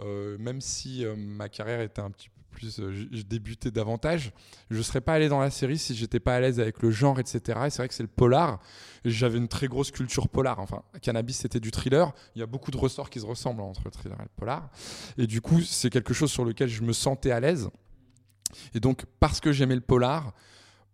euh, 0.00 0.38
même 0.38 0.60
si 0.60 1.04
euh, 1.04 1.16
ma 1.16 1.48
carrière 1.48 1.80
était 1.80 2.00
un 2.00 2.10
petit 2.10 2.28
peu 2.28 2.37
plus 2.58 2.80
euh, 2.80 3.06
je, 3.12 3.22
débutais 3.22 3.70
davantage, 3.70 4.32
je 4.70 4.82
serais 4.82 5.00
pas 5.00 5.14
allé 5.14 5.28
dans 5.28 5.38
la 5.38 5.50
série 5.50 5.78
si 5.78 5.94
j'étais 5.94 6.18
pas 6.18 6.34
à 6.34 6.40
l'aise 6.40 6.58
avec 6.58 6.82
le 6.82 6.90
genre, 6.90 7.20
etc. 7.20 7.60
Et 7.66 7.70
c'est 7.70 7.78
vrai 7.78 7.88
que 7.88 7.94
c'est 7.94 8.02
le 8.02 8.08
polar. 8.08 8.60
J'avais 9.04 9.38
une 9.38 9.48
très 9.48 9.68
grosse 9.68 9.90
culture 9.90 10.28
polar. 10.28 10.58
Enfin, 10.58 10.82
Cannabis, 11.00 11.38
c'était 11.38 11.60
du 11.60 11.70
thriller. 11.70 12.12
Il 12.34 12.40
y 12.40 12.42
a 12.42 12.46
beaucoup 12.46 12.70
de 12.70 12.76
ressorts 12.76 13.10
qui 13.10 13.20
se 13.20 13.26
ressemblent 13.26 13.62
entre 13.62 13.82
le 13.84 13.90
thriller 13.90 14.18
et 14.20 14.24
le 14.24 14.30
polar. 14.36 14.70
Et 15.16 15.26
du 15.26 15.40
coup, 15.40 15.60
c'est 15.60 15.90
quelque 15.90 16.12
chose 16.12 16.30
sur 16.30 16.44
lequel 16.44 16.68
je 16.68 16.82
me 16.82 16.92
sentais 16.92 17.30
à 17.30 17.38
l'aise. 17.38 17.70
Et 18.74 18.80
donc, 18.80 19.04
parce 19.20 19.40
que 19.40 19.52
j'aimais 19.52 19.76
le 19.76 19.80
polar, 19.80 20.32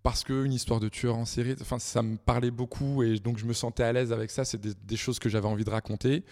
parce 0.03 0.23
qu'une 0.23 0.53
histoire 0.53 0.81
de 0.81 0.91
tueur 0.91 1.17
en 1.17 1.25
série, 1.25 1.55
enfin, 1.63 1.79
ça 1.79 2.03
me 2.03 2.19
parlait 2.19 2.51
beaucoup 2.51 3.03
et 3.03 3.19
donc 3.19 3.39
je 3.39 3.47
me 3.47 3.55
sentais 3.55 3.85
à 3.85 3.93
l'aise 3.93 4.13
avec 4.13 4.31
ça. 4.31 4.45
C'est 4.45 4.61
des, 4.61 4.97
choses 4.97 5.19
que 5.19 5.31
j'avais 5.31 5.49
envie 5.49 5.65
de 5.65 5.71
raconter 5.71 6.25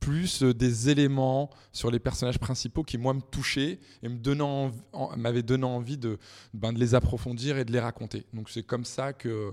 plus 0.00 0.42
euh, 0.42 0.54
des 0.54 0.90
éléments 0.90 1.50
sur 1.72 1.90
les 1.90 1.98
personnages 1.98 2.38
principaux 2.38 2.82
qui 2.82 2.98
moi 2.98 3.14
me 3.14 3.20
touchaient 3.20 3.78
et 4.02 4.08
m'avaient 5.16 5.42
donné 5.42 5.64
envie 5.64 5.98
de, 5.98 6.18
ben, 6.54 6.72
de 6.72 6.78
les 6.78 6.94
approfondir 6.94 7.58
et 7.58 7.64
de 7.64 7.72
les 7.72 7.80
raconter. 7.80 8.24
Donc 8.32 8.50
c'est 8.50 8.62
comme 8.62 8.84
ça 8.84 9.12
que 9.12 9.52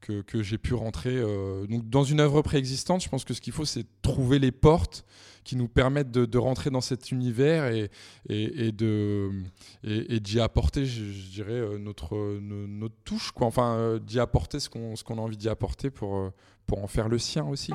que, 0.00 0.42
j'ai 0.42 0.58
pu 0.58 0.74
rentrer 0.74 1.16
euh, 1.16 1.66
donc 1.66 1.88
dans 1.88 2.04
une 2.04 2.20
œuvre 2.20 2.42
préexistante. 2.42 3.02
Je 3.02 3.08
pense 3.08 3.24
que 3.24 3.34
ce 3.34 3.40
qu'il 3.40 3.52
faut, 3.52 3.64
c'est 3.64 3.84
trouver 4.02 4.38
les 4.38 4.52
portes 4.52 5.04
qui 5.44 5.56
nous 5.56 5.68
permettent 5.68 6.10
de, 6.10 6.38
rentrer 6.38 6.70
dans 6.70 6.80
cet 6.80 7.10
univers 7.10 7.66
et, 7.66 7.90
et, 8.28 8.68
et 9.82 10.20
d'y 10.20 10.40
apporter, 10.40 10.84
je, 10.86 11.30
dirais, 11.30 11.52
euh, 11.52 11.78
notre, 11.78 12.38
notre 12.40 12.94
touche, 13.04 13.32
quoi. 13.32 13.46
Enfin, 13.46 13.98
d'y 14.00 14.20
apporter 14.20 14.60
ce 14.60 14.68
qu'on 14.68 14.94
ce 14.94 15.02
qu'on 15.02 15.18
a 15.18 15.20
envie 15.20 15.36
d'y 15.36 15.48
apporter 15.48 15.90
pour 15.90 16.30
pour 16.66 16.82
en 16.82 16.86
faire 16.86 17.08
le 17.08 17.18
sien 17.18 17.44
aussi. 17.46 17.72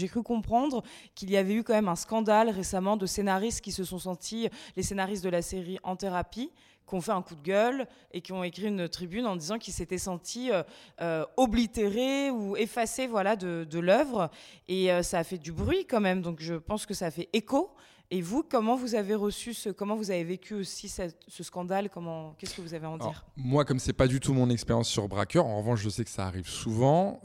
J'ai 0.00 0.08
cru 0.08 0.22
comprendre 0.22 0.82
qu'il 1.14 1.30
y 1.30 1.36
avait 1.36 1.52
eu 1.52 1.62
quand 1.62 1.74
même 1.74 1.88
un 1.88 1.96
scandale 1.96 2.48
récemment 2.48 2.96
de 2.96 3.04
scénaristes 3.04 3.60
qui 3.60 3.70
se 3.70 3.84
sont 3.84 3.98
sentis, 3.98 4.48
les 4.76 4.82
scénaristes 4.82 5.22
de 5.22 5.28
la 5.28 5.42
série 5.42 5.78
En 5.82 5.94
thérapie, 5.94 6.50
qui 6.88 6.94
ont 6.94 7.02
fait 7.02 7.12
un 7.12 7.20
coup 7.20 7.34
de 7.34 7.42
gueule 7.42 7.86
et 8.12 8.22
qui 8.22 8.32
ont 8.32 8.42
écrit 8.42 8.66
une 8.66 8.88
tribune 8.88 9.26
en 9.26 9.36
disant 9.36 9.58
qu'ils 9.58 9.74
s'étaient 9.74 9.98
sentis 9.98 10.50
euh, 10.50 10.62
euh, 11.02 11.26
oblitérés 11.36 12.30
ou 12.30 12.56
effacés 12.56 13.06
voilà, 13.06 13.36
de, 13.36 13.66
de 13.70 13.78
l'œuvre. 13.78 14.30
Et 14.68 14.90
euh, 14.90 15.02
ça 15.02 15.18
a 15.18 15.24
fait 15.24 15.36
du 15.36 15.52
bruit 15.52 15.84
quand 15.86 16.00
même, 16.00 16.22
donc 16.22 16.40
je 16.40 16.54
pense 16.54 16.86
que 16.86 16.94
ça 16.94 17.06
a 17.06 17.10
fait 17.10 17.28
écho. 17.34 17.70
Et 18.10 18.22
vous, 18.22 18.42
comment 18.42 18.74
vous 18.74 18.96
avez 18.96 19.14
reçu 19.14 19.52
ce, 19.54 19.68
comment 19.68 19.94
vous 19.94 20.10
avez 20.10 20.24
vécu 20.24 20.54
aussi 20.54 20.88
ce 20.88 21.42
scandale? 21.44 21.90
Comment, 21.90 22.34
qu'est-ce 22.38 22.56
que 22.56 22.62
vous 22.62 22.74
avez 22.74 22.86
à 22.86 22.90
en 22.90 22.98
dire? 22.98 23.24
Moi, 23.36 23.64
comme 23.66 23.78
c'est 23.78 23.92
pas 23.92 24.08
du 24.08 24.18
tout 24.18 24.32
mon 24.32 24.50
expérience 24.50 24.88
sur 24.88 25.06
Braqueur, 25.06 25.46
en 25.46 25.58
revanche, 25.58 25.80
je 25.80 25.90
sais 25.90 26.04
que 26.04 26.10
ça 26.10 26.26
arrive 26.26 26.48
souvent. 26.48 27.20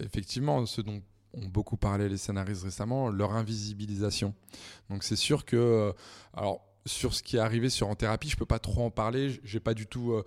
effectivement, 0.00 0.64
ce 0.64 0.80
dont 0.80 1.02
ont 1.34 1.46
beaucoup 1.46 1.76
parlé 1.76 2.08
les 2.08 2.16
scénaristes 2.16 2.64
récemment, 2.64 3.08
leur 3.08 3.32
invisibilisation. 3.32 4.34
Donc 4.90 5.02
c'est 5.02 5.16
sûr 5.16 5.44
que, 5.44 5.56
euh, 5.56 5.92
alors 6.34 6.64
sur 6.86 7.12
ce 7.12 7.22
qui 7.22 7.36
est 7.36 7.40
arrivé 7.40 7.68
sur 7.68 7.88
En 7.88 7.94
Thérapie, 7.94 8.30
je 8.30 8.36
peux 8.36 8.46
pas 8.46 8.58
trop 8.58 8.82
en 8.82 8.90
parler. 8.90 9.38
J'ai 9.44 9.60
pas 9.60 9.74
du 9.74 9.86
tout. 9.86 10.12
Euh, 10.12 10.24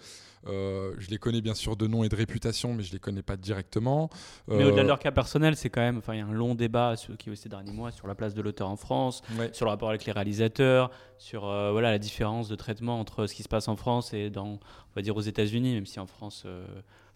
euh, 0.48 0.94
je 1.00 1.10
les 1.10 1.18
connais 1.18 1.42
bien 1.42 1.56
sûr 1.56 1.76
de 1.76 1.88
nom 1.88 2.04
et 2.04 2.10
de 2.10 2.16
réputation, 2.16 2.76
mais 2.76 2.84
je 2.84 2.92
les 2.92 3.00
connais 3.00 3.24
pas 3.24 3.36
directement. 3.36 4.12
Mais 4.48 4.64
au-delà 4.64 4.84
de 4.84 4.88
leur 4.88 5.00
cas 5.00 5.12
personnel, 5.12 5.56
c'est 5.56 5.72
quand 5.72 5.82
même. 5.82 5.98
Enfin, 5.98 6.14
il 6.14 6.20
y 6.20 6.22
a 6.22 6.26
un 6.26 6.34
long 6.34 6.54
débat 6.54 6.96
sur, 6.98 7.18
qui 7.18 7.36
ces 7.36 7.50
derniers 7.50 7.72
mois 7.72 7.90
sur 7.90 8.08
la 8.08 8.14
place 8.14 8.36
de 8.36 8.44
l'auteur 8.44 8.70
en 8.70 8.76
France, 8.76 9.24
sur 9.54 9.66
le 9.66 9.72
rapport 9.72 9.90
avec 9.90 10.06
les 10.06 10.12
réalisateurs, 10.12 10.92
sur 11.18 11.42
voilà 11.42 11.90
la 11.90 12.00
différence 12.00 12.48
de 12.48 12.56
traitement 12.56 13.00
entre 13.00 13.26
ce 13.26 13.34
qui 13.34 13.42
se 13.42 13.50
passe 13.50 13.68
en 13.68 13.76
France 13.76 14.14
et 14.14 14.30
dans, 14.30 14.46
on 14.48 14.60
va 14.96 15.02
dire 15.02 15.16
aux 15.18 15.22
États-Unis, 15.22 15.74
même 15.74 15.88
si 15.88 16.00
en 16.00 16.06
France 16.06 16.46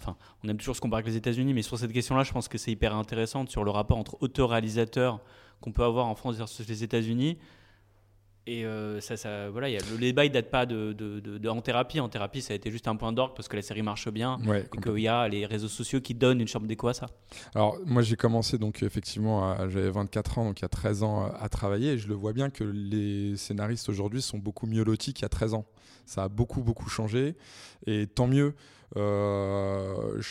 Enfin, 0.05 0.17
on 0.43 0.49
aime 0.49 0.57
toujours 0.57 0.75
se 0.75 0.81
comparer 0.81 0.99
avec 0.99 1.11
les 1.11 1.17
États-Unis, 1.17 1.53
mais 1.53 1.63
sur 1.63 1.79
cette 1.79 1.91
question-là, 1.91 2.23
je 2.23 2.31
pense 2.31 2.47
que 2.47 2.59
c'est 2.59 2.71
hyper 2.71 2.95
intéressant 2.95 3.47
sur 3.47 3.63
le 3.63 3.71
rapport 3.71 3.97
entre 3.97 4.21
auteur-réalisateur 4.21 5.19
qu'on 5.61 5.71
peut 5.71 5.83
avoir 5.83 6.05
en 6.05 6.13
France 6.13 6.35
versus 6.35 6.67
les 6.67 6.83
États-Unis. 6.83 7.39
Et 8.47 8.63
euh, 8.63 9.01
ça, 9.01 9.17
ça, 9.17 9.49
voilà, 9.49 9.69
y 9.69 9.75
a, 9.75 9.79
le 9.91 9.97
débat 9.97 10.23
ne 10.23 10.29
date 10.29 10.51
pas 10.51 10.67
de, 10.67 10.93
de, 10.93 11.49
en 11.49 11.61
thérapie. 11.61 11.99
En 11.99 12.09
thérapie, 12.09 12.41
ça 12.41 12.53
a 12.53 12.55
été 12.55 12.69
juste 12.69 12.87
un 12.87 12.95
point 12.95 13.11
d'orgue 13.11 13.33
parce 13.35 13.47
que 13.47 13.55
la 13.55 13.63
série 13.63 13.81
marche 13.81 14.07
bien 14.09 14.37
et 14.39 14.79
qu'il 14.79 14.99
y 14.99 15.07
a 15.07 15.27
les 15.27 15.47
réseaux 15.47 15.67
sociaux 15.67 15.99
qui 15.99 16.13
donnent 16.13 16.41
une 16.41 16.47
chambre 16.47 16.67
d'écho 16.67 16.87
à 16.87 16.93
ça. 16.93 17.07
Alors, 17.55 17.77
moi, 17.85 18.03
j'ai 18.03 18.15
commencé, 18.15 18.59
donc 18.59 18.83
effectivement, 18.83 19.55
j'avais 19.69 19.89
24 19.89 20.37
ans, 20.37 20.45
donc 20.45 20.59
il 20.59 20.63
y 20.63 20.65
a 20.65 20.69
13 20.69 21.01
ans 21.01 21.31
à 21.39 21.49
travailler. 21.49 21.93
Et 21.93 21.97
je 21.97 22.07
le 22.07 22.13
vois 22.13 22.33
bien 22.33 22.51
que 22.51 22.63
les 22.63 23.35
scénaristes 23.35 23.89
aujourd'hui 23.89 24.21
sont 24.21 24.37
beaucoup 24.37 24.67
mieux 24.67 24.83
lotis 24.83 25.13
qu'il 25.13 25.23
y 25.23 25.25
a 25.25 25.29
13 25.29 25.55
ans. 25.55 25.65
Ça 26.05 26.25
a 26.25 26.29
beaucoup, 26.29 26.61
beaucoup 26.61 26.89
changé. 26.89 27.35
Et 27.87 28.05
tant 28.05 28.27
mieux. 28.27 28.53
Euh, 28.95 30.21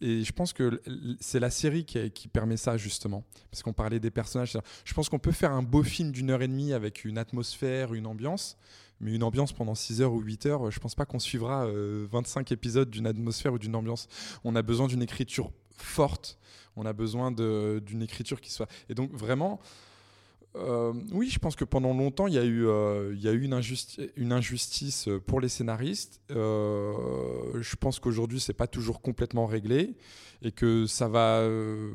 et 0.00 0.22
je 0.22 0.32
pense 0.32 0.52
que 0.52 0.80
c'est 1.20 1.40
la 1.40 1.50
série 1.50 1.84
qui, 1.84 2.28
permet 2.28 2.56
ça 2.56 2.76
justement, 2.76 3.24
parce 3.50 3.62
qu'on 3.62 3.72
parlait 3.72 4.00
des 4.00 4.10
personnages. 4.10 4.56
Je 4.84 4.94
pense 4.94 5.08
qu'on 5.08 5.18
peut 5.18 5.32
faire 5.32 5.52
un 5.52 5.62
beau 5.62 5.82
film 5.82 6.12
d'une 6.12 6.30
heure 6.30 6.42
et 6.42 6.48
demie 6.48 6.72
avec 6.72 7.04
une 7.04 7.18
atmosphère, 7.18 7.94
une 7.94 8.06
ambiance, 8.06 8.56
mais 9.00 9.14
une 9.14 9.22
ambiance 9.22 9.52
pendant 9.52 9.74
6 9.74 10.02
heures 10.02 10.12
ou 10.12 10.20
8 10.20 10.46
heures, 10.46 10.70
je 10.70 10.80
pense 10.80 10.94
pas 10.94 11.06
qu'on 11.06 11.18
suivra 11.18 11.66
25 11.66 12.50
euh, 12.50 12.54
épisodes 12.54 12.90
d'une 12.90 13.06
atmosphère 13.06 13.52
ou 13.52 13.58
d'une 13.58 13.74
ambiance. 13.74 14.08
On 14.44 14.54
a 14.56 14.62
besoin 14.62 14.86
d'une 14.86 15.02
écriture 15.02 15.50
forte, 15.76 16.38
on 16.76 16.86
a 16.86 16.92
besoin 16.92 17.30
d'une 17.32 18.02
écriture 18.02 18.40
qui 18.40 18.50
soit... 18.50 18.68
Et 18.88 18.94
donc 18.94 19.12
vraiment, 19.12 19.60
euh, 20.56 20.92
oui, 21.12 21.28
je 21.30 21.38
pense 21.38 21.56
que 21.56 21.64
pendant 21.64 21.94
longtemps, 21.94 22.26
il 22.26 22.34
y 22.34 22.38
a 22.38 22.44
eu, 22.44 22.66
euh, 22.66 23.14
une, 24.16 24.32
injustice 24.32 25.08
pour 25.26 25.40
les 25.40 25.48
scénaristes. 25.48 26.20
Euh, 26.30 26.92
je 27.60 27.76
pense 27.76 28.00
qu'aujourd'hui, 28.00 28.40
c'est 28.40 28.54
pas 28.54 28.66
toujours 28.66 29.00
complètement 29.00 29.46
réglé 29.46 29.96
et 30.42 30.52
que 30.52 30.86
ça 30.86 31.08
va, 31.08 31.42
de 31.44 31.92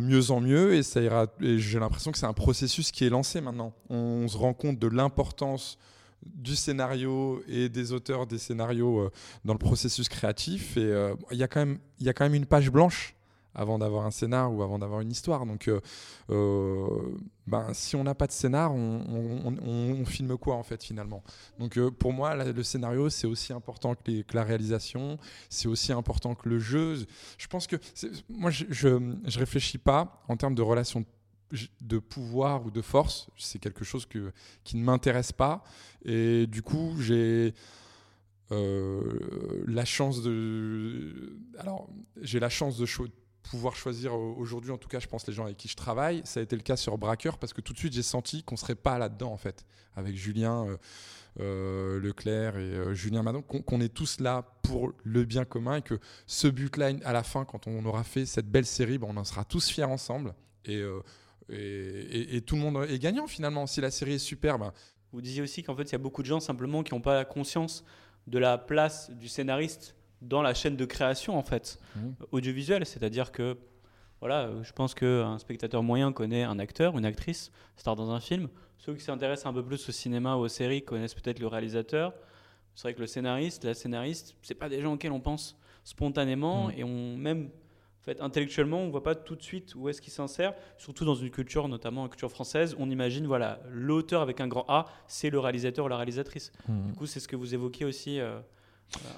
mieux 0.00 0.30
en 0.30 0.40
mieux 0.40 0.74
et 0.74 0.82
ça 0.82 1.00
j'ai 1.40 1.78
l'impression 1.78 2.10
que 2.12 2.18
c'est 2.18 2.26
un 2.26 2.32
processus 2.32 2.90
qui 2.92 3.04
est 3.04 3.10
lancé 3.10 3.40
maintenant. 3.40 3.72
On, 3.88 4.26
se 4.28 4.36
rend 4.36 4.52
compte 4.52 4.78
de 4.78 4.88
l'importance 4.88 5.78
du 6.22 6.54
scénario 6.54 7.42
et 7.48 7.70
des 7.70 7.92
auteurs 7.92 8.26
des 8.26 8.38
scénarios 8.38 9.10
dans 9.44 9.54
le 9.54 9.58
processus 9.58 10.08
créatif. 10.08 10.76
Et 10.76 11.12
il 11.30 11.38
y 11.38 11.42
a 11.42 11.48
quand 11.48 11.64
même 11.64 12.34
une 12.34 12.46
page 12.46 12.70
blanche 12.70 13.14
avant 13.54 13.78
d'avoir 13.78 14.06
un 14.06 14.10
scénar 14.10 14.52
ou 14.52 14.62
avant 14.62 14.78
d'avoir 14.78 15.00
une 15.00 15.10
histoire. 15.10 15.46
Donc, 15.46 15.68
euh, 15.68 15.80
euh, 16.30 17.16
ben, 17.46 17.72
si 17.72 17.96
on 17.96 18.04
n'a 18.04 18.14
pas 18.14 18.26
de 18.26 18.32
scénar, 18.32 18.72
on, 18.72 20.04
filme 20.06 20.36
quoi 20.36 20.56
en 20.56 20.62
fait 20.62 20.82
finalement? 20.82 21.22
Donc, 21.58 21.76
euh, 21.76 21.90
pour 21.90 22.12
moi, 22.12 22.34
le 22.34 22.62
scénario 22.62 23.10
c'est 23.10 23.26
aussi 23.26 23.52
important 23.52 23.94
que, 23.94 24.24
la 24.32 24.44
réalisation, 24.44 25.18
c'est 25.48 25.68
aussi 25.68 25.92
important 25.92 26.34
que 26.34 26.48
le 26.48 26.58
jeu. 26.58 27.06
Je 27.38 27.46
pense 27.46 27.66
que 27.66 27.76
moi, 28.28 28.50
je, 28.50 28.64
je, 28.70 29.38
réfléchis 29.38 29.78
pas 29.78 30.22
en 30.28 30.36
termes 30.36 30.54
de 30.54 30.62
relation 30.62 31.04
de 31.80 31.98
pouvoir 31.98 32.64
ou 32.64 32.70
de 32.70 32.80
force. 32.80 33.28
C'est 33.36 33.58
quelque 33.58 33.84
chose 33.84 34.06
que, 34.06 34.32
qui 34.62 34.76
ne 34.76 34.84
m'intéresse 34.84 35.32
pas. 35.32 35.64
Et 36.04 36.46
du 36.46 36.62
coup, 36.62 36.94
j'ai 37.00 37.54
la 38.50 39.84
chance 39.84 40.22
de. 40.22 41.36
Alors, 41.58 41.88
j'ai 42.20 42.40
la 42.40 42.48
chance 42.48 42.78
de, 42.78 42.86
pouvoir 43.42 43.74
choisir 43.74 44.14
aujourd'hui, 44.14 44.70
en 44.70 44.78
tout 44.78 44.88
cas, 44.88 45.00
je 45.00 45.06
pense 45.06 45.26
les 45.26 45.32
gens 45.32 45.44
avec 45.44 45.56
qui 45.56 45.68
je 45.68 45.76
travaille. 45.76 46.22
Ça 46.24 46.40
a 46.40 46.42
été 46.42 46.56
le 46.56 46.62
cas 46.62 46.76
sur 46.76 46.96
Braqueur 46.98 47.38
parce 47.38 47.52
que 47.52 47.60
tout 47.60 47.72
de 47.72 47.78
suite, 47.78 47.92
j'ai 47.92 48.02
senti 48.02 48.42
qu'on 48.42 48.56
serait 48.56 48.74
pas 48.74 48.98
là-dedans, 48.98 49.32
en 49.32 49.36
fait, 49.36 49.64
avec 49.96 50.16
Julien 50.16 50.66
euh, 50.66 50.76
euh, 51.40 52.00
Leclerc 52.00 52.56
et 52.56 52.60
euh, 52.60 52.94
Julien 52.94 53.22
Madon, 53.22 53.42
qu'on 53.42 53.80
est 53.80 53.92
tous 53.92 54.20
là 54.20 54.44
pour 54.62 54.92
le 55.04 55.24
bien 55.24 55.44
commun 55.44 55.76
et 55.76 55.82
que 55.82 55.98
ce 56.26 56.48
but-là, 56.48 56.92
à 57.04 57.12
la 57.12 57.22
fin, 57.22 57.44
quand 57.44 57.66
on 57.66 57.84
aura 57.84 58.04
fait 58.04 58.26
cette 58.26 58.48
belle 58.48 58.66
série, 58.66 58.98
ben, 58.98 59.08
on 59.10 59.16
en 59.16 59.24
sera 59.24 59.44
tous 59.44 59.68
fiers 59.68 59.84
ensemble. 59.84 60.34
Et, 60.66 60.82
tout 62.46 62.56
le 62.56 62.60
monde 62.60 62.86
est 62.88 62.98
gagnant, 62.98 63.26
finalement. 63.26 63.66
Si 63.66 63.80
la 63.80 63.90
série 63.90 64.14
est 64.14 64.18
superbe. 64.18 64.60
Ben 64.60 64.72
Vous 65.12 65.20
disiez 65.20 65.42
aussi 65.42 65.62
qu'en 65.62 65.74
fait, 65.74 65.84
il 65.84 65.92
y 65.92 65.96
a 65.96 65.98
beaucoup 65.98 66.22
de 66.22 66.28
gens 66.28 66.40
simplement 66.40 66.82
qui 66.82 66.94
n'ont 66.94 67.00
pas 67.00 67.24
conscience 67.24 67.84
de 68.26 68.38
la 68.38 68.58
place 68.58 69.10
du 69.10 69.28
scénariste 69.28 69.96
dans 70.22 70.42
la 70.42 70.54
chaîne 70.54 70.76
de 70.76 70.84
création 70.84 71.38
en 71.38 71.42
fait 71.42 71.78
mmh. 71.96 72.00
audiovisuelle. 72.32 72.86
C'est-à-dire 72.86 73.32
que 73.32 73.56
voilà, 74.20 74.50
je 74.62 74.72
pense 74.72 74.94
qu'un 74.94 75.38
spectateur 75.38 75.82
moyen 75.82 76.12
connaît 76.12 76.42
un 76.42 76.58
acteur, 76.58 76.96
une 76.98 77.06
actrice, 77.06 77.50
star 77.76 77.96
dans 77.96 78.10
un 78.10 78.20
film. 78.20 78.48
Ceux 78.78 78.94
qui 78.94 79.02
s'intéressent 79.02 79.46
un 79.46 79.54
peu 79.54 79.64
plus 79.64 79.88
au 79.88 79.92
cinéma 79.92 80.36
ou 80.36 80.40
aux 80.40 80.48
séries 80.48 80.84
connaissent 80.84 81.14
peut-être 81.14 81.38
le 81.38 81.46
réalisateur. 81.46 82.12
C'est 82.74 82.82
vrai 82.82 82.94
que 82.94 83.00
le 83.00 83.06
scénariste, 83.06 83.64
la 83.64 83.74
scénariste, 83.74 84.36
c'est 84.42 84.54
pas 84.54 84.68
des 84.68 84.80
gens 84.80 84.94
auxquels 84.94 85.12
on 85.12 85.20
pense 85.20 85.58
spontanément 85.84 86.68
mmh. 86.68 86.72
et 86.76 86.84
on 86.84 87.16
même 87.16 87.50
en 88.00 88.02
fait, 88.02 88.22
intellectuellement, 88.22 88.78
on 88.78 88.88
voit 88.88 89.02
pas 89.02 89.14
tout 89.14 89.36
de 89.36 89.42
suite 89.42 89.74
où 89.74 89.90
est-ce 89.90 90.00
qu'il 90.00 90.12
s'insère, 90.12 90.54
surtout 90.78 91.04
dans 91.04 91.14
une 91.14 91.28
culture, 91.28 91.68
notamment 91.68 92.04
une 92.04 92.08
culture 92.08 92.30
française, 92.30 92.74
on 92.78 92.88
imagine, 92.88 93.26
voilà, 93.26 93.60
l'auteur 93.68 94.22
avec 94.22 94.40
un 94.40 94.48
grand 94.48 94.64
A, 94.68 94.86
c'est 95.06 95.28
le 95.28 95.38
réalisateur 95.38 95.84
ou 95.84 95.88
la 95.88 95.98
réalisatrice. 95.98 96.50
Mmh. 96.66 96.86
Du 96.86 96.92
coup, 96.94 97.04
c'est 97.04 97.20
ce 97.20 97.28
que 97.28 97.36
vous 97.36 97.52
évoquez 97.52 97.84
aussi 97.84 98.18
euh, 98.18 98.40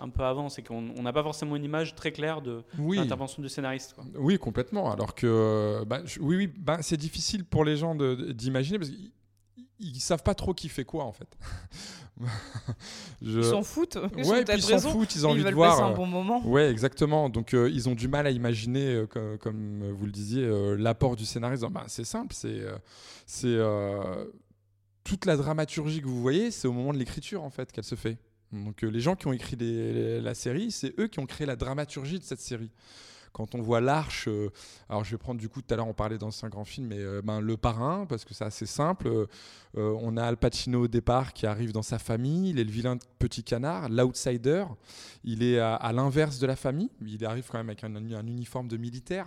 un 0.00 0.08
peu 0.08 0.22
avant, 0.22 0.48
c'est 0.48 0.62
qu'on 0.62 0.80
n'a 0.80 1.12
pas 1.12 1.22
forcément 1.22 1.56
une 1.56 1.64
image 1.64 1.94
très 1.94 2.12
claire 2.12 2.42
de 2.42 2.62
l'intervention 2.78 3.42
du 3.42 3.48
scénariste. 3.48 3.94
Oui, 4.16 4.38
complètement. 4.38 4.92
Alors 4.92 5.14
que, 5.14 5.84
bah, 5.86 6.00
oui, 6.20 6.36
oui, 6.36 6.46
bah, 6.46 6.78
c'est 6.82 6.96
difficile 6.96 7.44
pour 7.44 7.64
les 7.64 7.76
gens 7.76 7.94
d'imaginer 7.94 8.78
parce 8.78 8.90
qu'ils 8.90 9.12
ils 9.82 10.00
savent 10.00 10.22
pas 10.22 10.34
trop 10.34 10.54
qui 10.54 10.68
fait 10.68 10.84
quoi 10.84 11.04
en 11.04 11.12
fait. 11.12 11.36
Ils 13.22 13.44
s'en 13.44 13.62
foutent. 13.62 13.98
Ils 14.16 14.24
ouais, 14.26 14.44
ils 14.54 14.62
s'en 14.62 14.78
foutent, 14.78 15.14
ils 15.14 15.26
ont 15.26 15.30
envie 15.30 15.44
de 15.44 15.50
voir. 15.50 15.82
un 15.82 15.92
bon 15.92 16.06
moment. 16.06 16.46
Ouais, 16.46 16.70
exactement. 16.70 17.28
Donc 17.28 17.54
euh, 17.54 17.70
ils 17.72 17.88
ont 17.88 17.94
du 17.94 18.08
mal 18.08 18.26
à 18.26 18.30
imaginer, 18.30 19.06
euh, 19.16 19.36
comme, 19.38 19.90
vous 19.90 20.06
le 20.06 20.12
disiez, 20.12 20.44
euh, 20.44 20.76
l'apport 20.76 21.16
du 21.16 21.24
scénariste. 21.24 21.64
Bah, 21.70 21.84
c'est 21.86 22.04
simple, 22.04 22.34
c'est 22.34 22.60
c'est 23.26 23.58
toute 25.04 25.26
la 25.26 25.36
dramaturgie 25.36 26.00
que 26.00 26.06
vous 26.06 26.20
voyez, 26.20 26.50
c'est 26.50 26.68
au 26.68 26.72
moment 26.72 26.92
de 26.92 26.98
l'écriture 26.98 27.42
en 27.42 27.50
fait 27.50 27.72
qu'elle 27.72 27.84
se 27.84 27.96
fait. 27.96 28.18
Donc 28.52 28.84
euh, 28.84 28.88
les 28.88 29.00
gens 29.00 29.16
qui 29.16 29.26
ont 29.26 29.32
écrit 29.32 29.56
la 29.58 30.34
série, 30.34 30.70
c'est 30.70 30.98
eux 30.98 31.08
qui 31.08 31.20
ont 31.20 31.26
créé 31.26 31.46
la 31.46 31.56
dramaturgie 31.56 32.18
de 32.18 32.24
cette 32.24 32.40
série. 32.40 32.70
Quand 33.32 33.54
on 33.54 33.62
voit 33.62 33.80
l'arche, 33.80 34.28
euh, 34.28 34.50
alors 34.90 35.04
je 35.04 35.12
vais 35.12 35.16
prendre 35.16 35.40
du 35.40 35.48
coup 35.48 35.62
tout 35.62 35.72
à 35.72 35.76
l'heure 35.78 35.88
on 35.88 35.94
parlait 35.94 36.18
dans 36.18 36.44
un 36.44 36.48
grand 36.50 36.66
film, 36.66 36.88
mais 36.88 36.98
euh, 36.98 37.22
ben, 37.24 37.40
le 37.40 37.56
parrain 37.56 38.04
parce 38.06 38.26
que 38.26 38.34
c'est 38.34 38.44
assez 38.44 38.66
simple. 38.66 39.26
on 39.74 40.16
a 40.18 40.24
Al 40.24 40.36
Pacino 40.36 40.82
au 40.82 40.88
départ 40.88 41.32
qui 41.32 41.46
arrive 41.46 41.72
dans 41.72 41.82
sa 41.82 41.98
famille, 41.98 42.50
il 42.50 42.58
est 42.58 42.64
le 42.64 42.70
vilain 42.70 42.98
petit 43.18 43.42
canard, 43.42 43.88
l'outsider. 43.88 44.66
Il 45.24 45.42
est 45.42 45.58
à, 45.58 45.92
l'inverse 45.94 46.38
de 46.38 46.46
la 46.46 46.56
famille, 46.56 46.90
il 47.00 47.24
arrive 47.24 47.46
quand 47.50 47.58
même 47.58 47.70
avec 47.70 47.84
un 47.84 48.26
uniforme 48.26 48.68
de 48.68 48.76
militaire. 48.76 49.26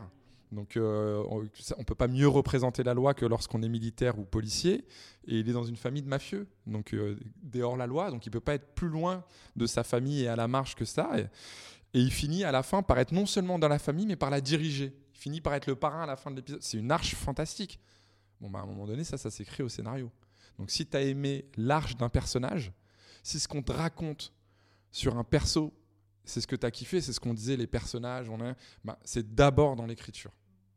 Donc 0.56 0.78
euh, 0.78 1.24
on 1.28 1.42
ne 1.42 1.84
peut 1.84 1.96
pas 1.96 2.08
mieux 2.08 2.28
représenter 2.28 2.82
la 2.82 2.94
loi 2.94 3.14
que 3.14 3.26
lorsqu'on 3.26 3.62
est 3.62 3.70
militaire 3.70 4.18
ou 4.18 4.24
policier. 4.24 4.86
Et 5.28 5.40
il 5.40 5.50
est 5.50 5.54
dans 5.54 5.66
une 5.66 5.76
famille 5.76 6.02
de 6.02 6.08
mafieux, 6.08 6.48
donc 6.66 6.94
euh, 6.94 7.20
dehors 7.44 7.76
la 7.76 7.88
loi, 7.88 8.10
donc 8.10 8.26
il 8.26 8.30
ne 8.30 8.34
peut 8.34 8.40
pas 8.40 8.56
être 8.56 8.74
plus 8.74 8.88
loin 8.88 9.24
de 9.56 9.66
sa 9.66 9.84
famille 9.84 10.24
et 10.24 10.28
à 10.28 10.36
la 10.36 10.48
marge 10.48 10.76
que 10.76 10.86
ça. 10.86 11.20
Et, 11.20 11.28
il 11.94 12.12
finit 12.12 12.44
à 12.44 12.52
la 12.52 12.62
fin 12.62 12.82
par 12.82 13.00
être 13.00 13.14
non 13.14 13.26
seulement 13.26 13.58
dans 13.58 13.70
la 13.70 13.80
famille, 13.80 14.06
mais 14.06 14.18
par 14.18 14.30
la 14.30 14.42
diriger. 14.42 14.94
Il 15.14 15.18
finit 15.18 15.40
par 15.40 15.54
être 15.54 15.68
le 15.68 15.76
parrain 15.76 16.04
à 16.04 16.06
la 16.06 16.18
fin 16.18 16.30
de 16.30 16.36
l'épisode. 16.36 16.62
C'est 16.62 16.78
une 16.78 16.92
arche 16.92 17.16
fantastique. 17.16 17.80
Bon, 18.42 18.50
bah, 18.50 18.60
à 18.60 18.64
un 18.64 18.66
moment 18.66 18.86
donné, 18.86 19.06
ça, 19.06 19.18
ça 19.18 19.32
s'écrit 19.32 19.64
au 19.64 19.70
scénario. 19.70 20.12
Donc 20.58 20.72
si 20.72 20.86
tu 20.86 20.98
as 20.98 21.02
aimé 21.02 21.46
l'arche 21.56 21.96
d'un 21.96 22.10
personnage, 22.10 22.74
si 23.24 23.40
ce 23.40 23.48
qu'on 23.48 23.64
te 23.64 23.72
raconte 23.72 24.34
sur 24.92 25.18
un 25.18 25.24
perso, 25.24 25.74
c'est 26.26 26.42
ce 26.42 26.48
que 26.48 26.56
tu 26.56 26.66
as 26.66 26.72
kiffé, 26.72 27.00
c'est 27.00 27.14
ce 27.14 27.20
qu'on 27.20 27.34
disait, 27.34 27.56
les 27.56 27.68
personnages, 27.68 28.30
on 28.30 28.38
bah, 28.84 29.00
c'est 29.04 29.34
d'abord 29.34 29.76
dans 29.76 29.86
l'écriture. 29.86 30.32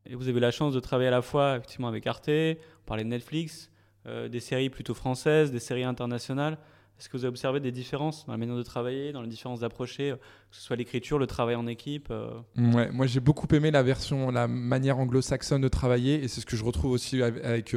Et 0.09 0.15
vous 0.15 0.29
avez 0.29 0.41
la 0.41 0.51
chance 0.51 0.73
de 0.73 0.81
travailler 0.81 1.09
à 1.09 1.13
la 1.13 1.23
fois 1.23 1.57
effectivement 1.57 1.89
avec 1.89 2.07
Arte, 2.07 2.29
on 2.31 2.87
parlait 2.87 3.05
de 3.05 3.11
Netflix, 3.11 3.71
euh, 4.07 4.29
des 4.29 4.41
séries 4.41 4.71
plutôt 4.71 4.95
françaises, 4.95 5.53
des 5.53 5.59
séries 5.59 5.85
internationales. 5.85 6.57
Est-ce 6.99 7.11
que 7.11 7.17
vous 7.17 7.25
avez 7.25 7.29
observé 7.29 7.61
des 7.61 7.71
différences 7.71 8.25
dans 8.27 8.33
la 8.33 8.39
manière 8.39 8.57
de 8.57 8.63
travailler, 8.63 9.13
dans 9.13 9.21
les 9.21 9.29
différences 9.29 9.61
d'approcher, 9.61 10.13
euh, 10.13 10.17
que 10.17 10.57
ce 10.57 10.63
soit 10.63 10.77
l'écriture, 10.77 11.19
le 11.19 11.27
travail 11.27 11.57
en 11.57 11.67
équipe 11.67 12.09
euh 12.11 12.31
Ouais, 12.57 12.91
moi 12.91 13.07
j'ai 13.07 13.21
beaucoup 13.21 13.47
aimé 13.55 13.71
la 13.71 13.83
version, 13.83 14.31
la 14.31 14.49
manière 14.49 14.99
anglo-saxonne 14.99 15.61
de 15.61 15.69
travailler, 15.69 16.25
et 16.25 16.29
c'est 16.29 16.41
ce 16.41 16.47
que 16.47 16.57
je 16.57 16.65
retrouve 16.65 16.93
aussi 16.93 17.23
avec, 17.23 17.75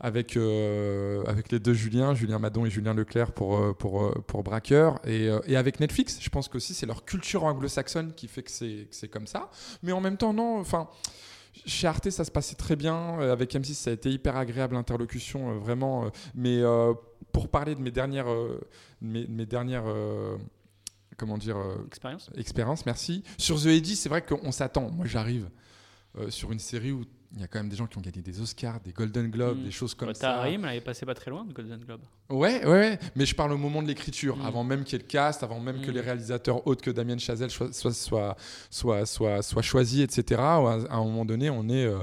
avec, 0.00 0.36
avec, 0.36 1.52
les 1.52 1.60
deux 1.60 1.74
Julien, 1.74 2.12
Julien 2.14 2.40
Madon 2.40 2.66
et 2.66 2.70
Julien 2.70 2.92
Leclerc 2.92 3.30
pour, 3.30 3.74
pour, 3.78 4.12
pour 4.24 4.42
Braqueur, 4.42 4.98
et, 5.06 5.30
et 5.46 5.56
avec 5.56 5.78
Netflix. 5.78 6.18
Je 6.20 6.28
pense 6.28 6.48
qu'aussi 6.48 6.74
c'est 6.74 6.86
leur 6.86 7.04
culture 7.04 7.44
anglo-saxonne 7.44 8.12
qui 8.14 8.26
fait 8.26 8.42
que 8.42 8.50
c'est 8.50 8.88
que 8.90 8.96
c'est 8.96 9.08
comme 9.08 9.28
ça. 9.28 9.48
Mais 9.84 9.92
en 9.92 10.00
même 10.00 10.16
temps, 10.16 10.34
non, 10.34 10.58
enfin. 10.58 10.88
Chez 11.64 11.86
Arte, 11.86 12.10
ça 12.10 12.24
se 12.24 12.30
passait 12.30 12.54
très 12.54 12.76
bien. 12.76 13.20
Euh, 13.20 13.32
Avec 13.32 13.54
M6, 13.54 13.74
ça 13.74 13.90
a 13.90 13.92
été 13.92 14.10
hyper 14.10 14.36
agréable 14.36 14.74
l'interlocution, 14.74 15.50
euh, 15.50 15.58
vraiment. 15.58 16.06
euh, 16.06 16.08
mais 16.34 16.60
pour 17.32 17.48
parler 17.48 17.74
de 17.74 17.80
mes 17.80 17.90
dernières, 17.90 18.26
mes, 19.00 19.26
mes 19.26 19.46
dernières, 19.46 19.84
comment 21.16 21.36
dire, 21.38 21.56
Expérience 21.86 22.30
expériences, 22.36 22.86
merci. 22.86 23.22
Sur 23.38 23.60
The 23.60 23.66
Eddy, 23.66 23.96
c'est 23.96 24.08
vrai 24.08 24.22
qu'on 24.22 24.52
s'attend. 24.52 24.90
Moi, 24.90 25.06
j'arrive 25.06 25.48
euh, 26.18 26.30
sur 26.30 26.52
une 26.52 26.58
série 26.58 26.92
où 26.92 27.04
il 27.34 27.40
y 27.40 27.44
a 27.44 27.48
quand 27.48 27.58
même 27.58 27.68
des 27.68 27.76
gens 27.76 27.86
qui 27.86 27.98
ont 27.98 28.00
gagné 28.00 28.22
des 28.22 28.40
Oscars, 28.40 28.80
des 28.80 28.92
Golden 28.92 29.28
Globes, 29.30 29.62
des 29.62 29.70
choses 29.70 29.94
comme 29.94 30.08
Bah, 30.08 30.14
ça. 30.14 30.20
Taharim, 30.20 30.64
elle 30.64 30.76
est 30.76 30.80
passée 30.80 31.04
pas 31.04 31.12
très 31.14 31.30
loin 31.30 31.44
de 31.44 31.52
Golden 31.52 31.78
Globe. 31.84 32.00
Ouais, 32.30 32.64
ouais, 32.64 32.70
ouais, 32.70 32.98
mais 33.16 33.26
je 33.26 33.34
parle 33.34 33.52
au 33.52 33.58
moment 33.58 33.82
de 33.82 33.88
l'écriture, 33.88 34.36
Mm. 34.36 34.46
avant 34.46 34.64
même 34.64 34.84
qu'il 34.84 34.92
y 34.98 35.00
ait 35.00 35.04
le 35.04 35.08
cast, 35.08 35.42
avant 35.42 35.60
même 35.60 35.80
que 35.82 35.90
Mm. 35.90 35.94
les 35.94 36.00
réalisateurs 36.00 36.66
autres 36.66 36.82
que 36.82 36.90
Damien 36.90 37.18
Chazelle 37.18 37.50
soient, 37.50 37.72
soient, 37.72 37.92
soient, 37.92 38.36
soient, 38.70 39.04
soient- 39.06 39.42
soient 39.42 39.62
choisis, 39.62 40.00
etc. 40.00 40.40
À 40.40 40.56
un 40.96 41.04
moment 41.04 41.24
donné, 41.24 41.50
on 41.50 41.68
est 41.68 41.84
euh, 41.84 41.98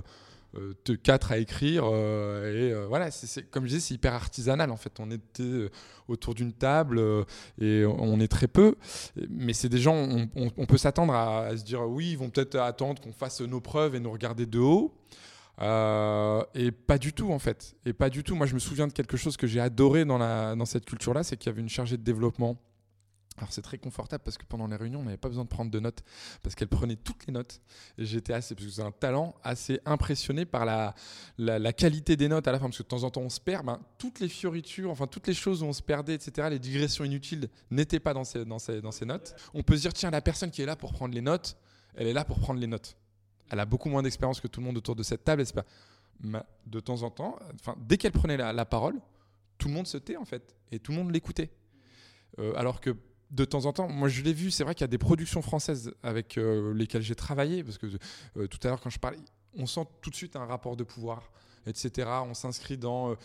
de 0.85 0.95
quatre 0.95 1.31
à 1.31 1.37
écrire, 1.37 1.83
euh, 1.85 2.53
et 2.53 2.71
euh, 2.71 2.85
voilà, 2.87 3.09
c'est- 3.11 3.49
comme 3.49 3.63
je 3.63 3.69
disais, 3.69 3.79
c'est 3.79 3.93
hyper 3.95 4.13
artisanal 4.13 4.71
en 4.71 4.77
fait. 4.77 4.99
On 4.99 5.09
était 5.09 5.43
euh, 5.43 5.69
autour 6.07 6.35
d'une 6.35 6.53
table 6.53 6.99
euh, 6.99 7.23
et 7.59 7.85
on 7.85 8.19
est 8.19 8.27
très 8.27 8.47
peu, 8.47 8.75
mais 9.29 9.53
c'est 9.53 9.69
des 9.69 9.79
gens, 9.79 9.95
on, 10.35 10.65
peut 10.65 10.77
s'attendre 10.77 11.13
à, 11.13 11.55
se 11.57 11.63
dire 11.63 11.81
oui, 11.81 12.11
ils 12.11 12.17
vont 12.17 12.29
peut-être 12.29 12.55
attendre 12.55 13.01
qu'on 13.01 13.13
fasse 13.13 13.41
nos 13.41 13.61
preuves 13.61 13.95
et 13.95 13.99
nous 13.99 14.11
regarder 14.11 14.45
de 14.45 14.59
haut. 14.59 14.95
Euh, 15.61 16.43
et 16.55 16.71
pas 16.71 16.97
du 16.97 17.13
tout 17.13 17.31
en 17.31 17.39
fait. 17.39 17.75
Et 17.85 17.93
pas 17.93 18.09
du 18.09 18.23
tout. 18.23 18.35
Moi, 18.35 18.47
je 18.47 18.55
me 18.55 18.59
souviens 18.59 18.87
de 18.87 18.93
quelque 18.93 19.17
chose 19.17 19.37
que 19.37 19.45
j'ai 19.45 19.59
adoré 19.59 20.03
dans, 20.03 20.17
la, 20.17 20.55
dans 20.55 20.65
cette 20.65 20.85
culture-là, 20.85 21.23
c'est 21.23 21.37
qu'il 21.37 21.49
y 21.51 21.53
avait 21.53 21.61
une 21.61 21.69
chargée 21.69 21.97
de 21.97 22.03
développement. 22.03 22.57
Alors 23.37 23.51
c'est 23.51 23.61
très 23.61 23.77
confortable 23.77 24.23
parce 24.23 24.37
que 24.37 24.45
pendant 24.45 24.67
les 24.67 24.75
réunions, 24.75 24.99
on 24.99 25.03
n'avait 25.03 25.17
pas 25.17 25.27
besoin 25.27 25.43
de 25.43 25.49
prendre 25.49 25.71
de 25.71 25.79
notes 25.79 26.03
parce 26.43 26.53
qu'elle 26.55 26.67
prenait 26.67 26.95
toutes 26.95 27.25
les 27.25 27.33
notes. 27.33 27.61
J'étais 27.97 28.33
assez, 28.33 28.53
parce 28.53 28.67
que 28.67 28.71
c'est 28.73 28.81
un 28.81 28.91
talent 28.91 29.35
assez 29.43 29.79
impressionné 29.85 30.45
par 30.45 30.65
la, 30.65 30.93
la, 31.37 31.73
qualité 31.73 32.15
des 32.15 32.27
notes 32.27 32.47
à 32.47 32.51
la 32.51 32.59
fin. 32.59 32.65
Parce 32.65 32.77
que 32.77 32.83
de 32.83 32.87
temps 32.87 33.03
en 33.03 33.09
temps, 33.09 33.21
on 33.21 33.29
se 33.29 33.39
perd. 33.39 33.65
Ben, 33.65 33.81
toutes 33.97 34.19
les 34.19 34.29
fioritures, 34.29 34.91
enfin 34.91 35.07
toutes 35.07 35.27
les 35.27 35.33
choses 35.33 35.63
où 35.63 35.65
on 35.65 35.73
se 35.73 35.81
perdait, 35.81 36.13
etc., 36.13 36.47
les 36.51 36.59
digressions 36.59 37.03
inutiles 37.03 37.49
n'étaient 37.71 37.99
pas 37.99 38.13
dans 38.13 38.23
ces, 38.23 38.45
dans, 38.45 38.59
ces, 38.59 38.81
dans 38.81 38.91
ces 38.91 39.05
notes. 39.05 39.35
On 39.53 39.63
peut 39.63 39.75
se 39.75 39.81
dire, 39.81 39.93
tiens, 39.93 40.11
la 40.11 40.21
personne 40.21 40.51
qui 40.51 40.61
est 40.61 40.67
là 40.67 40.75
pour 40.75 40.93
prendre 40.93 41.15
les 41.15 41.21
notes, 41.21 41.57
elle 41.95 42.07
est 42.07 42.13
là 42.13 42.25
pour 42.25 42.39
prendre 42.39 42.59
les 42.59 42.67
notes. 42.67 42.95
Elle 43.49 43.59
a 43.59 43.65
beaucoup 43.65 43.89
moins 43.89 44.03
d'expérience 44.03 44.39
que 44.39 44.47
tout 44.47 44.59
le 44.59 44.65
monde 44.67 44.77
autour 44.77 44.95
de 44.95 45.03
cette 45.03 45.23
table. 45.23 45.41
et 45.41 45.45
c'est 45.45 45.55
pas- 45.55 45.65
Mais 46.21 46.43
de 46.67 46.79
temps 46.79 47.01
en 47.01 47.09
temps, 47.09 47.37
dès 47.77 47.97
qu'elle 47.97 48.11
prenait 48.11 48.37
la, 48.37 48.53
la 48.53 48.65
parole, 48.65 48.99
tout 49.57 49.67
le 49.67 49.73
monde 49.73 49.87
se 49.87 49.97
tait 49.97 50.17
en 50.17 50.25
fait. 50.25 50.55
Et 50.71 50.79
tout 50.79 50.91
le 50.91 50.97
monde 50.99 51.11
l'écoutait. 51.11 51.49
Euh, 52.39 52.53
alors 52.55 52.81
que 52.81 52.95
de 53.33 53.45
temps 53.45 53.65
en 53.65 53.73
temps, 53.73 53.89
moi 53.89 54.07
je 54.09 54.21
l'ai 54.21 54.33
vu, 54.33 54.51
c'est 54.51 54.63
vrai 54.63 54.75
qu'il 54.75 54.83
y 54.83 54.85
a 54.85 54.87
des 54.87 54.99
productions 54.99 55.41
françaises 55.41 55.91
avec 56.03 56.37
euh, 56.37 56.73
lesquelles 56.73 57.01
j'ai 57.01 57.15
travaillé, 57.15 57.63
parce 57.63 57.79
que 57.79 57.87
euh, 58.37 58.47
tout 58.47 58.59
à 58.63 58.67
l'heure 58.67 58.79
quand 58.79 58.91
je 58.91 58.99
parlais, 58.99 59.17
on 59.57 59.65
sent 59.65 59.85
tout 60.01 60.11
de 60.11 60.15
suite 60.15 60.35
un 60.35 60.45
rapport 60.45 60.75
de 60.75 60.83
pouvoir, 60.83 61.31
etc. 61.65 62.07
On 62.29 62.35
s'inscrit 62.35 62.77
dans 62.77 63.11
euh, 63.11 63.15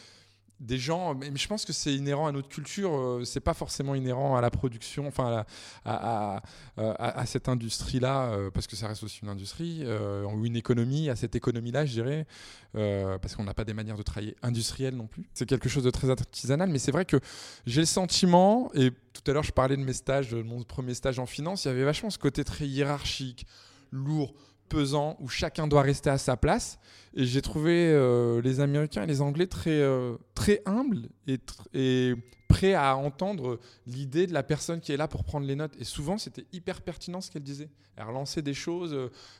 des 0.60 0.78
gens, 0.78 1.14
mais 1.14 1.30
je 1.36 1.46
pense 1.46 1.64
que 1.64 1.72
c'est 1.72 1.94
inhérent 1.94 2.26
à 2.26 2.32
notre 2.32 2.48
culture, 2.48 2.92
euh, 2.92 3.24
c'est 3.24 3.40
pas 3.40 3.54
forcément 3.54 3.94
inhérent 3.94 4.36
à 4.36 4.40
la 4.40 4.50
production, 4.50 5.06
enfin 5.06 5.44
à, 5.84 6.42
la- 6.76 6.92
à, 6.94 7.26
cette 7.26 7.48
industrie-là, 7.48 8.30
euh, 8.32 8.50
parce 8.50 8.66
que 8.66 8.74
ça 8.74 8.88
reste 8.88 9.04
aussi 9.04 9.20
une 9.22 9.28
industrie, 9.28 9.82
euh, 9.84 10.24
ou 10.24 10.44
une 10.46 10.56
économie, 10.56 11.10
à 11.10 11.16
cette 11.16 11.36
économie-là, 11.36 11.86
je 11.86 11.92
dirais, 11.92 12.26
euh, 12.74 13.18
parce 13.18 13.36
qu'on 13.36 13.44
n'a 13.44 13.54
pas 13.54 13.64
des 13.64 13.74
manières 13.74 13.96
de 13.96 14.02
travailler 14.02 14.34
industrielles 14.42 14.96
non 14.96 15.06
plus. 15.06 15.28
C'est 15.32 15.46
quelque 15.46 15.68
chose 15.68 15.84
de 15.84 15.90
très 15.90 16.10
artisanal, 16.10 16.68
mais 16.70 16.78
c'est 16.80 16.92
vrai 16.92 17.04
que 17.04 17.20
j'ai 17.66 17.82
le 17.82 17.86
sentiment, 17.86 18.70
et 18.74 18.90
tout 18.90 19.30
à 19.30 19.32
l'heure 19.34 19.44
je 19.44 19.52
parlais 19.52 19.76
de 19.76 19.82
mes 19.82 19.92
stages, 19.92 20.30
de 20.30 20.42
mon 20.42 20.64
premier 20.64 20.94
stage 20.94 21.18
en 21.20 21.26
finance, 21.26 21.64
il 21.64 21.68
y 21.68 21.70
avait 21.70 21.84
vachement 21.84 22.10
ce 22.10 22.18
côté 22.18 22.42
très 22.42 22.66
hiérarchique, 22.66 23.46
lourd, 23.92 24.34
pesant, 24.68 25.16
où 25.20 25.28
chacun 25.28 25.66
doit 25.66 25.82
rester 25.82 26.10
à 26.10 26.18
sa 26.18 26.36
place. 26.36 26.78
Et 27.14 27.24
j'ai 27.24 27.42
trouvé 27.42 27.90
euh, 27.92 28.40
les 28.42 28.60
Américains 28.60 29.02
et 29.02 29.06
les 29.06 29.20
Anglais 29.20 29.46
très, 29.46 29.80
euh, 29.80 30.16
très 30.34 30.62
humbles 30.66 31.08
et, 31.26 32.14
prêts 32.48 32.72
à 32.72 32.96
entendre 32.96 33.60
l'idée 33.86 34.26
de 34.26 34.32
la 34.32 34.42
personne 34.42 34.80
qui 34.80 34.90
est 34.90 34.96
là 34.96 35.06
pour 35.06 35.22
prendre 35.22 35.46
les 35.46 35.54
notes. 35.54 35.74
Et 35.78 35.84
souvent, 35.84 36.16
c'était 36.16 36.46
hyper 36.52 36.80
pertinent 36.80 37.20
ce 37.20 37.30
qu'elle 37.30 37.42
disait. 37.42 37.68
Elle 37.96 38.06
relançait 38.06 38.40
des 38.40 38.54
choses. 38.54 38.96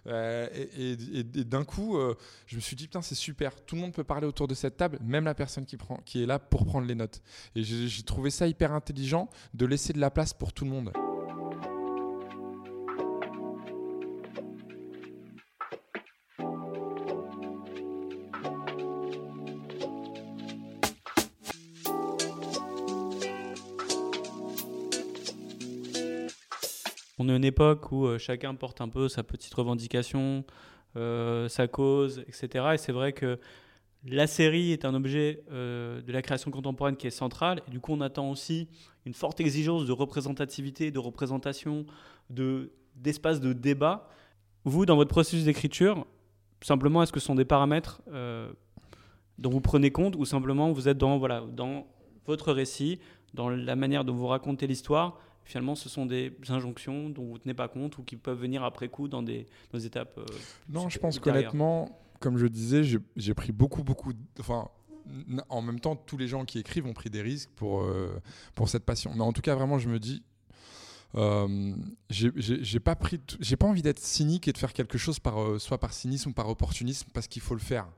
euh, 0.06 0.48
et, 0.76 1.24
d'un 1.24 1.64
coup, 1.64 1.98
je 2.46 2.56
me 2.56 2.60
suis 2.60 2.76
dit, 2.76 2.84
putain, 2.84 3.00
c'est 3.00 3.14
super. 3.14 3.54
Tout 3.64 3.76
le 3.76 3.80
monde 3.80 3.92
peut 3.94 4.04
parler 4.04 4.26
autour 4.26 4.46
de 4.46 4.54
cette 4.54 4.76
table, 4.76 4.98
même 5.02 5.24
la 5.24 5.34
personne 5.34 5.64
qui, 5.64 5.78
qui 6.04 6.22
est 6.22 6.26
là 6.26 6.38
pour 6.38 6.66
prendre 6.66 6.86
les 6.86 6.94
notes. 6.94 7.22
Et 7.54 7.62
j'ai 7.62 8.02
trouvé 8.02 8.28
ça 8.28 8.46
hyper 8.46 8.72
intelligent 8.72 9.30
de 9.54 9.64
laisser 9.64 9.94
de 9.94 10.00
la 10.00 10.10
place 10.10 10.34
pour 10.34 10.52
tout 10.52 10.66
le 10.66 10.70
monde. 10.70 10.92
Époque 27.42 27.92
où 27.92 28.06
euh, 28.06 28.18
chacun 28.18 28.54
porte 28.54 28.80
un 28.80 28.88
peu 28.88 29.08
sa 29.08 29.22
petite 29.22 29.52
revendication, 29.54 30.44
euh, 30.96 31.48
sa 31.48 31.68
cause, 31.68 32.20
etc. 32.26 32.70
Et 32.74 32.78
c'est 32.78 32.92
vrai 32.92 33.12
que 33.12 33.38
la 34.04 34.26
série 34.26 34.72
est 34.72 34.84
un 34.84 34.94
objet 34.94 35.42
euh, 35.50 36.00
de 36.00 36.12
la 36.12 36.22
création 36.22 36.50
contemporaine 36.50 36.96
qui 36.96 37.06
est 37.06 37.10
central. 37.10 37.62
Et 37.66 37.70
du 37.70 37.80
coup, 37.80 37.92
on 37.92 38.00
attend 38.00 38.30
aussi 38.30 38.68
une 39.04 39.14
forte 39.14 39.40
exigence 39.40 39.84
de 39.86 39.92
représentativité, 39.92 40.90
de 40.90 40.98
représentation, 40.98 41.86
de, 42.30 42.72
d'espace 42.94 43.40
de 43.40 43.52
débat. 43.52 44.08
Vous, 44.64 44.86
dans 44.86 44.96
votre 44.96 45.10
processus 45.10 45.44
d'écriture, 45.44 46.06
simplement, 46.62 47.02
est-ce 47.02 47.12
que 47.12 47.20
ce 47.20 47.26
sont 47.26 47.34
des 47.34 47.44
paramètres 47.44 48.02
dont 49.38 49.50
vous 49.50 49.60
prenez 49.60 49.92
compte 49.92 50.16
ou 50.16 50.24
simplement 50.24 50.72
vous 50.72 50.88
êtes 50.88 50.98
dans, 50.98 51.16
voilà, 51.16 51.42
dans 51.42 51.86
votre 52.26 52.52
récit, 52.52 52.98
dans 53.34 53.48
la 53.48 53.76
manière 53.76 54.04
dont 54.04 54.14
vous 54.14 54.26
racontez 54.26 54.66
l'histoire 54.66 55.18
finalement, 55.48 55.74
ce 55.74 55.88
sont 55.88 56.06
des 56.06 56.36
injonctions 56.50 57.08
dont 57.08 57.24
vous 57.24 57.32
ne 57.32 57.38
tenez 57.38 57.54
pas 57.54 57.68
compte 57.68 57.96
ou 57.98 58.02
qui 58.04 58.16
peuvent 58.16 58.38
venir 58.38 58.62
après 58.62 58.88
coup 58.88 59.08
dans 59.08 59.22
des, 59.22 59.46
dans 59.72 59.78
des 59.78 59.86
étapes. 59.86 60.16
euh, 60.18 60.24
Non, 60.68 60.88
je 60.90 60.98
pense 60.98 61.18
qu'honnêtement, 61.18 61.98
comme 62.20 62.36
je 62.36 62.46
disais, 62.46 62.82
j'ai- 62.84 63.34
pris 63.34 63.50
beaucoup, 63.50 63.82
beaucoup. 63.82 64.12
Enfin, 64.38 64.68
en 65.48 65.62
même 65.62 65.80
temps, 65.80 65.96
tous 65.96 66.18
les 66.18 66.28
gens 66.28 66.44
qui 66.44 66.58
écrivent 66.58 66.84
ont 66.86 66.92
pris 66.92 67.08
des 67.08 67.22
risques 67.22 67.48
pour, 67.56 67.80
euh, 67.82 68.20
pour 68.54 68.68
cette 68.68 68.84
passion. 68.84 69.10
Mais 69.14 69.22
en 69.22 69.32
tout 69.32 69.40
cas, 69.40 69.54
vraiment, 69.54 69.78
je 69.78 69.88
me 69.88 69.98
dis. 69.98 70.22
euh, 71.14 71.74
j'ai 72.10 72.80
pas 72.80 72.94
pris, 72.94 73.18
j'ai 73.40 73.56
pas 73.56 73.66
envie 73.66 73.80
d'être 73.80 73.98
cynique 74.00 74.46
et 74.48 74.52
de 74.52 74.58
faire 74.58 74.74
quelque 74.74 74.98
chose 74.98 75.18
par 75.18 75.40
euh, 75.42 75.58
soit 75.58 75.78
par 75.78 75.94
cynisme 75.94 76.28
ou 76.30 76.32
par 76.34 76.48
opportunisme 76.50 77.08
parce 77.14 77.26
qu'il 77.26 77.40
faut 77.40 77.54
le 77.54 77.60
faire. 77.60 77.88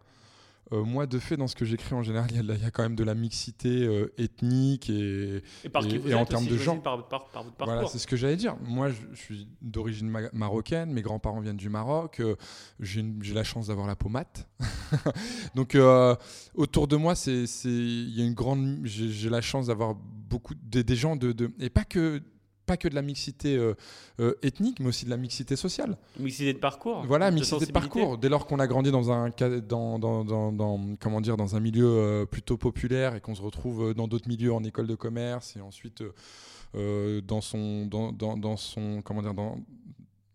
Euh, 0.73 0.85
moi, 0.85 1.07
de 1.07 1.19
fait, 1.19 1.37
dans 1.37 1.49
ce 1.49 1.57
que 1.57 1.65
j'écris 1.65 1.95
en 1.95 2.03
général, 2.03 2.29
il 2.31 2.37
y 2.37 2.39
a 2.39 2.43
de 2.43 2.49
y, 2.49 2.71
quand 2.71 2.85
même 2.85 2.95
de 2.95 3.03
la 3.03 3.15
mixité 3.15 3.69
euh, 3.87 4.13
ethnique 4.19 4.89
et, 4.89 5.43
Et, 5.65 5.69
par 5.69 5.83
qui 5.83 5.97
et- 5.97 5.99
vous 5.99 6.09
et 6.09 6.15
en 6.15 6.25
termes 6.25 6.47
de 6.47 6.57
genre. 6.57 6.81
par, 6.81 7.09
par, 7.09 7.25
par 7.27 7.43
votre 7.45 7.65
Voilà, 7.65 7.87
c'est 7.89 7.99
ce 7.99 8.07
que 8.07 8.17
j'allais 8.17 8.37
dire. 8.37 8.57
Moi, 8.65 8.91
je, 8.91 8.97
je 9.13 9.21
suis 9.21 9.49
d'origine 9.63 10.09
ma- 10.09 10.31
marocaine, 10.33 10.93
mes 10.93 11.03
grands-parents 11.03 11.41
viennent 11.41 11.57
du 11.57 11.69
Maroc, 11.69 12.21
euh, 12.21 12.37
j'ai 12.79 13.03
la 13.35 13.43
chance 13.45 13.67
d'avoir 13.67 13.87
la 13.89 13.97
peau 13.97 14.09
mate. 14.09 14.49
Donc, 15.55 15.77
autour 16.55 16.87
de 16.89 16.97
moi, 16.97 17.15
c'est 17.15 17.45
il 17.65 18.11
y 18.17 18.23
a 18.23 18.25
une 18.25 18.35
grande. 18.35 18.81
J'ai 18.85 19.31
la 19.31 19.41
chance 19.41 19.67
d'avoir 19.67 19.95
beaucoup. 19.95 20.55
Des, 20.63 20.85
des 20.85 20.97
gens 20.97 21.17
de, 21.17 21.33
de- 21.33 21.51
Et 21.59 21.71
pas 21.71 21.85
que, 21.85 22.23
pas 22.71 22.77
que 22.77 22.89
de 22.89 22.95
la 22.95 23.03
mixité 23.03 23.57
euh, 23.57 23.75
euh, 24.21 24.35
ethnique, 24.43 24.79
mais 24.81 24.87
aussi 24.87 25.05
de 25.05 25.11
la 25.11 25.17
mixité 25.17 25.57
sociale. 25.57 25.97
Mixité 26.19 26.53
de 26.53 26.59
parcours. 26.59 27.03
Voilà, 27.07 27.31
de 27.31 27.35
mixité 27.35 27.67
de 27.67 27.73
parcours. 27.73 28.17
Dès 28.19 28.29
lors 28.29 28.47
qu'on 28.47 28.61
a 28.61 28.67
grandi 28.69 28.91
dans 28.93 29.11
un, 29.11 29.31
ca- 29.37 29.61
dans, 29.61 29.99
dans, 29.99 30.25
dans, 30.25 30.53
dans- 30.53 30.81
comment 31.01 31.21
dire, 31.21 31.37
dans 31.37 31.57
un 31.57 31.61
milieu 31.61 31.87
euh, 31.89 32.27
plutôt 32.27 32.57
populaire 32.57 33.17
et 33.17 33.21
qu'on 33.21 33.35
se 33.35 33.43
retrouve 33.43 33.93
dans 33.95 34.07
d'autres 34.07 34.29
milieux 34.29 34.53
en 34.53 34.63
école 34.63 34.87
de 34.87 34.95
commerce 34.95 35.57
et 35.57 35.61
ensuite 35.61 36.05
dans, 36.75 37.41
son, 37.41 37.87
dans, 37.87 38.13
comment 39.03 39.23
dire, 39.23 39.35
dans, 39.35 39.59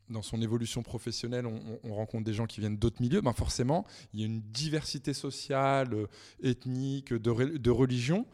dans 0.09 0.21
son 0.21 0.41
évolution 0.41 0.83
professionnelle, 0.83 1.45
on, 1.45 1.55
on- 1.55 1.79
on 1.91 1.95
rencontre 1.95 2.25
des 2.25 2.33
gens 2.33 2.45
qui 2.45 2.59
viennent 2.59 2.77
d'autres 2.77 3.01
milieux, 3.01 3.21
ben 3.21 3.33
forcément, 3.33 3.85
il 4.13 4.19
y 4.19 4.23
a 4.23 4.25
une 4.25 4.41
diversité 4.41 5.13
sociale, 5.13 5.95
ethnique, 6.43 7.13
de 7.13 7.71
religion. 7.71 8.25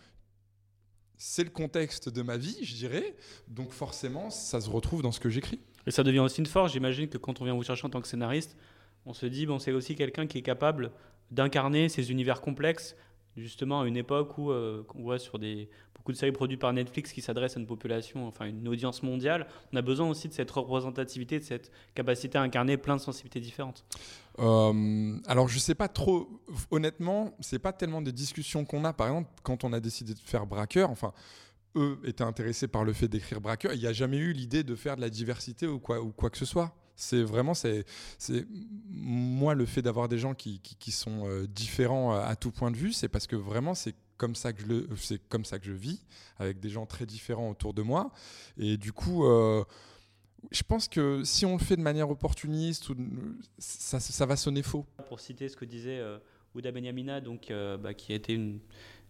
C'est 1.24 1.44
le 1.44 1.52
contexte 1.52 2.10
de 2.10 2.24
ma 2.24 2.36
vie, 2.36 2.58
je 2.64 2.74
dirais. 2.74 3.16
Donc 3.48 3.74
forcément, 3.74 4.32
ça 4.32 4.60
se 4.60 4.68
retrouve 4.68 5.04
dans 5.04 5.12
ce 5.12 5.20
que 5.20 5.30
j'écris. 5.30 5.60
Et 5.86 5.92
ça 5.92 6.02
devient 6.02 6.18
aussi 6.18 6.40
une 6.40 6.48
force. 6.48 6.74
J'imagine 6.74 7.08
que 7.10 7.20
quand 7.20 7.42
on 7.42 7.46
vient 7.46 7.54
vous 7.54 7.62
chercher 7.62 7.86
en 7.86 7.92
tant 7.92 8.02
que 8.02 8.08
scénariste, 8.08 8.58
on 9.06 9.14
se 9.14 9.28
dit, 9.28 9.46
bon, 9.46 9.60
c'est 9.60 9.72
aussi 9.72 9.94
quelqu'un 9.94 10.26
qui 10.26 10.40
est 10.40 10.42
capable 10.42 10.92
d'incarner 11.30 11.90
ces 11.90 12.10
univers 12.10 12.42
complexes, 12.42 12.96
justement 13.38 13.82
à 13.82 13.88
une 13.88 13.98
époque 13.98 14.36
où 14.40 14.50
euh, 14.50 14.84
on 14.96 15.04
voit 15.04 15.20
sur 15.20 15.38
des, 15.38 15.70
beaucoup 16.02 16.14
de 16.14 16.18
séries 16.18 16.32
produites 16.32 16.60
par 16.60 16.74
Netflix 16.74 17.14
qui 17.14 17.22
s'adressent 17.22 17.58
à 17.58 17.60
une 17.60 17.68
population, 17.68 18.28
enfin 18.28 18.46
une 18.46 18.68
audience 18.68 19.04
mondiale, 19.04 19.46
on 19.72 19.78
a 19.78 19.84
besoin 19.84 20.10
aussi 20.10 20.28
de 20.28 20.34
cette 20.34 20.50
représentativité, 20.50 21.38
de 21.38 21.44
cette 21.44 21.72
capacité 21.94 22.40
à 22.40 22.42
incarner 22.42 22.76
plein 22.78 22.96
de 22.96 23.02
sensibilités 23.02 23.40
différentes. 23.40 23.86
Euh, 24.40 25.20
alors 25.28 25.48
je 25.48 25.60
sais 25.60 25.76
pas 25.76 25.88
trop, 25.88 26.42
honnêtement, 26.72 27.38
c'est 27.40 27.60
pas 27.60 27.72
tellement 27.72 28.02
des 28.02 28.12
discussions 28.12 28.66
qu'on 28.66 28.84
a, 28.84 28.94
par 28.94 29.10
exemple, 29.10 29.30
quand 29.44 29.64
on 29.64 29.74
a 29.74 29.80
décidé 29.80 30.16
de 30.16 30.20
faire 30.20 30.48
Braqueur, 30.48 30.90
enfin 30.90 31.14
eux 31.76 32.00
étaient 32.04 32.24
intéressés 32.24 32.68
par 32.68 32.84
le 32.84 32.94
fait 32.94 33.08
d'écrire 33.08 33.40
Braqueur, 33.40 33.74
il 33.74 33.80
n'y 33.80 33.86
a 33.88 33.94
jamais 33.94 34.18
eu 34.18 34.34
l'idée 34.34 34.64
de 34.64 34.74
faire 34.74 34.96
de 34.96 35.02
la 35.02 35.10
diversité 35.12 35.68
ou 35.68 35.80
quoi, 35.80 36.30
que 36.32 36.38
ce 36.38 36.46
soit. 36.46 36.76
C'est 36.96 37.22
vraiment, 37.22 37.54
c'est, 37.54 37.86
moi 38.90 39.54
le 39.54 39.68
fait 39.68 39.84
d'avoir 39.84 40.10
des 40.10 40.18
gens 40.18 40.34
qui, 40.34 40.60
qui, 40.62 40.92
sont 40.92 41.28
euh, 41.28 41.46
différents 41.48 42.12
à, 42.12 42.36
tout 42.36 42.50
point 42.50 42.72
de 42.72 42.78
vue, 42.78 42.92
c'est 42.92 43.08
parce 43.08 43.28
que 43.28 43.36
vraiment 43.36 43.76
c'est 43.76 43.96
comme 44.22 44.36
ça 44.36 44.54
que 44.54 44.62
je 44.62 44.68
le, 44.68 44.88
c'est 44.98 45.18
comme 45.30 45.46
ça 45.46 45.58
que 45.58 45.66
je 45.66 45.72
vis 45.72 46.06
avec 46.38 46.60
des 46.60 46.70
gens 46.70 46.86
très 46.86 47.08
différents 47.08 47.50
autour 47.50 47.74
de 47.74 47.82
moi. 47.82 48.12
Et 48.56 48.78
du 48.78 48.94
coup, 48.94 49.26
euh, 49.26 49.64
je 50.52 50.62
pense 50.62 50.88
que 50.88 51.24
si 51.24 51.44
on 51.44 51.54
le 51.54 51.60
fait 51.60 51.76
de 51.76 51.82
manière 51.82 52.08
opportuniste, 52.08 52.92
ça, 53.58 54.00
ça, 54.00 54.26
va 54.28 54.36
sonner 54.36 54.62
faux. 54.62 54.86
Pour 55.08 55.20
citer 55.20 55.50
ce 55.50 55.58
que 55.58 55.66
disait 55.66 55.98
euh, 55.98 56.20
Ouda 56.54 56.72
Benyamina, 56.72 57.20
donc 57.20 57.52
bah, 57.82 57.96
qui 57.96 58.14
a 58.14 58.16
été 58.16 58.34
une 58.34 58.60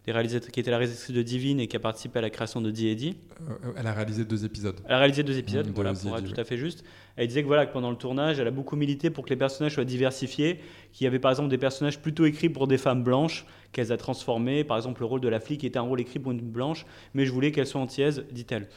des 0.05 0.39
qui 0.51 0.59
était 0.59 0.71
la 0.71 0.77
réalisatrice 0.77 1.15
de 1.15 1.21
Divine 1.21 1.59
et 1.59 1.67
qui 1.67 1.75
a 1.75 1.79
participé 1.79 2.19
à 2.19 2.21
la 2.21 2.31
création 2.31 2.59
de 2.59 2.71
D&D. 2.71 3.13
Euh, 3.49 3.53
elle 3.77 3.85
a 3.85 3.93
réalisé 3.93 4.25
deux 4.25 4.45
épisodes. 4.45 4.79
Elle 4.85 4.93
a 4.93 4.97
réalisé 4.97 5.21
deux 5.21 5.37
épisodes, 5.37 5.67
mmh, 5.67 5.73
voilà, 5.73 5.93
pour 5.93 6.17
être 6.17 6.33
tout 6.33 6.41
à 6.41 6.43
fait 6.43 6.57
juste. 6.57 6.83
Elle 7.15 7.27
disait 7.27 7.43
que, 7.43 7.47
voilà, 7.47 7.67
que 7.67 7.73
pendant 7.73 7.91
le 7.91 7.97
tournage, 7.97 8.39
elle 8.39 8.47
a 8.47 8.51
beaucoup 8.51 8.75
milité 8.75 9.11
pour 9.11 9.25
que 9.25 9.29
les 9.29 9.35
personnages 9.35 9.75
soient 9.75 9.85
diversifiés, 9.85 10.59
qu'il 10.91 11.05
y 11.05 11.07
avait 11.07 11.19
par 11.19 11.31
exemple 11.31 11.49
des 11.49 11.57
personnages 11.59 11.99
plutôt 11.99 12.25
écrits 12.25 12.49
pour 12.49 12.67
des 12.67 12.79
femmes 12.79 13.03
blanches, 13.03 13.45
qu'elle 13.71 13.91
a 13.91 13.97
transformés. 13.97 14.63
Par 14.63 14.77
exemple, 14.77 15.01
le 15.01 15.05
rôle 15.05 15.21
de 15.21 15.29
la 15.29 15.39
flic 15.39 15.63
était 15.63 15.77
un 15.77 15.83
rôle 15.83 16.01
écrit 16.01 16.17
pour 16.17 16.31
une 16.31 16.39
blanche, 16.39 16.85
mais 17.13 17.25
je 17.25 17.31
voulais 17.31 17.51
qu'elle 17.51 17.67
soit 17.67 17.81
antillaise, 17.81 18.25
dit-elle. 18.31 18.69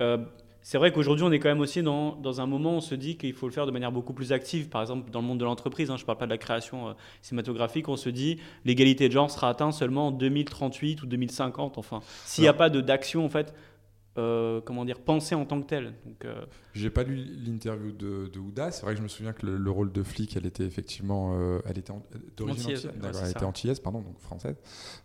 Euh, 0.00 0.18
c'est 0.62 0.78
vrai 0.78 0.92
qu'aujourd'hui, 0.92 1.24
on 1.24 1.32
est 1.32 1.38
quand 1.38 1.48
même 1.48 1.60
aussi 1.60 1.82
dans, 1.82 2.16
dans, 2.16 2.40
un 2.40 2.46
moment 2.46 2.74
où 2.74 2.76
on 2.76 2.80
se 2.80 2.94
dit 2.94 3.16
qu'il 3.16 3.32
faut 3.32 3.46
le 3.46 3.52
faire 3.52 3.66
de 3.66 3.70
manière 3.70 3.92
beaucoup 3.92 4.12
plus 4.12 4.32
active. 4.32 4.68
Par 4.68 4.82
exemple, 4.82 5.10
dans 5.10 5.20
le 5.20 5.26
monde 5.26 5.40
de 5.40 5.44
l'entreprise, 5.44 5.90
hein, 5.90 5.96
je 5.96 6.02
ne 6.02 6.06
parle 6.06 6.18
pas 6.18 6.26
de 6.26 6.30
la 6.30 6.38
création 6.38 6.88
euh, 6.88 6.92
cinématographique, 7.22 7.88
on 7.88 7.96
se 7.96 8.10
dit 8.10 8.38
l'égalité 8.64 9.08
de 9.08 9.12
genre 9.12 9.30
sera 9.30 9.48
atteinte 9.48 9.72
seulement 9.72 10.08
en 10.08 10.10
2038 10.10 11.02
ou 11.02 11.06
2050. 11.06 11.78
Enfin, 11.78 12.00
s'il 12.24 12.42
n'y 12.42 12.48
a 12.48 12.52
pas 12.52 12.68
d'action, 12.68 13.24
en 13.24 13.30
fait, 13.30 13.54
euh, 14.18 14.60
comment 14.60 14.84
dire, 14.84 15.00
pensée 15.00 15.34
en 15.34 15.46
tant 15.46 15.62
que 15.62 15.66
telle. 15.66 15.94
Donc, 16.04 16.24
euh... 16.26 16.44
J'ai 16.74 16.90
pas 16.90 17.04
lu 17.04 17.16
l'interview 17.16 17.92
de, 17.92 18.30
de 18.30 18.38
Ouda. 18.38 18.70
C'est 18.70 18.82
vrai 18.82 18.92
que 18.92 18.98
je 18.98 19.02
me 19.02 19.08
souviens 19.08 19.32
que 19.32 19.46
le, 19.46 19.70
rôle 19.70 19.92
de 19.92 20.02
flic, 20.02 20.36
elle 20.36 20.46
était 20.46 20.64
effectivement, 20.64 21.32
euh, 21.34 21.60
elle 21.64 21.78
était 21.78 21.92
d'origine 22.36 22.74
antillaise. 22.74 22.90
elle 23.22 23.30
était 23.30 23.44
antillaise, 23.44 23.80
pardon, 23.80 24.02
donc 24.02 24.18
française, 24.18 24.56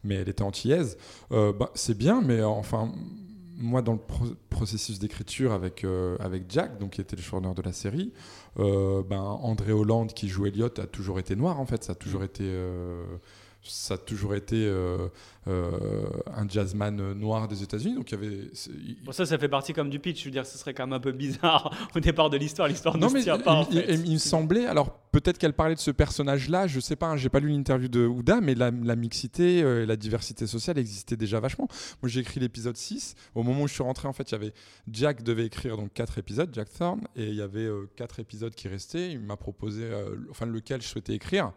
mais 0.03 0.15
elle 0.15 0.27
était 0.27 0.43
antillaise. 0.43 0.97
Bah, 1.29 1.71
c'est 1.75 1.97
bien, 1.97 2.21
mais 2.21 2.43
enfin 2.43 2.91
moi, 3.57 3.81
dans 3.81 3.93
le 3.93 4.35
processus 4.49 4.99
d'écriture 4.99 5.53
avec, 5.53 5.83
euh, 5.83 6.17
avec 6.19 6.43
Jack, 6.49 6.77
donc, 6.77 6.91
qui 6.91 7.01
était 7.01 7.15
le 7.15 7.21
showrunner 7.21 7.53
de 7.53 7.61
la 7.61 7.73
série, 7.73 8.11
euh, 8.59 9.03
ben, 9.03 9.19
André 9.19 9.71
Hollande, 9.71 10.13
qui 10.13 10.27
joue 10.27 10.45
Elliot, 10.45 10.79
a 10.79 10.87
toujours 10.87 11.19
été 11.19 11.35
noir, 11.35 11.59
en 11.59 11.65
fait. 11.65 11.83
Ça 11.83 11.93
a 11.93 11.95
toujours 11.95 12.21
mm. 12.21 12.25
été. 12.25 12.43
Euh, 12.45 13.03
ça 13.67 13.95
a 13.95 13.97
toujours 13.97 14.35
été 14.35 14.67
euh, 14.67 15.07
un 15.47 16.47
jazzman 16.47 17.13
noir 17.13 17.47
des 17.47 17.63
États-Unis. 17.63 17.95
Donc 17.95 18.11
il 18.11 18.15
y 18.15 18.17
avait. 18.17 18.51
Bon, 19.03 19.11
ça, 19.11 19.25
ça 19.25 19.37
fait 19.37 19.49
partie 19.49 19.73
comme 19.73 19.89
du 19.89 19.99
pitch. 19.99 20.21
Je 20.21 20.25
veux 20.25 20.31
dire, 20.31 20.45
ce 20.45 20.57
serait 20.57 20.73
quand 20.73 20.85
même 20.85 20.93
un 20.93 20.99
peu 20.99 21.11
bizarre 21.11 21.71
au 21.95 21.99
départ 21.99 22.29
de 22.29 22.37
l'histoire. 22.37 22.67
L'histoire 22.67 22.97
ne 22.97 23.07
se 23.07 23.17
tient 23.17 23.39
pas. 23.39 23.67
Il, 23.71 24.05
il, 24.05 24.13
me 24.13 24.17
semblait. 24.17 24.65
Alors 24.65 24.99
peut-être 25.11 25.37
qu'elle 25.37 25.53
parlait 25.53 25.75
de 25.75 25.79
ce 25.79 25.91
personnage-là. 25.91 26.67
Je 26.67 26.79
sais 26.79 26.95
pas. 26.95 27.07
Hein, 27.07 27.17
j'ai 27.17 27.29
pas 27.29 27.39
lu 27.39 27.49
l'interview 27.49 27.87
de 27.87 28.05
Ouda, 28.05 28.41
mais 28.41 28.55
la, 28.55 28.71
mixité 28.95 29.61
euh, 29.63 29.83
et 29.83 29.85
la 29.85 29.95
diversité 29.95 30.47
sociale 30.47 30.77
existait 30.77 31.15
déjà 31.15 31.39
vachement. 31.39 31.67
Moi, 32.01 32.09
j'ai 32.09 32.19
écrit 32.21 32.39
l'épisode 32.39 32.75
6. 32.75 33.15
Au 33.35 33.43
moment 33.43 33.63
où 33.63 33.67
je 33.67 33.73
suis 33.73 33.83
rentré, 33.83 34.07
en 34.07 34.13
fait, 34.13 34.31
il 34.31 34.33
y 34.33 34.35
avait 34.35 34.53
Jack 34.91 35.23
devait 35.23 35.45
écrire 35.45 35.77
donc 35.77 35.93
quatre 35.93 36.17
épisodes, 36.17 36.49
Jack 36.53 36.71
Thorne, 36.73 37.07
et 37.15 37.27
il 37.27 37.35
y 37.35 37.41
avait 37.41 37.69
quatre 37.95 38.19
épisodes 38.19 38.53
qui 38.53 38.67
restaient. 38.67 39.11
Il 39.11 39.19
m'a 39.19 39.37
proposé, 39.37 39.89
enfin 40.29 40.45
lequel 40.45 40.81
je 40.81 40.87
souhaitais 40.87 41.13
écrire. 41.13 41.51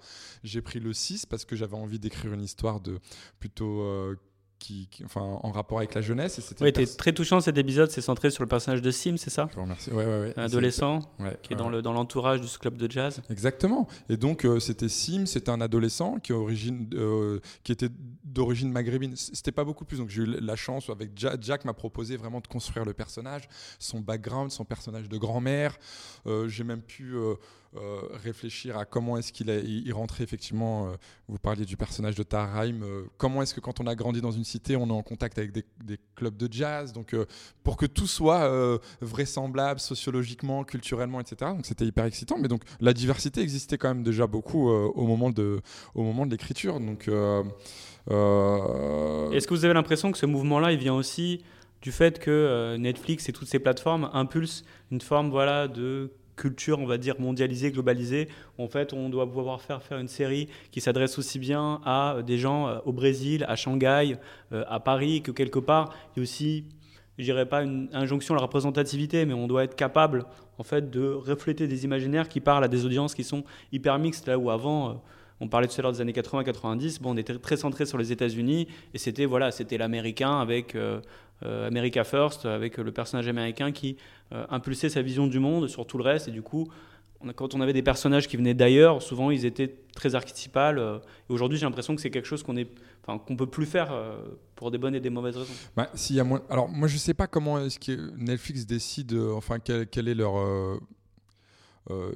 J'ai 0.44 0.62
pris 0.62 0.80
le 0.80 0.92
6 0.92 1.26
parce 1.26 1.44
que 1.44 1.56
j'avais 1.56 1.76
envie 1.76 1.98
d'écrire 1.98 2.32
une 2.32 2.42
histoire 2.42 2.80
de 2.80 2.98
plutôt 3.40 3.77
euh, 3.80 4.14
qui, 4.58 4.88
enfin, 5.04 5.20
en 5.20 5.50
rapport 5.52 5.78
avec 5.78 5.94
la 5.94 6.00
jeunesse. 6.00 6.38
Et 6.38 6.64
oui, 6.64 6.72
très 6.72 7.12
touchant 7.12 7.40
cet 7.40 7.56
épisode, 7.58 7.90
c'est 7.90 8.00
centré 8.00 8.30
sur 8.30 8.42
le 8.42 8.48
personnage 8.48 8.82
de 8.82 8.90
Sim, 8.90 9.16
c'est 9.16 9.30
ça 9.30 9.46
Je 9.50 9.56
vous 9.56 9.62
remercie. 9.62 9.90
Ouais, 9.90 10.04
ouais, 10.04 10.34
Un 10.36 10.42
adolescent 10.42 11.00
qui 11.42 11.52
est 11.52 11.56
dans, 11.56 11.68
le, 11.68 11.80
dans 11.80 11.92
l'entourage 11.92 12.40
du 12.40 12.48
club 12.58 12.76
de 12.76 12.90
jazz. 12.90 13.22
Exactement. 13.30 13.86
Et 14.08 14.16
donc, 14.16 14.44
euh, 14.44 14.58
c'était 14.58 14.88
Sim, 14.88 15.26
c'était 15.26 15.50
un 15.50 15.60
adolescent 15.60 16.18
qui, 16.18 16.32
origine, 16.32 16.90
euh, 16.94 17.38
qui 17.62 17.72
était 17.72 17.88
d'origine 18.24 18.70
maghrébine. 18.72 19.14
C'était 19.16 19.52
pas 19.52 19.64
beaucoup 19.64 19.84
plus. 19.84 19.98
Donc, 19.98 20.08
j'ai 20.08 20.22
eu 20.22 20.26
la 20.26 20.56
chance, 20.56 20.90
avec 20.90 21.12
Jack, 21.14 21.40
Jack 21.40 21.64
m'a 21.64 21.74
proposé 21.74 22.16
vraiment 22.16 22.40
de 22.40 22.48
construire 22.48 22.84
le 22.84 22.94
personnage, 22.94 23.48
son 23.78 24.00
background, 24.00 24.50
son 24.50 24.64
personnage 24.64 25.08
de 25.08 25.18
grand-mère. 25.18 25.78
j'ai 26.46 26.64
même 26.64 26.82
pu 26.82 27.14
euh, 27.76 28.00
réfléchir 28.24 28.78
à 28.78 28.86
comment 28.86 29.18
est-ce 29.18 29.30
qu'il 29.30 29.50
il 29.50 29.92
rentrait 29.92 30.24
effectivement, 30.24 30.86
euh, 30.86 30.94
vous 31.28 31.36
parliez 31.36 31.66
du 31.66 31.76
personnage 31.76 32.14
de 32.14 32.22
Tarheim, 32.22 32.82
euh, 32.82 33.02
comment 33.18 33.42
est-ce 33.42 33.52
que 33.52 33.60
quand 33.60 33.78
on 33.78 33.86
a 33.86 33.94
grandi 33.94 34.22
dans 34.22 34.30
une 34.30 34.44
cité, 34.44 34.74
on 34.74 34.88
est 34.88 34.92
en 34.92 35.02
contact 35.02 35.36
avec 35.36 35.52
des, 35.52 35.66
clubs 36.16 36.34
de 36.34 36.50
jazz, 36.50 36.94
donc 36.94 37.14
pour 37.62 37.76
que 37.76 37.84
tout 37.84 38.06
soit 38.06 38.50
vraisemblable 39.02 39.80
sociologiquement, 39.80 40.64
culturellement, 40.64 41.20
etc. 41.20 41.52
Donc 41.54 41.66
c'était 41.66 41.84
hyper 41.84 42.06
excitant, 42.06 42.38
mais 42.38 42.48
donc 42.48 42.62
la 42.80 42.94
diversité 42.94 43.42
existait 43.42 43.76
quand 43.76 43.88
même 43.88 44.02
déjà 44.02 44.26
beaucoup 44.26 44.70
au 44.70 45.06
moment 45.06 45.30
de, 45.30 45.60
au 45.94 46.02
moment 46.02 46.24
de 46.24 46.30
l'écriture. 46.30 46.80
Donc 46.80 47.02
est-ce 47.02 47.42
que 49.46 49.54
vous 49.54 49.64
avez 49.66 49.74
l'impression 49.74 50.10
que 50.10 50.18
ce 50.18 50.26
mouvement-là, 50.26 50.72
il 50.72 50.78
vient 50.78 50.94
aussi 50.94 51.42
du 51.82 51.92
fait 51.92 52.18
que 52.18 52.76
Netflix 52.78 53.28
et 53.28 53.32
toutes 53.32 53.48
ces 53.48 53.58
plateformes 53.58 54.08
impulsent 54.14 54.64
une 54.90 55.02
forme 55.02 55.28
voilà, 55.30 55.68
de 55.68 56.10
culture, 56.38 56.78
on 56.78 56.86
va 56.86 56.96
dire, 56.96 57.20
mondialisée, 57.20 57.70
globalisée. 57.70 58.28
En 58.56 58.68
fait, 58.68 58.94
on 58.94 59.10
doit 59.10 59.30
pouvoir 59.30 59.60
faire, 59.60 59.82
faire 59.82 59.98
une 59.98 60.08
série 60.08 60.48
qui 60.70 60.80
s'adresse 60.80 61.18
aussi 61.18 61.38
bien 61.38 61.80
à 61.84 62.14
euh, 62.14 62.22
des 62.22 62.38
gens 62.38 62.68
euh, 62.68 62.78
au 62.86 62.92
Brésil, 62.92 63.44
à 63.48 63.56
Shanghai, 63.56 64.16
euh, 64.52 64.64
à 64.68 64.80
Paris, 64.80 65.20
que 65.20 65.32
quelque 65.32 65.58
part, 65.58 65.92
il 66.14 66.18
y 66.18 66.20
a 66.20 66.22
aussi, 66.22 66.64
je 67.18 67.24
dirais 67.24 67.46
pas 67.46 67.62
une 67.62 67.88
injonction 67.92 68.34
à 68.34 68.38
la 68.38 68.42
représentativité, 68.42 69.26
mais 69.26 69.34
on 69.34 69.48
doit 69.48 69.64
être 69.64 69.76
capable, 69.76 70.24
en 70.56 70.62
fait, 70.62 70.90
de 70.90 71.10
refléter 71.10 71.66
des 71.66 71.84
imaginaires 71.84 72.28
qui 72.28 72.40
parlent 72.40 72.64
à 72.64 72.68
des 72.68 72.86
audiences 72.86 73.14
qui 73.14 73.24
sont 73.24 73.44
hyper 73.72 73.98
mixtes, 73.98 74.28
là 74.28 74.38
où 74.38 74.50
avant... 74.50 75.02
On 75.40 75.48
parlait 75.48 75.68
tout 75.68 75.74
à 75.78 75.82
l'heure 75.82 75.92
des 75.92 76.00
années 76.00 76.12
80-90. 76.12 77.00
Bon, 77.00 77.12
on 77.12 77.16
était 77.16 77.36
très 77.38 77.56
centré 77.56 77.86
sur 77.86 77.98
les 77.98 78.10
États-Unis 78.12 78.66
et 78.92 78.98
c'était 78.98 79.24
voilà, 79.24 79.50
c'était 79.50 79.78
l'américain 79.78 80.40
avec 80.40 80.76
euh, 81.44 81.68
America 81.68 82.02
First, 82.02 82.46
avec 82.46 82.78
le 82.78 82.90
personnage 82.90 83.28
américain 83.28 83.70
qui 83.70 83.96
euh, 84.32 84.44
impulsait 84.50 84.88
sa 84.88 85.02
vision 85.02 85.26
du 85.28 85.38
monde 85.38 85.68
sur 85.68 85.86
tout 85.86 85.96
le 85.96 86.02
reste. 86.02 86.26
Et 86.28 86.32
du 86.32 86.42
coup, 86.42 86.68
quand 87.36 87.54
on 87.54 87.60
avait 87.60 87.72
des 87.72 87.82
personnages 87.82 88.26
qui 88.26 88.36
venaient 88.36 88.54
d'ailleurs, 88.54 89.02
souvent 89.02 89.30
ils 89.30 89.44
étaient 89.44 89.72
très 89.94 90.16
archétypales. 90.16 90.78
Euh, 90.78 90.98
et 91.30 91.32
aujourd'hui, 91.32 91.56
j'ai 91.56 91.66
l'impression 91.66 91.94
que 91.94 92.00
c'est 92.02 92.10
quelque 92.10 92.26
chose 92.26 92.42
qu'on 92.42 92.56
est, 92.56 92.68
enfin, 93.06 93.18
qu'on 93.18 93.36
peut 93.36 93.46
plus 93.46 93.66
faire 93.66 93.92
pour 94.56 94.72
des 94.72 94.78
bonnes 94.78 94.96
et 94.96 95.00
des 95.00 95.10
mauvaises 95.10 95.36
raisons. 95.36 95.54
Bah, 95.76 95.88
y 96.10 96.18
a 96.18 96.24
moins... 96.24 96.42
Alors 96.50 96.68
moi, 96.68 96.88
je 96.88 96.96
sais 96.96 97.14
pas 97.14 97.28
comment 97.28 97.60
est-ce 97.60 97.78
que 97.78 98.10
Netflix 98.16 98.66
décide, 98.66 99.14
enfin, 99.14 99.58
quel 99.60 100.08
est 100.08 100.14
leur 100.14 100.34
euh, 101.90 102.12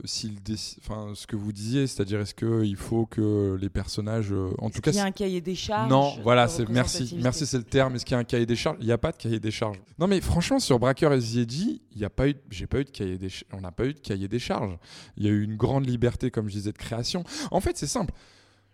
enfin, 0.80 1.12
ce 1.14 1.26
que 1.26 1.36
vous 1.36 1.52
disiez, 1.52 1.86
c'est-à-dire 1.86 2.20
est-ce 2.20 2.34
qu'il 2.34 2.76
faut 2.76 3.06
que 3.06 3.56
les 3.60 3.70
personnages, 3.70 4.30
euh, 4.30 4.50
en 4.58 4.68
tout 4.68 4.80
cas, 4.80 4.90
il 4.90 4.96
y 4.96 5.00
a 5.00 5.04
un 5.04 5.12
cahier 5.12 5.40
des 5.40 5.54
charges. 5.54 5.88
Non, 5.90 6.14
voilà, 6.22 6.46
c'est 6.48 6.68
merci, 6.68 7.16
merci, 7.22 7.46
c'est 7.46 7.56
le 7.56 7.64
terme. 7.64 7.94
Est-ce 7.94 8.04
qu'il 8.04 8.12
y 8.12 8.16
a 8.16 8.18
un 8.18 8.24
cahier 8.24 8.44
des 8.44 8.56
charges? 8.56 8.76
Il 8.80 8.86
n'y 8.86 8.92
a 8.92 8.98
pas 8.98 9.12
de 9.12 9.16
cahier 9.16 9.40
des 9.40 9.50
charges. 9.50 9.80
Non, 9.98 10.06
mais 10.08 10.20
franchement, 10.20 10.58
sur 10.58 10.78
Bracker 10.78 11.12
et 11.12 11.20
Ziedi, 11.20 11.82
il 11.92 11.98
n'y 11.98 12.04
a 12.04 12.10
pas 12.10 12.28
eu, 12.28 12.34
j'ai 12.50 12.66
pas 12.66 12.80
eu 12.80 12.84
de 12.84 12.90
cahier 12.90 13.16
des, 13.16 13.28
on 13.52 13.60
n'a 13.62 13.72
pas 13.72 13.86
eu 13.86 13.94
de 13.94 14.00
cahier 14.00 14.28
des 14.28 14.38
charges. 14.38 14.76
Il 15.16 15.24
y 15.24 15.28
a 15.28 15.30
eu 15.30 15.42
une 15.42 15.56
grande 15.56 15.86
liberté, 15.86 16.30
comme 16.30 16.48
je 16.48 16.54
disais, 16.54 16.72
de 16.72 16.78
création. 16.78 17.24
En 17.50 17.60
fait, 17.60 17.78
c'est 17.78 17.86
simple. 17.86 18.12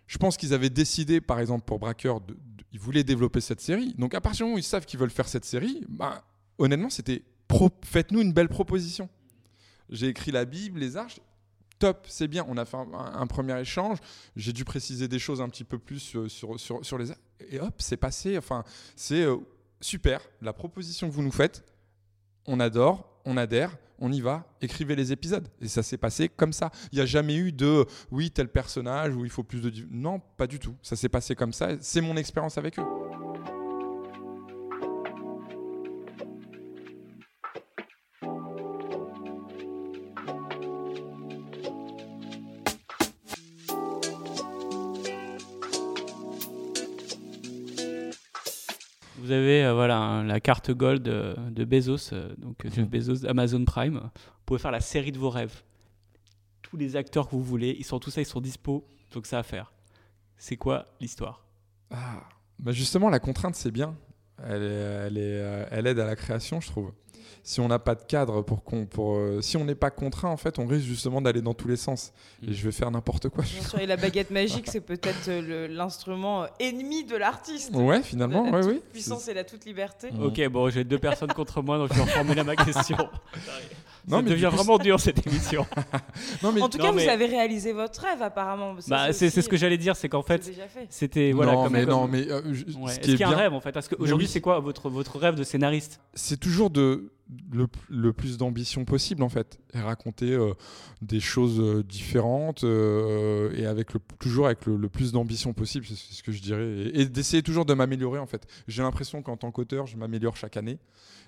Je 0.07 0.17
pense 0.17 0.35
qu'ils 0.35 0.53
avaient 0.53 0.69
décidé, 0.69 1.21
par 1.21 1.39
exemple, 1.39 1.63
pour 1.65 1.79
Bracker, 1.79 2.15
ils 2.73 2.79
voulaient 2.79 3.03
développer 3.05 3.41
cette 3.41 3.61
série. 3.61 3.93
Donc, 3.97 4.15
à 4.15 4.21
partir 4.21 4.39
du 4.39 4.49
moment 4.49 4.55
où 4.55 4.59
ils 4.59 4.63
savent 4.63 4.85
qu'ils 4.85 4.99
veulent 4.99 5.11
faire 5.11 5.27
cette 5.27 5.45
série, 5.45 5.85
bah, 5.87 6.25
honnêtement, 6.57 6.89
c'était 6.89 7.23
faites-nous 7.83 8.21
une 8.21 8.33
belle 8.33 8.49
proposition 8.49 9.09
j'ai 9.89 10.07
écrit 10.07 10.31
la 10.31 10.45
Bible, 10.45 10.79
les 10.79 10.97
arches. 10.97 11.19
Top, 11.79 12.05
c'est 12.09 12.27
bien. 12.27 12.45
On 12.49 12.57
a 12.57 12.65
fait 12.65 12.77
un, 12.77 13.27
premier 13.27 13.59
échange. 13.59 13.99
J'ai 14.35 14.51
dû 14.51 14.65
préciser 14.65 15.07
des 15.07 15.19
choses 15.19 15.41
un 15.41 15.47
petit 15.47 15.63
peu 15.63 15.79
plus 15.79 15.99
sur, 15.99 16.29
sur, 16.29 16.59
sur, 16.59 16.97
les. 16.97 17.11
Et 17.49 17.59
hop, 17.59 17.73
c'est 17.77 17.97
passé. 17.97 18.37
Enfin, 18.37 18.63
c'est 18.95 19.23
euh, 19.23 19.37
super. 19.79 20.19
La 20.41 20.51
proposition 20.51 21.07
que 21.07 21.13
vous 21.13 21.23
nous 21.23 21.31
faites, 21.31 21.63
on 22.45 22.59
adore, 22.59 23.21
on 23.23 23.37
adhère, 23.37 23.77
on 23.99 24.11
y 24.11 24.19
va, 24.19 24.45
écrivez 24.61 24.95
les 24.95 25.13
épisodes. 25.13 25.47
Et 25.61 25.69
ça 25.69 25.81
s'est 25.81 25.97
passé 25.97 26.27
comme 26.27 26.51
ça. 26.51 26.69
Il 26.91 26.97
n'y 26.97 27.01
a 27.01 27.05
jamais 27.05 27.35
eu 27.35 27.53
de 27.53 27.85
oui, 28.11 28.29
tel 28.29 28.49
personnage 28.49 29.15
où 29.15 29.23
il 29.23 29.31
faut 29.31 29.43
plus 29.43 29.61
de. 29.61 29.71
Non, 29.89 30.19
pas 30.37 30.47
du 30.47 30.59
tout. 30.59 30.75
Ça 30.81 30.97
s'est 30.97 31.09
passé 31.09 31.33
comme 31.33 31.53
ça. 31.53 31.69
C'est 31.79 32.01
mon 32.01 32.17
expérience 32.17 32.57
avec 32.57 32.77
eux. 32.77 32.85
Vous 49.29 49.35
avez 49.35 49.63
euh, 49.63 49.75
voilà 49.75 50.23
la 50.25 50.39
carte 50.39 50.71
gold 50.71 51.07
euh, 51.07 51.35
de 51.51 51.63
Bezos, 51.63 52.13
euh, 52.13 52.33
donc 52.39 52.55
Jeff 52.67 52.89
Bezos, 52.89 53.27
Amazon 53.27 53.63
Prime. 53.63 53.99
Vous 53.99 54.41
pouvez 54.47 54.59
faire 54.59 54.71
la 54.71 54.79
série 54.81 55.11
de 55.11 55.19
vos 55.19 55.29
rêves. 55.29 55.61
Tous 56.63 56.77
les 56.77 56.95
acteurs 56.95 57.27
que 57.29 57.35
vous 57.35 57.43
voulez, 57.43 57.75
ils 57.77 57.85
sont 57.85 57.99
tous 57.99 58.09
ça, 58.09 58.21
ils 58.21 58.25
sont 58.25 58.41
dispo. 58.41 58.87
Donc 59.13 59.27
ça 59.27 59.37
à 59.37 59.43
faire. 59.43 59.71
C'est 60.35 60.57
quoi 60.57 60.85
l'histoire? 60.99 61.45
Ah, 61.91 62.23
bah 62.57 62.71
justement, 62.71 63.11
la 63.11 63.19
contrainte, 63.19 63.53
c'est 63.53 63.69
bien. 63.69 63.95
Elle, 64.43 64.63
est- 64.63 65.05
elle, 65.05 65.17
est, 65.19 65.67
elle 65.69 65.85
aide 65.85 65.99
à 65.99 66.05
la 66.05 66.15
création, 66.15 66.59
je 66.59 66.67
trouve. 66.71 66.91
Si 67.43 67.59
on 67.61 67.67
n'a 67.67 67.79
pas 67.79 67.95
de 67.95 68.03
cadre 68.03 68.41
pour 68.41 68.63
qu'on, 68.63 68.85
pour, 68.85 69.15
euh, 69.15 69.41
si 69.41 69.57
on 69.57 69.65
n'est 69.65 69.75
pas 69.75 69.89
contraint, 69.89 70.29
en 70.29 70.37
fait, 70.37 70.59
on 70.59 70.67
risque 70.67 70.85
justement 70.85 71.21
d'aller 71.21 71.41
dans 71.41 71.53
tous 71.53 71.67
les 71.67 71.75
sens. 71.77 72.11
Mm. 72.41 72.49
Et 72.49 72.53
je 72.53 72.63
vais 72.65 72.71
faire 72.71 72.91
n'importe 72.91 73.29
quoi. 73.29 73.43
Bien 73.43 73.61
sûr, 73.67 73.79
et 73.79 73.85
la 73.87 73.97
baguette 73.97 74.29
magique, 74.31 74.67
c'est 74.69 74.81
peut-être 74.81 75.27
euh, 75.29 75.41
le- 75.41 75.73
l'instrument 75.73 76.43
euh, 76.43 76.47
ennemi 76.59 77.03
de 77.05 77.15
l'artiste. 77.15 77.73
Ouais, 77.75 78.01
finalement, 78.03 78.43
La- 78.45 78.51
la 78.51 78.57
ouais, 78.57 78.63
toute 78.63 78.71
oui. 78.73 78.81
puissance 78.91 79.27
et 79.27 79.33
la 79.33 79.43
toute 79.43 79.65
liberté. 79.65 80.09
Mm. 80.11 80.23
Ok, 80.23 80.47
bon, 80.49 80.69
j'ai 80.69 80.83
deux 80.83 80.99
personnes 80.99 81.33
contre 81.33 81.61
moi, 81.61 81.77
donc 81.77 81.89
je 81.91 81.95
vais 81.95 82.03
reformuler 82.03 82.43
ma 82.43 82.55
question. 82.55 82.97
Non, 84.07 84.17
ça 84.17 84.21
mais 84.23 84.29
du 84.29 84.35
devient 84.35 84.47
coup, 84.49 84.55
vraiment 84.55 84.77
dur 84.77 84.99
cette 84.99 85.25
émission. 85.27 85.65
Non, 86.43 86.51
mais 86.51 86.61
En 86.61 86.69
tout 86.69 86.77
Non, 86.77 86.85
cas, 86.85 86.91
mais- 86.93 87.03
vous 87.03 87.09
avez 87.09 87.25
réalisé 87.25 87.73
votre 87.73 88.01
rêve 88.01 88.21
apparemment. 88.21 88.75
Bah, 88.87 89.11
c'est 89.13 89.29
ce 89.29 89.47
que 89.49 89.57
j'allais 89.57 89.77
dire, 89.77 89.95
c'est 89.95 90.09
qu'en 90.09 90.21
c'est 90.21 90.33
fait, 90.41 90.47
déjà 90.51 90.67
fait. 90.67 90.87
c'était 90.89 91.31
voilà. 91.31 91.53
non, 91.53 91.63
comme- 91.63 91.73
mais 91.73 91.81
comme- 91.81 91.89
non, 91.91 92.07
mais 92.07 92.29
euh, 92.31 92.41
je- 92.53 92.65
Ouais. 92.77 92.91
ce 92.93 92.99
Est-ce 92.99 92.99
qui 93.01 93.11
est 93.11 93.15
qu'il 93.15 93.19
y 93.19 93.23
a 93.23 93.29
un 93.29 93.35
rêve 93.35 93.53
en 93.53 93.59
fait? 93.59 93.71
Parce 93.71 93.87
qu'aujourd'hui, 93.87 94.25
oui. 94.27 94.31
c'est 94.31 94.41
quoi 94.41 94.59
votre, 94.59 94.89
votre 94.89 95.17
rêve 95.19 95.35
de 95.35 95.43
scénariste? 95.43 95.99
C'est 96.13 96.39
toujours 96.39 96.69
de 96.69 97.11
le, 97.89 98.13
plus 98.13 98.37
d'ambition 98.37 98.85
possible 98.85 99.21
en 99.21 99.29
fait 99.29 99.59
et 99.73 99.79
raconter 99.79 100.31
euh, 100.31 100.53
des 101.01 101.19
choses 101.19 101.59
euh, 101.59 101.83
différentes 101.83 102.63
euh, 102.63 103.51
et 103.55 103.65
avec 103.65 103.89
toujours 104.19 104.47
avec 104.47 104.65
le, 104.65 104.89
plus 104.89 105.11
d'ambition 105.11 105.53
possible 105.53 105.85
c'est 105.85 105.95
ce 105.95 106.23
que 106.23 106.31
je 106.31 106.41
dirais 106.41 106.91
et, 106.93 107.05
d'essayer 107.05 107.43
toujours 107.43 107.65
de 107.65 107.73
m'améliorer 107.73 108.19
en 108.19 108.25
fait 108.25 108.47
j'ai 108.67 108.81
l'impression 108.81 109.21
qu'en 109.21 109.37
tant 109.37 109.51
qu'auteur 109.51 109.85
je 109.85 109.95
m'améliore 109.95 110.37
chaque 110.37 110.57
année 110.57 110.79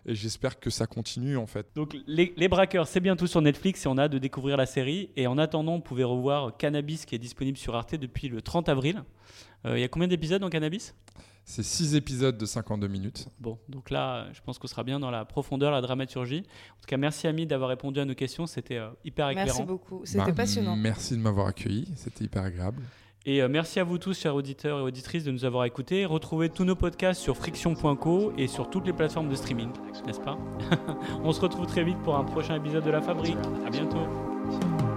et 0.08 0.16
j'espère 0.16 0.60
que 0.60 0.72
ça 0.72 0.88
continue 0.88 1.38
en 1.38 1.46
fait 1.46 1.68
Donc, 1.76 1.96
les, 2.08 2.48
Braqueurs, 2.48 2.88
c'est 2.88 3.00
bientôt 3.00 3.28
sur 3.28 3.40
Netflix 3.40 3.86
et 3.86 3.88
on 3.88 4.00
a 4.00 4.08
de 4.08 4.18
découvrir 4.18 4.58
la 4.58 4.66
série. 4.66 5.12
Et 5.16 5.28
en 5.28 5.38
attendant, 5.38 5.76
vous 5.76 5.84
pouvez 5.84 6.04
revoir 6.04 6.58
Cannabis 6.58 7.06
qui 7.06 7.14
est 7.14 7.20
disponible 7.20 7.56
sur 7.56 7.76
Arte 7.76 7.94
depuis 7.94 8.28
le 8.28 8.42
30 8.42 8.68
avril. 8.68 9.04
Il 9.64 9.78
y 9.78 9.84
a 9.84 9.88
combien 9.88 10.08
d'épisodes 10.08 10.42
dans 10.42 10.50
Cannabis? 10.50 10.96
C'est 11.44 11.64
six 11.64 11.96
épisodes 11.96 12.38
de 12.38 12.46
52 12.46 12.88
minutes 12.88 13.28
Bon, 13.40 13.58
donc 13.68 13.90
là, 13.90 14.28
je 14.34 14.40
pense 14.42 14.58
qu'on 14.60 14.68
sera 14.68 14.84
bien 14.84 15.00
dans 15.00 15.12
la 15.12 15.26
profondeur, 15.26 15.72
la 15.72 15.82
dramaturgie. 15.82 16.44
En 16.72 16.80
tout 16.82 16.88
cas, 16.88 16.98
merci 16.98 17.28
Ami 17.28 17.46
d'avoir 17.46 17.70
répondu 17.70 18.00
à 18.00 18.06
nos 18.06 18.16
questions. 18.16 18.46
C'était 18.48 18.78
euh, 18.78 18.90
hyper 19.04 19.30
éclairant. 19.30 19.48
Merci 19.48 19.64
beaucoup. 19.64 20.02
C'était 20.06 20.26
Bah, 20.26 20.34
passionnant. 20.34 20.76
merci 20.76 21.16
de 21.16 21.22
m'avoir 21.22 21.48
accueilli 21.48 21.88
c'était 21.96 22.24
hyper 22.26 22.44
agréable 22.44 22.82
Et 23.26 23.42
euh, 23.42 23.50
merci 23.50 23.80
à 23.80 23.84
vous 23.84 23.98
tous, 23.98 24.18
chers 24.18 24.36
auditeurs 24.36 24.80
et 24.80 24.82
auditrices, 24.82 25.24
de 25.24 25.32
nous 25.32 25.44
avoir 25.46 25.66
écoutés. 25.66 26.06
Retrouvez 26.06 26.50
tous 26.50 26.64
nos 26.64 26.76
podcasts 26.76 27.22
sur 27.22 27.36
friction.co 27.38 28.34
et 28.38 28.48
sur 28.48 28.70
toutes 28.70 28.86
les 28.86 28.94
plateformes 28.94 29.30
de 29.30 29.36
streaming, 29.36 29.70
n'est-ce 30.06 30.20
pas? 30.22 30.38
On 31.24 31.32
se 31.34 31.42
retrouve 31.42 31.66
très 31.66 31.84
vite 31.84 31.98
pour 32.04 32.16
un 32.16 32.24
prochain 32.24 32.56
épisode 32.56 32.84
de 32.86 32.92
La 32.92 33.02
Fabrique. 33.02 33.38
À 33.66 33.70
bientôt. 33.70 34.91